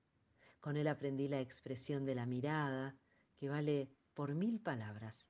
Con 0.59 0.77
él 0.77 0.87
aprendí 0.87 1.27
la 1.27 1.39
expresión 1.39 2.05
de 2.05 2.15
la 2.15 2.25
mirada, 2.25 2.95
que 3.37 3.49
vale 3.49 3.89
por 4.13 4.35
mil 4.35 4.59
palabras. 4.59 5.27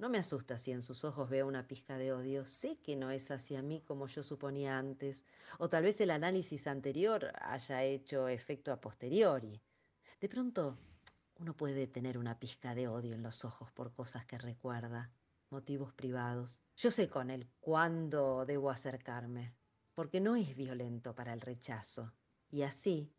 No 0.00 0.08
me 0.08 0.16
asusta 0.16 0.56
si 0.56 0.72
en 0.72 0.80
sus 0.80 1.04
ojos 1.04 1.28
veo 1.28 1.46
una 1.46 1.68
pizca 1.68 1.98
de 1.98 2.14
odio. 2.14 2.46
Sé 2.46 2.78
que 2.78 2.96
no 2.96 3.10
es 3.10 3.30
hacia 3.30 3.60
mí 3.60 3.82
como 3.82 4.06
yo 4.06 4.22
suponía 4.22 4.78
antes, 4.78 5.26
o 5.58 5.68
tal 5.68 5.82
vez 5.82 6.00
el 6.00 6.10
análisis 6.10 6.66
anterior 6.66 7.30
haya 7.38 7.84
hecho 7.84 8.26
efecto 8.26 8.72
a 8.72 8.80
posteriori. 8.80 9.60
De 10.18 10.28
pronto, 10.30 10.78
uno 11.38 11.54
puede 11.54 11.86
tener 11.86 12.16
una 12.16 12.38
pizca 12.38 12.74
de 12.74 12.88
odio 12.88 13.14
en 13.14 13.22
los 13.22 13.44
ojos 13.44 13.70
por 13.72 13.92
cosas 13.92 14.24
que 14.24 14.38
recuerda, 14.38 15.12
motivos 15.50 15.92
privados. 15.92 16.62
Yo 16.76 16.90
sé 16.90 17.10
con 17.10 17.28
él 17.30 17.46
cuándo 17.60 18.46
debo 18.46 18.70
acercarme, 18.70 19.54
porque 19.94 20.18
no 20.18 20.34
es 20.34 20.56
violento 20.56 21.14
para 21.14 21.34
el 21.34 21.42
rechazo. 21.42 22.10
Y 22.48 22.62
así, 22.62 23.12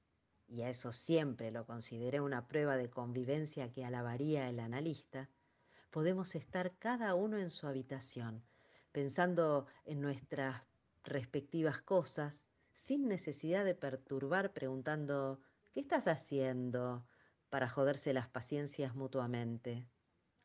y 0.48 0.64
a 0.64 0.70
eso 0.72 0.92
siempre 0.92 1.52
lo 1.52 1.64
consideré 1.64 2.22
una 2.22 2.48
prueba 2.48 2.76
de 2.76 2.90
convivencia 2.90 3.72
que 3.72 3.86
alabaría 3.86 4.50
el 4.50 4.60
analista, 4.60 5.30
podemos 5.92 6.36
estar 6.36 6.78
cada 6.80 7.14
uno 7.16 7.38
en 7.38 7.52
su 7.52 7.68
habitación, 7.68 8.44
pensando 8.92 9.68
en 9.86 10.02
nuestras 10.02 10.64
respectivas 11.04 11.82
cosas, 11.82 12.48
sin 12.74 13.08
necesidad 13.08 13.66
de 13.66 13.76
perturbar 13.76 14.54
preguntando 14.54 15.42
¿qué 15.74 15.82
estás 15.82 16.08
haciendo? 16.08 17.06
para 17.50 17.68
joderse 17.68 18.14
las 18.14 18.30
paciencias 18.30 18.96
mutuamente. 18.96 19.86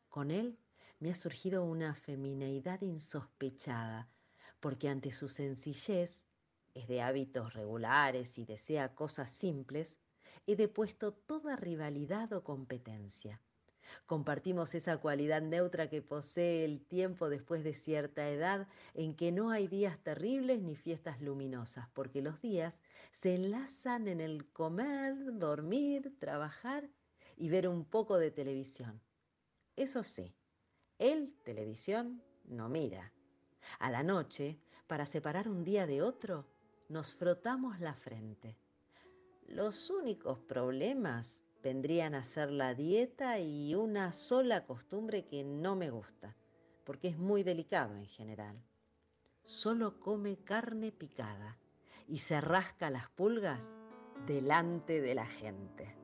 Con 0.09 0.29
él 0.29 0.59
me 0.99 1.11
ha 1.11 1.15
surgido 1.15 1.63
una 1.63 1.95
femineidad 1.95 2.81
insospechada, 2.81 4.09
porque 4.59 4.89
ante 4.89 5.11
su 5.11 5.29
sencillez, 5.29 6.25
es 6.73 6.87
de 6.89 7.01
hábitos 7.01 7.53
regulares 7.53 8.37
y 8.37 8.45
desea 8.45 8.93
cosas 8.93 9.31
simples, 9.31 9.97
he 10.45 10.57
depuesto 10.57 11.13
toda 11.13 11.55
rivalidad 11.55 12.33
o 12.33 12.43
competencia. 12.43 13.41
Compartimos 14.05 14.75
esa 14.75 14.97
cualidad 14.97 15.41
neutra 15.41 15.89
que 15.89 16.01
posee 16.01 16.65
el 16.65 16.85
tiempo 16.85 17.29
después 17.29 17.63
de 17.63 17.73
cierta 17.73 18.29
edad 18.29 18.67
en 18.93 19.15
que 19.15 19.31
no 19.31 19.51
hay 19.51 19.67
días 19.67 19.97
terribles 20.03 20.61
ni 20.61 20.75
fiestas 20.75 21.21
luminosas, 21.21 21.87
porque 21.93 22.21
los 22.21 22.41
días 22.41 22.79
se 23.11 23.35
enlazan 23.35 24.07
en 24.07 24.21
el 24.21 24.49
comer, 24.51 25.15
dormir, 25.37 26.15
trabajar 26.19 26.89
y 27.35 27.49
ver 27.49 27.67
un 27.67 27.85
poco 27.85 28.17
de 28.17 28.31
televisión. 28.31 29.01
Eso 29.75 30.03
sí, 30.03 30.33
él 30.97 31.35
televisión 31.43 32.21
no 32.45 32.69
mira. 32.69 33.13
A 33.79 33.91
la 33.91 34.03
noche, 34.03 34.59
para 34.87 35.05
separar 35.05 35.49
un 35.49 35.63
día 35.63 35.85
de 35.85 36.01
otro, 36.01 36.47
nos 36.89 37.13
frotamos 37.13 37.79
la 37.79 37.93
frente. 37.93 38.57
Los 39.47 39.89
únicos 39.89 40.39
problemas 40.39 41.43
vendrían 41.63 42.15
a 42.15 42.23
ser 42.23 42.51
la 42.51 42.73
dieta 42.73 43.39
y 43.39 43.75
una 43.75 44.11
sola 44.11 44.65
costumbre 44.65 45.25
que 45.25 45.43
no 45.43 45.75
me 45.75 45.89
gusta, 45.89 46.35
porque 46.83 47.09
es 47.09 47.17
muy 47.17 47.43
delicado 47.43 47.95
en 47.95 48.05
general. 48.05 48.61
Solo 49.43 49.99
come 49.99 50.37
carne 50.37 50.91
picada 50.91 51.57
y 52.07 52.19
se 52.19 52.41
rasca 52.41 52.89
las 52.89 53.09
pulgas 53.09 53.67
delante 54.25 55.01
de 55.01 55.15
la 55.15 55.25
gente. 55.25 55.95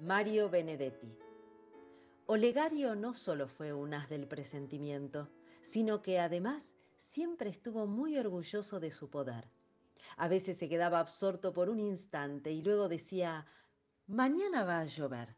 Mario 0.00 0.50
Benedetti. 0.50 1.16
Olegario 2.26 2.96
no 2.96 3.14
solo 3.14 3.46
fue 3.46 3.72
un 3.72 3.94
as 3.94 4.08
del 4.08 4.26
presentimiento, 4.26 5.30
sino 5.62 6.02
que 6.02 6.18
además 6.18 6.74
siempre 6.98 7.48
estuvo 7.48 7.86
muy 7.86 8.18
orgulloso 8.18 8.80
de 8.80 8.90
su 8.90 9.08
poder. 9.08 9.48
A 10.16 10.26
veces 10.26 10.58
se 10.58 10.68
quedaba 10.68 10.98
absorto 10.98 11.52
por 11.52 11.68
un 11.68 11.78
instante 11.78 12.50
y 12.50 12.60
luego 12.62 12.88
decía, 12.88 13.46
mañana 14.08 14.64
va 14.64 14.80
a 14.80 14.84
llover. 14.84 15.36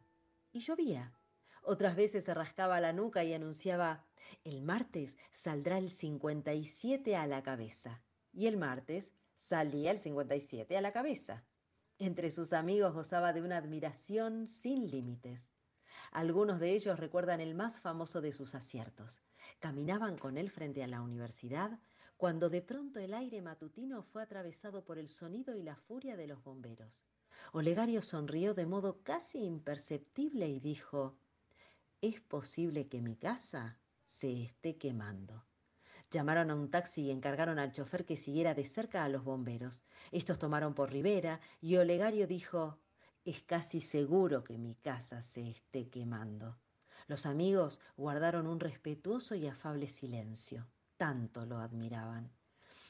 Y 0.52 0.60
llovía. 0.60 1.12
Otras 1.62 1.96
veces 1.96 2.24
se 2.24 2.32
rascaba 2.32 2.80
la 2.80 2.94
nuca 2.94 3.24
y 3.24 3.34
anunciaba, 3.34 4.06
el 4.42 4.62
martes 4.62 5.18
saldrá 5.32 5.76
el 5.76 5.90
57 5.90 7.14
a 7.14 7.26
la 7.26 7.42
cabeza. 7.42 8.02
Y 8.32 8.46
el 8.46 8.56
martes 8.56 9.12
salía 9.36 9.90
el 9.90 9.98
57 9.98 10.78
a 10.78 10.80
la 10.80 10.92
cabeza. 10.92 11.44
Entre 12.02 12.30
sus 12.30 12.54
amigos 12.54 12.94
gozaba 12.94 13.34
de 13.34 13.42
una 13.42 13.58
admiración 13.58 14.48
sin 14.48 14.90
límites. 14.90 15.50
Algunos 16.12 16.58
de 16.58 16.72
ellos 16.72 16.98
recuerdan 16.98 17.42
el 17.42 17.54
más 17.54 17.78
famoso 17.78 18.22
de 18.22 18.32
sus 18.32 18.54
aciertos. 18.54 19.20
Caminaban 19.58 20.16
con 20.16 20.38
él 20.38 20.50
frente 20.50 20.82
a 20.82 20.86
la 20.86 21.02
universidad 21.02 21.78
cuando 22.16 22.48
de 22.48 22.62
pronto 22.62 23.00
el 23.00 23.12
aire 23.12 23.42
matutino 23.42 24.02
fue 24.02 24.22
atravesado 24.22 24.82
por 24.82 24.98
el 24.98 25.10
sonido 25.10 25.54
y 25.54 25.62
la 25.62 25.76
furia 25.76 26.16
de 26.16 26.26
los 26.26 26.42
bomberos. 26.42 27.04
Olegario 27.52 28.00
sonrió 28.00 28.54
de 28.54 28.64
modo 28.64 29.02
casi 29.02 29.44
imperceptible 29.44 30.48
y 30.48 30.58
dijo, 30.58 31.18
es 32.00 32.18
posible 32.22 32.88
que 32.88 33.02
mi 33.02 33.14
casa 33.14 33.78
se 34.06 34.44
esté 34.44 34.78
quemando. 34.78 35.44
Llamaron 36.10 36.50
a 36.50 36.54
un 36.56 36.70
taxi 36.70 37.02
y 37.02 37.10
encargaron 37.10 37.58
al 37.58 37.72
chofer 37.72 38.04
que 38.04 38.16
siguiera 38.16 38.52
de 38.54 38.64
cerca 38.64 39.04
a 39.04 39.08
los 39.08 39.22
bomberos. 39.22 39.80
Estos 40.10 40.38
tomaron 40.38 40.74
por 40.74 40.90
Rivera 40.90 41.40
y 41.60 41.76
Olegario 41.76 42.26
dijo, 42.26 42.78
es 43.24 43.42
casi 43.42 43.80
seguro 43.80 44.42
que 44.42 44.58
mi 44.58 44.74
casa 44.74 45.20
se 45.20 45.48
esté 45.50 45.88
quemando. 45.88 46.58
Los 47.06 47.26
amigos 47.26 47.80
guardaron 47.96 48.46
un 48.46 48.58
respetuoso 48.58 49.34
y 49.34 49.46
afable 49.46 49.86
silencio. 49.86 50.66
Tanto 50.96 51.46
lo 51.46 51.58
admiraban. 51.58 52.32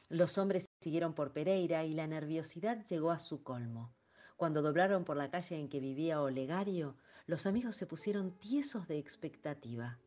Los 0.09 0.39
hombres 0.39 0.71
siguieron 0.81 1.15
por 1.15 1.33
Pereira 1.33 1.85
y 1.85 1.95
la 1.95 2.07
nerviosidad 2.07 2.85
llegó 2.87 3.11
a 3.11 3.19
su 3.19 3.43
colmo. 3.43 3.93
Cuando 4.37 4.63
doblaron 4.63 5.05
por 5.05 5.17
la 5.17 5.31
calle 5.31 5.59
en 5.59 5.69
que 5.69 5.81
vivía 5.81 6.23
Olegario, 6.23 6.97
los 7.27 7.47
amigos 7.47 7.77
se 7.77 7.87
pusieron 7.87 8.33
tiesos 8.39 8.89
de 8.89 8.99
expectativa. 8.99 9.99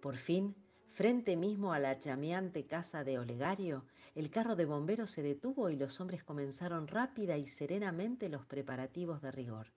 Por 0.00 0.16
fin, 0.16 0.56
Frente 1.00 1.34
mismo 1.34 1.72
a 1.72 1.78
la 1.78 1.96
chameante 1.96 2.66
casa 2.66 3.04
de 3.04 3.18
Olegario, 3.18 3.86
el 4.14 4.28
carro 4.28 4.54
de 4.54 4.66
bomberos 4.66 5.10
se 5.10 5.22
detuvo 5.22 5.70
y 5.70 5.76
los 5.76 5.98
hombres 5.98 6.22
comenzaron 6.24 6.86
rápida 6.86 7.38
y 7.38 7.46
serenamente 7.46 8.28
los 8.28 8.44
preparativos 8.44 9.22
de 9.22 9.32
rigor. 9.32 9.72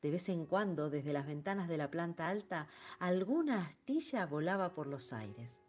De 0.00 0.10
vez 0.10 0.30
en 0.30 0.46
cuando, 0.46 0.88
desde 0.88 1.12
las 1.12 1.26
ventanas 1.26 1.68
de 1.68 1.76
la 1.76 1.90
planta 1.90 2.28
alta, 2.28 2.68
alguna 3.00 3.66
astilla 3.66 4.24
volaba 4.24 4.72
por 4.72 4.86
los 4.86 5.12
aires. 5.12 5.60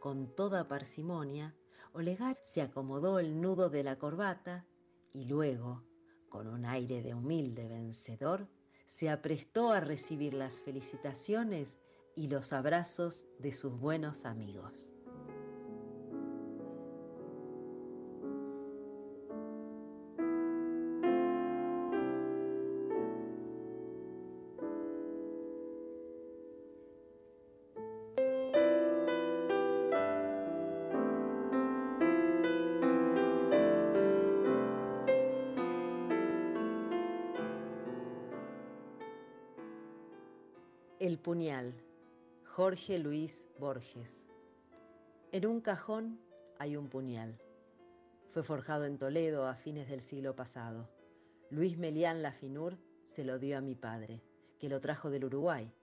Con 0.00 0.34
toda 0.34 0.66
parsimonia, 0.66 1.54
Olegar 1.92 2.36
se 2.42 2.62
acomodó 2.62 3.20
el 3.20 3.40
nudo 3.40 3.70
de 3.70 3.84
la 3.84 3.96
corbata 3.96 4.66
y 5.12 5.26
luego, 5.26 5.84
con 6.28 6.48
un 6.48 6.64
aire 6.64 7.00
de 7.00 7.14
humilde 7.14 7.68
vencedor, 7.68 8.48
se 8.88 9.08
aprestó 9.08 9.70
a 9.70 9.78
recibir 9.78 10.34
las 10.34 10.62
felicitaciones 10.62 11.78
y 12.14 12.28
los 12.28 12.52
abrazos 12.52 13.26
de 13.38 13.52
sus 13.52 13.78
buenos 13.78 14.24
amigos. 14.24 14.92
El 41.00 41.18
puñal 41.18 41.81
Jorge 42.62 42.96
Luis 43.00 43.48
Borges. 43.58 44.28
En 45.32 45.46
un 45.46 45.60
cajón 45.60 46.20
hay 46.60 46.76
un 46.76 46.88
puñal. 46.88 47.40
Fue 48.30 48.44
forjado 48.44 48.84
en 48.84 48.98
Toledo 48.98 49.48
a 49.48 49.56
fines 49.56 49.88
del 49.88 50.00
siglo 50.00 50.36
pasado. 50.36 50.88
Luis 51.50 51.76
Melián 51.76 52.22
Lafinur 52.22 52.78
se 53.04 53.24
lo 53.24 53.40
dio 53.40 53.58
a 53.58 53.60
mi 53.60 53.74
padre, 53.74 54.22
que 54.60 54.68
lo 54.68 54.80
trajo 54.80 55.10
del 55.10 55.24
Uruguay. 55.24 55.74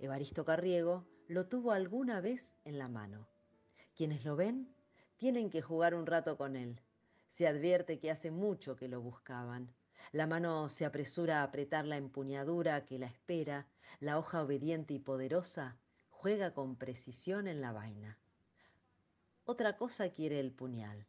Evaristo 0.00 0.44
Carriego 0.44 1.06
lo 1.28 1.46
tuvo 1.46 1.70
alguna 1.70 2.20
vez 2.20 2.52
en 2.64 2.78
la 2.78 2.88
mano. 2.88 3.28
Quienes 3.94 4.24
lo 4.24 4.34
ven 4.34 4.74
tienen 5.16 5.50
que 5.50 5.62
jugar 5.62 5.94
un 5.94 6.04
rato 6.04 6.36
con 6.36 6.56
él. 6.56 6.80
Se 7.28 7.46
advierte 7.46 8.00
que 8.00 8.10
hace 8.10 8.32
mucho 8.32 8.74
que 8.74 8.88
lo 8.88 9.00
buscaban. 9.00 9.72
La 10.10 10.26
mano 10.26 10.68
se 10.68 10.84
apresura 10.84 11.42
a 11.42 11.44
apretar 11.44 11.84
la 11.84 11.96
empuñadura 11.96 12.84
que 12.84 12.98
la 12.98 13.06
espera. 13.06 13.68
La 14.00 14.18
hoja 14.18 14.42
obediente 14.42 14.94
y 14.94 14.98
poderosa 14.98 15.78
juega 16.24 16.54
con 16.54 16.76
precisión 16.76 17.46
en 17.48 17.60
la 17.60 17.70
vaina. 17.70 18.16
Otra 19.44 19.76
cosa 19.76 20.08
quiere 20.08 20.40
el 20.40 20.52
puñal. 20.52 21.06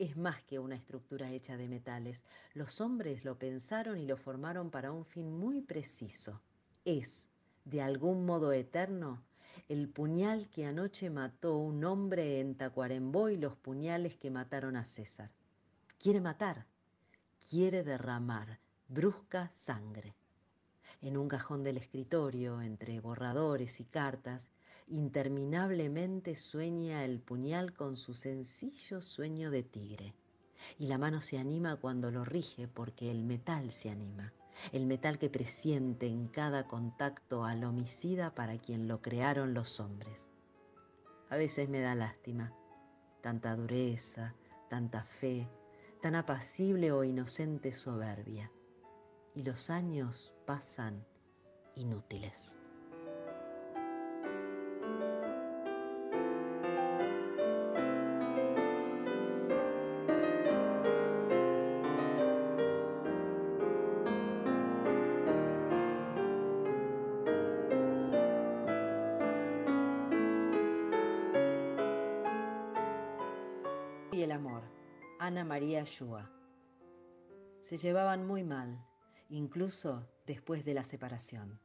Es 0.00 0.16
más 0.16 0.42
que 0.42 0.58
una 0.58 0.74
estructura 0.74 1.30
hecha 1.30 1.56
de 1.56 1.68
metales. 1.68 2.24
Los 2.54 2.80
hombres 2.80 3.24
lo 3.24 3.38
pensaron 3.38 3.98
y 3.98 4.04
lo 4.04 4.16
formaron 4.16 4.72
para 4.72 4.90
un 4.90 5.04
fin 5.04 5.30
muy 5.30 5.62
preciso. 5.62 6.42
Es, 6.84 7.28
de 7.66 7.82
algún 7.82 8.26
modo 8.26 8.50
eterno, 8.50 9.22
el 9.68 9.88
puñal 9.88 10.50
que 10.50 10.66
anoche 10.66 11.08
mató 11.08 11.56
un 11.56 11.84
hombre 11.84 12.40
en 12.40 12.56
Tacuarembó 12.56 13.28
y 13.28 13.36
los 13.36 13.54
puñales 13.54 14.16
que 14.16 14.32
mataron 14.32 14.74
a 14.74 14.84
César. 14.84 15.30
Quiere 16.00 16.20
matar, 16.20 16.66
quiere 17.48 17.84
derramar 17.84 18.58
brusca 18.88 19.52
sangre. 19.54 20.17
En 21.00 21.16
un 21.16 21.28
cajón 21.28 21.62
del 21.62 21.76
escritorio, 21.76 22.60
entre 22.60 23.00
borradores 23.00 23.80
y 23.80 23.84
cartas, 23.84 24.50
interminablemente 24.86 26.36
sueña 26.36 27.04
el 27.04 27.20
puñal 27.20 27.74
con 27.74 27.96
su 27.96 28.14
sencillo 28.14 29.00
sueño 29.00 29.50
de 29.50 29.62
tigre. 29.62 30.14
Y 30.78 30.86
la 30.86 30.98
mano 30.98 31.20
se 31.20 31.38
anima 31.38 31.76
cuando 31.76 32.10
lo 32.10 32.24
rige 32.24 32.68
porque 32.68 33.10
el 33.10 33.24
metal 33.24 33.70
se 33.70 33.90
anima 33.90 34.32
el 34.72 34.86
metal 34.86 35.18
que 35.18 35.30
presiente 35.30 36.06
en 36.06 36.28
cada 36.28 36.66
contacto 36.66 37.44
al 37.44 37.64
homicida 37.64 38.34
para 38.34 38.58
quien 38.58 38.88
lo 38.88 39.00
crearon 39.00 39.54
los 39.54 39.80
hombres. 39.80 40.28
A 41.30 41.36
veces 41.36 41.68
me 41.68 41.80
da 41.80 41.94
lástima, 41.94 42.52
tanta 43.22 43.54
dureza, 43.54 44.34
tanta 44.68 45.02
fe, 45.02 45.48
tan 46.02 46.14
apacible 46.14 46.92
o 46.92 47.04
inocente 47.04 47.72
soberbia. 47.72 48.50
Y 49.38 49.44
los 49.44 49.70
años 49.70 50.32
pasan 50.46 51.06
inútiles. 51.76 52.58
Ana 75.20 75.44
María 75.44 75.84
Shua. 75.84 76.30
Se 77.60 77.76
llevaban 77.76 78.26
muy 78.26 78.44
mal, 78.44 78.87
incluso 79.28 80.08
después 80.26 80.64
de 80.64 80.74
la 80.74 80.84
separación. 80.84 81.60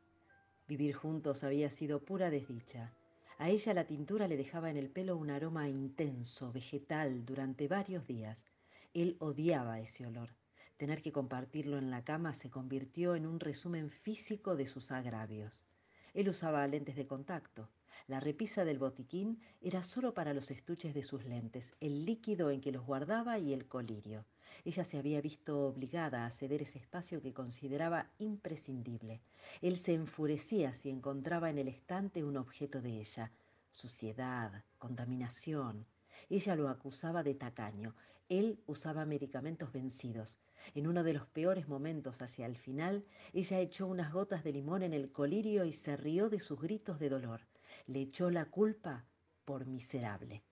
Vivir 0.67 0.93
juntos 0.93 1.43
había 1.43 1.69
sido 1.69 2.03
pura 2.03 2.29
desdicha. 2.29 2.93
A 3.37 3.49
ella 3.49 3.73
la 3.73 3.85
tintura 3.85 4.27
le 4.27 4.37
dejaba 4.37 4.69
en 4.69 4.77
el 4.77 4.89
pelo 4.89 5.17
un 5.17 5.29
aroma 5.29 5.69
intenso, 5.69 6.51
vegetal, 6.51 7.25
durante 7.25 7.67
varios 7.67 8.05
días. 8.05 8.45
Él 8.93 9.17
odiaba 9.19 9.79
ese 9.79 10.05
olor. 10.05 10.35
Tener 10.77 11.01
que 11.01 11.11
compartirlo 11.11 11.77
en 11.77 11.91
la 11.91 12.03
cama 12.03 12.33
se 12.33 12.49
convirtió 12.49 13.15
en 13.15 13.25
un 13.25 13.39
resumen 13.39 13.89
físico 13.89 14.55
de 14.55 14.67
sus 14.67 14.91
agravios. 14.91 15.65
Él 16.13 16.29
usaba 16.29 16.67
lentes 16.67 16.95
de 16.95 17.07
contacto. 17.07 17.69
La 18.07 18.19
repisa 18.19 18.65
del 18.65 18.79
botiquín 18.79 19.39
era 19.61 19.83
solo 19.83 20.13
para 20.13 20.33
los 20.33 20.51
estuches 20.51 20.93
de 20.93 21.03
sus 21.03 21.25
lentes, 21.25 21.73
el 21.79 22.05
líquido 22.05 22.51
en 22.51 22.61
que 22.61 22.71
los 22.71 22.85
guardaba 22.85 23.39
y 23.39 23.53
el 23.53 23.67
colirio. 23.67 24.25
Ella 24.65 24.83
se 24.83 24.97
había 24.97 25.21
visto 25.21 25.67
obligada 25.67 26.25
a 26.25 26.29
ceder 26.29 26.61
ese 26.61 26.79
espacio 26.79 27.21
que 27.21 27.33
consideraba 27.33 28.09
imprescindible. 28.17 29.21
Él 29.61 29.77
se 29.77 29.93
enfurecía 29.93 30.73
si 30.73 30.89
encontraba 30.89 31.49
en 31.49 31.57
el 31.57 31.67
estante 31.67 32.23
un 32.23 32.37
objeto 32.37 32.81
de 32.81 32.99
ella. 32.99 33.31
Suciedad, 33.71 34.63
contaminación. 34.77 35.85
Ella 36.29 36.55
lo 36.55 36.69
acusaba 36.69 37.23
de 37.23 37.35
tacaño. 37.35 37.95
Él 38.29 38.59
usaba 38.67 39.05
medicamentos 39.05 39.71
vencidos. 39.71 40.39
En 40.75 40.87
uno 40.87 41.03
de 41.03 41.13
los 41.13 41.27
peores 41.27 41.67
momentos 41.67 42.21
hacia 42.21 42.45
el 42.45 42.57
final, 42.57 43.05
ella 43.33 43.59
echó 43.59 43.87
unas 43.87 44.13
gotas 44.13 44.43
de 44.43 44.53
limón 44.53 44.83
en 44.83 44.93
el 44.93 45.11
colirio 45.11 45.65
y 45.65 45.73
se 45.73 45.97
rió 45.97 46.29
de 46.29 46.39
sus 46.39 46.59
gritos 46.61 46.99
de 46.99 47.09
dolor 47.09 47.41
le 47.87 48.01
echó 48.01 48.29
la 48.29 48.45
culpa 48.45 49.05
por 49.45 49.65
miserable. 49.65 50.43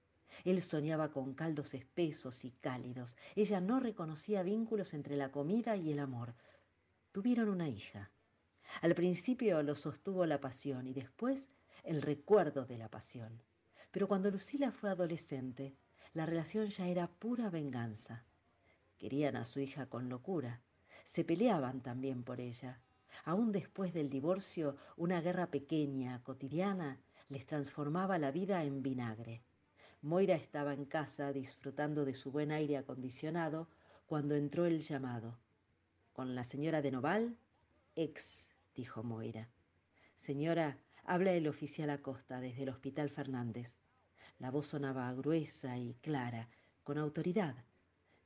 Él 0.43 0.61
soñaba 0.61 1.11
con 1.11 1.33
caldos 1.33 1.73
espesos 1.73 2.45
y 2.45 2.51
cálidos. 2.51 3.17
Ella 3.35 3.61
no 3.61 3.79
reconocía 3.79 4.43
vínculos 4.43 4.93
entre 4.93 5.15
la 5.15 5.31
comida 5.31 5.75
y 5.75 5.91
el 5.91 5.99
amor. 5.99 6.35
Tuvieron 7.11 7.49
una 7.49 7.69
hija. 7.69 8.11
Al 8.81 8.95
principio 8.95 9.61
lo 9.63 9.75
sostuvo 9.75 10.25
la 10.25 10.39
pasión 10.39 10.87
y 10.87 10.93
después 10.93 11.49
el 11.83 12.01
recuerdo 12.01 12.65
de 12.65 12.77
la 12.77 12.89
pasión. 12.89 13.41
Pero 13.91 14.07
cuando 14.07 14.31
Lucila 14.31 14.71
fue 14.71 14.89
adolescente, 14.89 15.75
la 16.13 16.25
relación 16.25 16.67
ya 16.67 16.87
era 16.87 17.07
pura 17.07 17.49
venganza. 17.49 18.23
Querían 18.97 19.35
a 19.35 19.45
su 19.45 19.59
hija 19.59 19.87
con 19.87 20.09
locura. 20.09 20.61
Se 21.03 21.23
peleaban 21.23 21.81
también 21.81 22.23
por 22.23 22.39
ella. 22.39 22.81
Aún 23.25 23.51
después 23.51 23.93
del 23.93 24.09
divorcio, 24.09 24.77
una 24.95 25.21
guerra 25.21 25.51
pequeña, 25.51 26.23
cotidiana, 26.23 26.99
les 27.27 27.45
transformaba 27.45 28.17
la 28.17 28.31
vida 28.31 28.63
en 28.63 28.81
vinagre. 28.81 29.41
Moira 30.03 30.33
estaba 30.33 30.73
en 30.73 30.85
casa 30.85 31.31
disfrutando 31.31 32.05
de 32.05 32.15
su 32.15 32.31
buen 32.31 32.51
aire 32.51 32.75
acondicionado 32.75 33.69
cuando 34.07 34.35
entró 34.35 34.65
el 34.65 34.81
llamado. 34.81 35.37
¿Con 36.11 36.33
la 36.33 36.43
señora 36.43 36.81
de 36.81 36.89
Noval? 36.89 37.37
Ex, 37.95 38.49
dijo 38.73 39.03
Moira. 39.03 39.47
Señora, 40.17 40.79
habla 41.05 41.33
el 41.33 41.47
oficial 41.47 41.91
Acosta 41.91 42.41
desde 42.41 42.63
el 42.63 42.69
Hospital 42.69 43.11
Fernández. 43.11 43.77
La 44.39 44.49
voz 44.49 44.65
sonaba 44.65 45.13
gruesa 45.13 45.77
y 45.77 45.93
clara, 46.01 46.49
con 46.83 46.97
autoridad. 46.97 47.55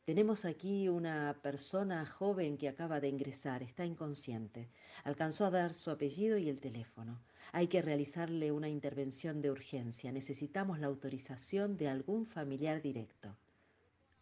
Tenemos 0.06 0.46
aquí 0.46 0.88
una 0.88 1.36
persona 1.42 2.06
joven 2.06 2.60
que 2.60 2.70
acaba 2.70 3.00
de 3.00 3.08
ingresar, 3.08 3.64
está 3.64 3.86
inconsciente. 3.86 4.70
Alcanzó 5.04 5.46
a 5.46 5.50
dar 5.50 5.74
su 5.74 5.90
apellido 5.90 6.38
y 6.38 6.48
el 6.48 6.60
teléfono. 6.60 7.24
Hay 7.54 7.66
que 7.66 7.82
realizarle 7.82 8.52
una 8.52 8.70
intervención 8.70 9.42
de 9.42 9.50
urgencia. 9.50 10.12
Necesitamos 10.12 10.78
la 10.78 10.86
autorización 10.86 11.76
de 11.76 11.88
algún 11.88 12.28
familiar 12.28 12.84
directo. 12.84 13.36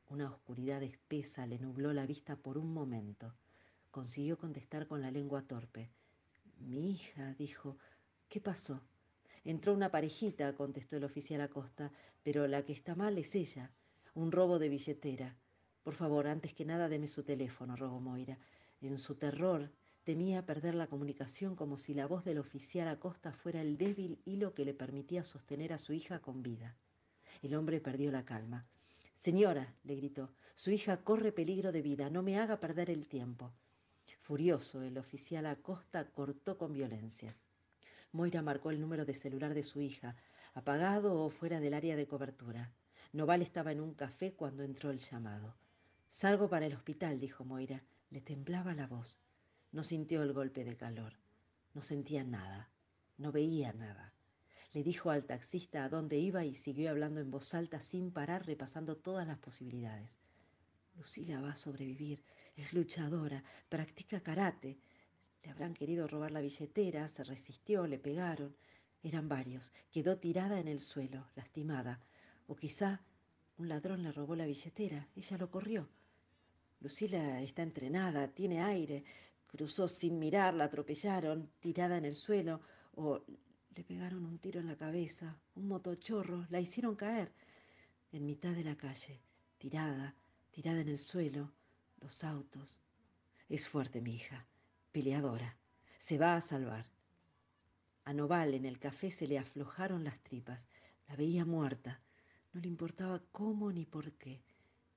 Una 0.07 0.31
oscuridad 0.31 0.81
espesa 0.83 1.45
le 1.45 1.59
nubló 1.59 1.91
la 1.91 2.05
vista 2.05 2.37
por 2.37 2.57
un 2.57 2.73
momento. 2.73 3.33
Consiguió 3.91 4.37
contestar 4.37 4.87
con 4.87 5.01
la 5.01 5.11
lengua 5.11 5.41
torpe. 5.41 5.89
Mi 6.59 6.91
hija, 6.91 7.33
dijo, 7.33 7.75
¿qué 8.29 8.39
pasó? 8.39 8.81
Entró 9.43 9.73
una 9.73 9.91
parejita, 9.91 10.55
contestó 10.55 10.95
el 10.95 11.03
oficial 11.03 11.41
Acosta, 11.41 11.91
pero 12.23 12.47
la 12.47 12.63
que 12.63 12.71
está 12.71 12.95
mal 12.95 13.17
es 13.17 13.35
ella. 13.35 13.69
Un 14.13 14.31
robo 14.31 14.59
de 14.59 14.69
billetera. 14.69 15.35
Por 15.83 15.95
favor, 15.95 16.27
antes 16.27 16.53
que 16.53 16.63
nada, 16.63 16.87
deme 16.87 17.07
su 17.07 17.23
teléfono, 17.23 17.75
rogó 17.75 17.99
Moira. 17.99 18.37
En 18.79 18.97
su 18.97 19.15
terror, 19.15 19.69
temía 20.05 20.45
perder 20.45 20.75
la 20.75 20.87
comunicación 20.87 21.55
como 21.55 21.77
si 21.77 21.93
la 21.93 22.07
voz 22.07 22.23
del 22.23 22.37
oficial 22.37 22.87
Acosta 22.87 23.33
fuera 23.33 23.61
el 23.61 23.77
débil 23.77 24.21
hilo 24.23 24.53
que 24.53 24.63
le 24.63 24.73
permitía 24.73 25.23
sostener 25.23 25.73
a 25.73 25.77
su 25.77 25.91
hija 25.91 26.19
con 26.19 26.41
vida. 26.41 26.77
El 27.41 27.55
hombre 27.55 27.81
perdió 27.81 28.11
la 28.11 28.23
calma. 28.23 28.65
Señora, 29.13 29.75
le 29.83 29.95
gritó, 29.95 30.33
su 30.55 30.71
hija 30.71 31.03
corre 31.03 31.31
peligro 31.31 31.71
de 31.71 31.81
vida, 31.81 32.09
no 32.09 32.23
me 32.23 32.39
haga 32.39 32.61
perder 32.61 32.89
el 32.89 33.07
tiempo. 33.07 33.51
Furioso, 34.21 34.81
el 34.83 34.97
oficial 34.97 35.45
Acosta 35.45 36.09
cortó 36.11 36.57
con 36.57 36.71
violencia. 36.71 37.35
Moira 38.13 38.41
marcó 38.41 38.71
el 38.71 38.79
número 38.79 39.03
de 39.05 39.15
celular 39.15 39.53
de 39.53 39.63
su 39.63 39.81
hija, 39.81 40.15
apagado 40.53 41.25
o 41.25 41.29
fuera 41.29 41.59
del 41.59 41.73
área 41.73 41.97
de 41.97 42.07
cobertura. 42.07 42.71
Noval 43.11 43.41
estaba 43.41 43.73
en 43.73 43.81
un 43.81 43.93
café 43.93 44.33
cuando 44.33 44.63
entró 44.63 44.89
el 44.89 44.99
llamado. 44.99 45.55
Salgo 46.15 46.47
para 46.47 46.67
el 46.67 46.73
hospital, 46.73 47.19
dijo 47.19 47.43
Moira. 47.43 47.83
Le 48.11 48.21
temblaba 48.21 48.75
la 48.75 48.85
voz. 48.85 49.19
No 49.71 49.83
sintió 49.83 50.21
el 50.21 50.31
golpe 50.31 50.63
de 50.63 50.77
calor. 50.77 51.17
No 51.73 51.81
sentía 51.81 52.23
nada. 52.23 52.69
No 53.17 53.31
veía 53.31 53.73
nada. 53.73 54.13
Le 54.73 54.83
dijo 54.83 55.09
al 55.09 55.25
taxista 55.25 55.83
a 55.83 55.89
dónde 55.89 56.19
iba 56.19 56.45
y 56.45 56.53
siguió 56.53 56.91
hablando 56.91 57.19
en 57.19 57.31
voz 57.31 57.55
alta 57.55 57.79
sin 57.79 58.11
parar, 58.11 58.45
repasando 58.45 58.95
todas 58.95 59.25
las 59.25 59.39
posibilidades. 59.39 60.15
Lucila 60.95 61.41
va 61.41 61.53
a 61.53 61.55
sobrevivir. 61.55 62.23
Es 62.55 62.73
luchadora. 62.73 63.43
Practica 63.67 64.21
karate. 64.21 64.77
Le 65.41 65.49
habrán 65.49 65.73
querido 65.73 66.07
robar 66.07 66.31
la 66.31 66.41
billetera, 66.41 67.07
se 67.07 67.23
resistió, 67.23 67.87
le 67.87 67.97
pegaron. 67.97 68.55
Eran 69.01 69.27
varios. 69.27 69.73
Quedó 69.91 70.19
tirada 70.19 70.59
en 70.59 70.67
el 70.67 70.79
suelo, 70.79 71.27
lastimada. 71.35 71.99
O 72.45 72.55
quizá 72.55 73.01
un 73.57 73.67
ladrón 73.67 74.03
le 74.03 74.11
robó 74.11 74.35
la 74.35 74.45
billetera. 74.45 75.09
Ella 75.15 75.37
lo 75.39 75.49
corrió. 75.49 75.89
Lucila 76.83 77.41
está 77.41 77.61
entrenada, 77.63 78.27
tiene 78.27 78.61
aire. 78.61 79.05
Cruzó 79.47 79.87
sin 79.87 80.19
mirar, 80.19 80.53
la 80.53 80.65
atropellaron, 80.65 81.49
tirada 81.61 81.97
en 81.97 82.03
el 82.03 82.13
suelo. 82.13 82.59
O 82.95 83.23
le 83.73 83.83
pegaron 83.85 84.25
un 84.25 84.37
tiro 84.37 84.59
en 84.59 84.67
la 84.67 84.75
cabeza, 84.75 85.39
un 85.55 85.69
motochorro, 85.69 86.45
la 86.49 86.59
hicieron 86.59 86.95
caer 86.97 87.31
en 88.11 88.25
mitad 88.25 88.51
de 88.51 88.65
la 88.65 88.75
calle, 88.75 89.17
tirada, 89.57 90.13
tirada 90.51 90.81
en 90.81 90.89
el 90.89 90.99
suelo, 90.99 91.53
los 92.01 92.25
autos. 92.25 92.81
Es 93.47 93.69
fuerte 93.69 94.01
mi 94.01 94.15
hija, 94.15 94.45
peleadora, 94.91 95.57
se 95.97 96.17
va 96.17 96.35
a 96.35 96.41
salvar. 96.41 96.85
A 98.03 98.13
Noval 98.13 98.53
en 98.55 98.65
el 98.65 98.77
café 98.77 99.09
se 99.09 99.27
le 99.27 99.39
aflojaron 99.39 100.03
las 100.03 100.21
tripas, 100.21 100.67
la 101.07 101.15
veía 101.15 101.45
muerta, 101.45 102.01
no 102.51 102.59
le 102.59 102.67
importaba 102.67 103.23
cómo 103.31 103.71
ni 103.71 103.85
por 103.85 104.11
qué. 104.13 104.43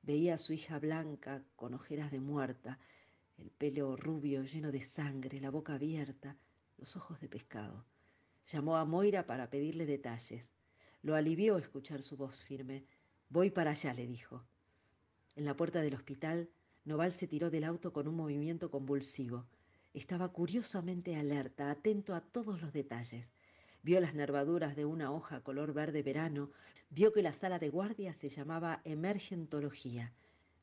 Veía 0.06 0.34
a 0.34 0.38
su 0.38 0.52
hija 0.52 0.78
blanca, 0.78 1.42
con 1.56 1.74
ojeras 1.74 2.12
de 2.12 2.20
muerta, 2.20 2.78
el 3.38 3.50
pelo 3.50 3.96
rubio 3.96 4.44
lleno 4.44 4.70
de 4.70 4.80
sangre, 4.80 5.40
la 5.40 5.50
boca 5.50 5.74
abierta, 5.74 6.36
los 6.78 6.94
ojos 6.94 7.20
de 7.20 7.28
pescado. 7.28 7.84
Llamó 8.46 8.76
a 8.76 8.84
Moira 8.84 9.26
para 9.26 9.50
pedirle 9.50 9.84
detalles. 9.84 10.52
Lo 11.02 11.16
alivió 11.16 11.58
escuchar 11.58 12.02
su 12.02 12.16
voz 12.16 12.44
firme. 12.44 12.86
Voy 13.30 13.50
para 13.50 13.72
allá, 13.72 13.94
le 13.94 14.06
dijo. 14.06 14.46
En 15.34 15.44
la 15.44 15.56
puerta 15.56 15.82
del 15.82 15.94
hospital, 15.94 16.48
Noval 16.84 17.12
se 17.12 17.26
tiró 17.26 17.50
del 17.50 17.64
auto 17.64 17.92
con 17.92 18.06
un 18.06 18.14
movimiento 18.14 18.70
convulsivo. 18.70 19.44
Estaba 19.92 20.28
curiosamente 20.28 21.16
alerta, 21.16 21.68
atento 21.68 22.14
a 22.14 22.20
todos 22.20 22.62
los 22.62 22.72
detalles. 22.72 23.32
Vio 23.86 24.00
las 24.00 24.14
nervaduras 24.14 24.74
de 24.74 24.84
una 24.84 25.12
hoja 25.12 25.44
color 25.44 25.72
verde 25.72 26.02
verano, 26.02 26.50
vio 26.90 27.12
que 27.12 27.22
la 27.22 27.32
sala 27.32 27.60
de 27.60 27.68
guardia 27.68 28.12
se 28.12 28.28
llamaba 28.28 28.80
emergentología. 28.82 30.12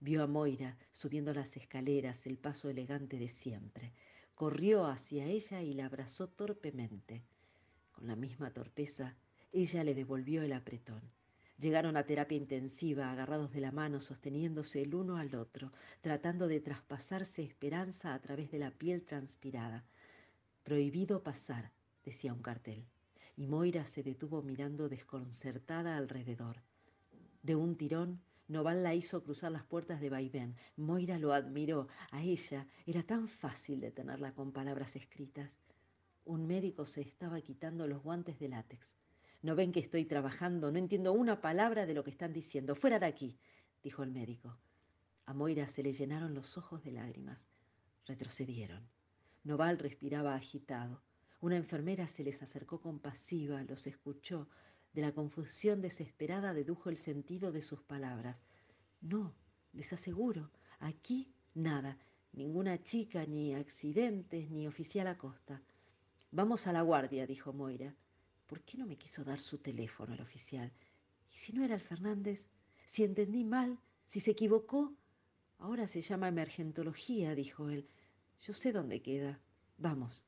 Vio 0.02 0.24
a 0.24 0.28
Moira 0.28 0.78
subiendo 0.92 1.34
las 1.34 1.56
escaleras, 1.56 2.26
el 2.28 2.38
paso 2.38 2.70
elegante 2.70 3.18
de 3.18 3.30
siempre. 3.30 3.94
Corrió 4.36 4.88
hacia 4.88 5.26
ella 5.26 5.62
y 5.62 5.74
la 5.74 5.86
abrazó 5.86 6.28
torpemente. 6.28 7.24
Con 7.94 8.08
la 8.08 8.18
misma 8.18 8.52
torpeza, 8.52 9.16
ella 9.54 9.86
le 9.86 9.96
devolvió 9.96 10.44
el 10.44 10.52
apretón. 10.52 11.10
Llegaron 11.58 11.96
a 11.96 12.06
terapia 12.06 12.38
intensiva, 12.38 13.10
agarrados 13.10 13.54
de 13.54 13.62
la 13.62 13.72
mano, 13.72 14.02
sosteniéndose 14.02 14.82
el 14.82 14.96
uno 14.96 15.16
al 15.16 15.34
otro, 15.36 15.72
tratando 16.02 16.50
de 16.50 16.60
traspasarse 16.60 17.42
esperanza 17.42 18.14
a 18.16 18.20
través 18.20 18.52
de 18.52 18.60
la 18.60 18.72
piel 18.72 19.06
transpirada. 19.06 19.86
Prohibido 20.66 21.24
pasar, 21.24 21.72
decía 22.04 22.34
un 22.34 22.42
cartel, 22.42 22.86
y 23.36 23.48
Moira 23.48 23.86
se 23.86 24.04
detuvo 24.04 24.42
mirando 24.42 24.90
desconcertada 24.90 25.98
alrededor. 25.98 26.62
De 27.42 27.56
un 27.56 27.76
tirón, 27.76 28.22
Noval 28.48 28.84
la 28.84 28.94
hizo 28.94 29.24
cruzar 29.24 29.52
las 29.52 29.64
puertas 29.64 30.02
de 30.02 30.10
vaivén. 30.10 30.56
Moira 30.76 31.18
lo 31.18 31.34
admiró. 31.34 31.88
A 32.12 32.22
ella 32.22 32.68
era 32.86 33.02
tan 33.04 33.28
fácil 33.28 33.80
detenerla 33.80 34.34
con 34.34 34.52
palabras 34.52 34.96
escritas. 34.96 35.50
Un 36.26 36.46
médico 36.46 36.86
se 36.86 37.02
estaba 37.02 37.42
quitando 37.42 37.88
los 37.88 38.04
guantes 38.04 38.40
de 38.40 38.50
látex. 38.50 38.96
No 39.42 39.56
ven 39.56 39.72
que 39.72 39.80
estoy 39.80 40.06
trabajando, 40.06 40.72
no 40.72 40.78
entiendo 40.78 41.14
una 41.14 41.42
palabra 41.42 41.86
de 41.86 41.94
lo 41.94 42.04
que 42.04 42.12
están 42.12 42.34
diciendo. 42.34 42.76
Fuera 42.76 43.00
de 43.00 43.08
aquí, 43.08 43.40
dijo 43.82 44.04
el 44.04 44.12
médico. 44.12 44.58
A 45.26 45.34
Moira 45.34 45.68
se 45.68 45.84
le 45.84 45.94
llenaron 45.94 46.34
los 46.34 46.58
ojos 46.58 46.84
de 46.84 46.92
lágrimas. 46.92 47.48
Retrocedieron. 48.06 48.88
Noval 49.44 49.80
respiraba 49.80 50.36
agitado. 50.36 51.02
Una 51.44 51.58
enfermera 51.58 52.08
se 52.08 52.24
les 52.24 52.42
acercó 52.42 52.80
compasiva, 52.80 53.62
los 53.64 53.86
escuchó. 53.86 54.48
De 54.94 55.02
la 55.02 55.12
confusión 55.12 55.82
desesperada 55.82 56.54
dedujo 56.54 56.90
el 56.90 56.96
sentido 56.96 57.52
de 57.52 57.62
sus 57.62 57.82
palabras. 57.82 58.46
No, 59.02 59.36
les 59.74 59.92
aseguro, 59.92 60.52
aquí 60.80 61.34
nada, 61.54 62.00
ninguna 62.32 62.82
chica, 62.82 63.26
ni 63.26 63.54
accidentes, 63.54 64.50
ni 64.52 64.68
oficial 64.68 65.08
Acosta. 65.08 65.62
Vamos 66.32 66.66
a 66.66 66.72
la 66.72 66.82
guardia, 66.82 67.28
dijo 67.28 67.52
Moira. 67.52 67.94
¿Por 68.48 68.62
qué 68.62 68.78
no 68.78 68.86
me 68.86 68.96
quiso 68.96 69.26
dar 69.26 69.42
su 69.42 69.58
teléfono 69.58 70.14
el 70.14 70.22
oficial? 70.22 70.72
¿Y 71.30 71.36
si 71.36 71.52
no 71.52 71.66
era 71.66 71.76
el 71.76 71.82
Fernández? 71.82 72.48
Si 72.86 73.04
entendí 73.04 73.44
mal, 73.44 73.78
si 74.06 74.22
se 74.22 74.32
equivocó. 74.32 74.96
Ahora 75.58 75.88
se 75.88 76.02
llama 76.02 76.30
emergentología, 76.30 77.36
dijo 77.36 77.70
él. 77.70 77.90
Yo 78.40 78.54
sé 78.54 78.72
dónde 78.72 79.02
queda. 79.02 79.42
Vamos. 79.78 80.24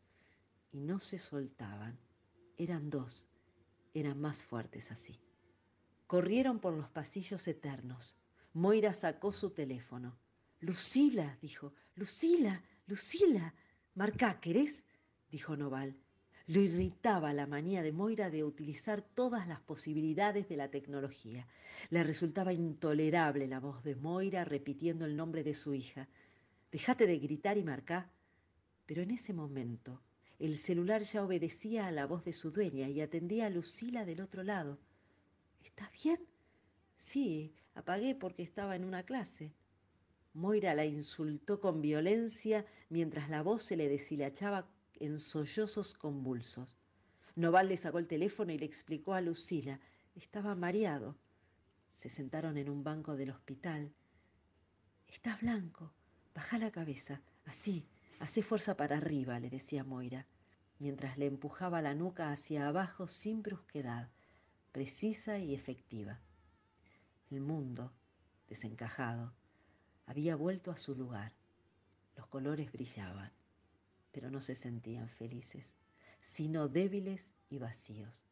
Y 0.76 0.82
no 0.82 1.00
se 1.00 1.18
soltaban. 1.18 1.98
Eran 2.58 2.90
dos. 2.90 3.30
Eran 3.94 4.20
más 4.20 4.44
fuertes 4.44 4.92
así. 4.92 5.18
Corrieron 6.06 6.60
por 6.60 6.74
los 6.74 6.90
pasillos 6.90 7.48
eternos. 7.48 8.18
Moira 8.52 8.94
sacó 8.94 9.32
su 9.32 9.52
teléfono. 9.52 10.20
Lucila, 10.60 11.38
dijo. 11.42 11.74
Lucila, 11.96 12.62
Lucila. 12.88 13.56
Marcá, 13.94 14.42
¿querés? 14.42 14.84
dijo 15.32 15.56
Noval. 15.56 15.96
Lo 16.46 16.60
irritaba 16.60 17.32
la 17.32 17.48
manía 17.48 17.82
de 17.82 17.94
Moira 17.94 18.30
de 18.30 18.44
utilizar 18.44 19.02
todas 19.02 19.48
las 19.48 19.62
posibilidades 19.62 20.50
de 20.50 20.58
la 20.58 20.72
tecnología. 20.72 21.48
Le 21.90 22.04
resultaba 22.04 22.52
intolerable 22.52 23.48
la 23.48 23.62
voz 23.62 23.82
de 23.86 23.96
Moira 23.96 24.44
repitiendo 24.44 25.06
el 25.06 25.16
nombre 25.16 25.42
de 25.42 25.54
su 25.54 25.74
hija. 25.74 26.10
Déjate 26.70 27.08
de 27.08 27.18
gritar 27.18 27.58
y 27.58 27.64
marcá. 27.64 28.12
Pero 28.86 29.04
en 29.04 29.12
ese 29.12 29.32
momento 29.32 30.02
el 30.40 30.58
celular 30.58 31.04
ya 31.04 31.24
obedecía 31.24 31.88
a 31.88 31.92
la 31.92 32.06
voz 32.06 32.26
de 32.26 32.34
su 32.34 32.52
dueña 32.52 32.90
y 32.90 33.02
atendía 33.02 33.46
a 33.46 33.50
Lucila 33.50 34.06
del 34.06 34.22
otro 34.22 34.44
lado. 34.44 34.80
¿Estás 35.64 35.90
bien? 36.04 36.20
Sí, 36.96 37.54
apagué 37.74 38.16
porque 38.16 38.44
estaba 38.44 38.76
en 38.76 38.84
una 38.84 39.04
clase. 39.04 39.54
Moira 40.34 40.74
la 40.74 40.86
insultó 40.86 41.62
con 41.62 41.82
violencia 41.82 42.66
mientras 42.90 43.30
la 43.30 43.42
voz 43.42 43.64
se 43.64 43.78
le 43.78 43.88
deshilachaba 43.88 44.68
en 45.00 45.20
sollozos 45.20 45.94
convulsos. 45.94 46.76
Noval 47.36 47.70
le 47.70 47.78
sacó 47.78 48.00
el 48.00 48.08
teléfono 48.08 48.52
y 48.52 48.58
le 48.58 48.66
explicó 48.66 49.14
a 49.14 49.22
Lucila. 49.22 49.80
Estaba 50.16 50.56
mareado. 50.56 51.18
Se 51.92 52.10
sentaron 52.10 52.58
en 52.58 52.70
un 52.70 52.84
banco 52.84 53.16
del 53.16 53.30
hospital. 53.30 53.94
Estás 55.08 55.40
blanco. 55.40 55.94
Baja 56.34 56.58
la 56.58 56.72
cabeza. 56.72 57.22
Así. 57.46 57.88
Hacé 58.20 58.44
fuerza 58.44 58.78
para 58.78 58.98
arriba, 58.98 59.40
le 59.40 59.50
decía 59.50 59.84
Moira, 59.84 60.26
mientras 60.80 61.18
le 61.18 61.26
empujaba 61.26 61.82
la 61.82 61.94
nuca 61.94 62.32
hacia 62.32 62.68
abajo 62.68 63.08
sin 63.08 63.42
brusquedad, 63.42 64.10
precisa 64.72 65.40
y 65.40 65.54
efectiva. 65.54 66.20
El 67.30 67.42
mundo, 67.42 67.94
desencajado, 68.48 69.34
había 70.06 70.36
vuelto 70.36 70.72
a 70.72 70.78
su 70.78 70.96
lugar. 70.96 71.34
Los 72.16 72.28
colores 72.28 72.72
brillaban 72.72 73.32
pero 74.16 74.32
no 74.32 74.40
se 74.40 74.56
sentían 74.56 75.10
felices, 75.10 75.76
sino 76.22 76.70
débiles 76.70 77.34
y 77.50 77.58
vacíos. 77.58 78.24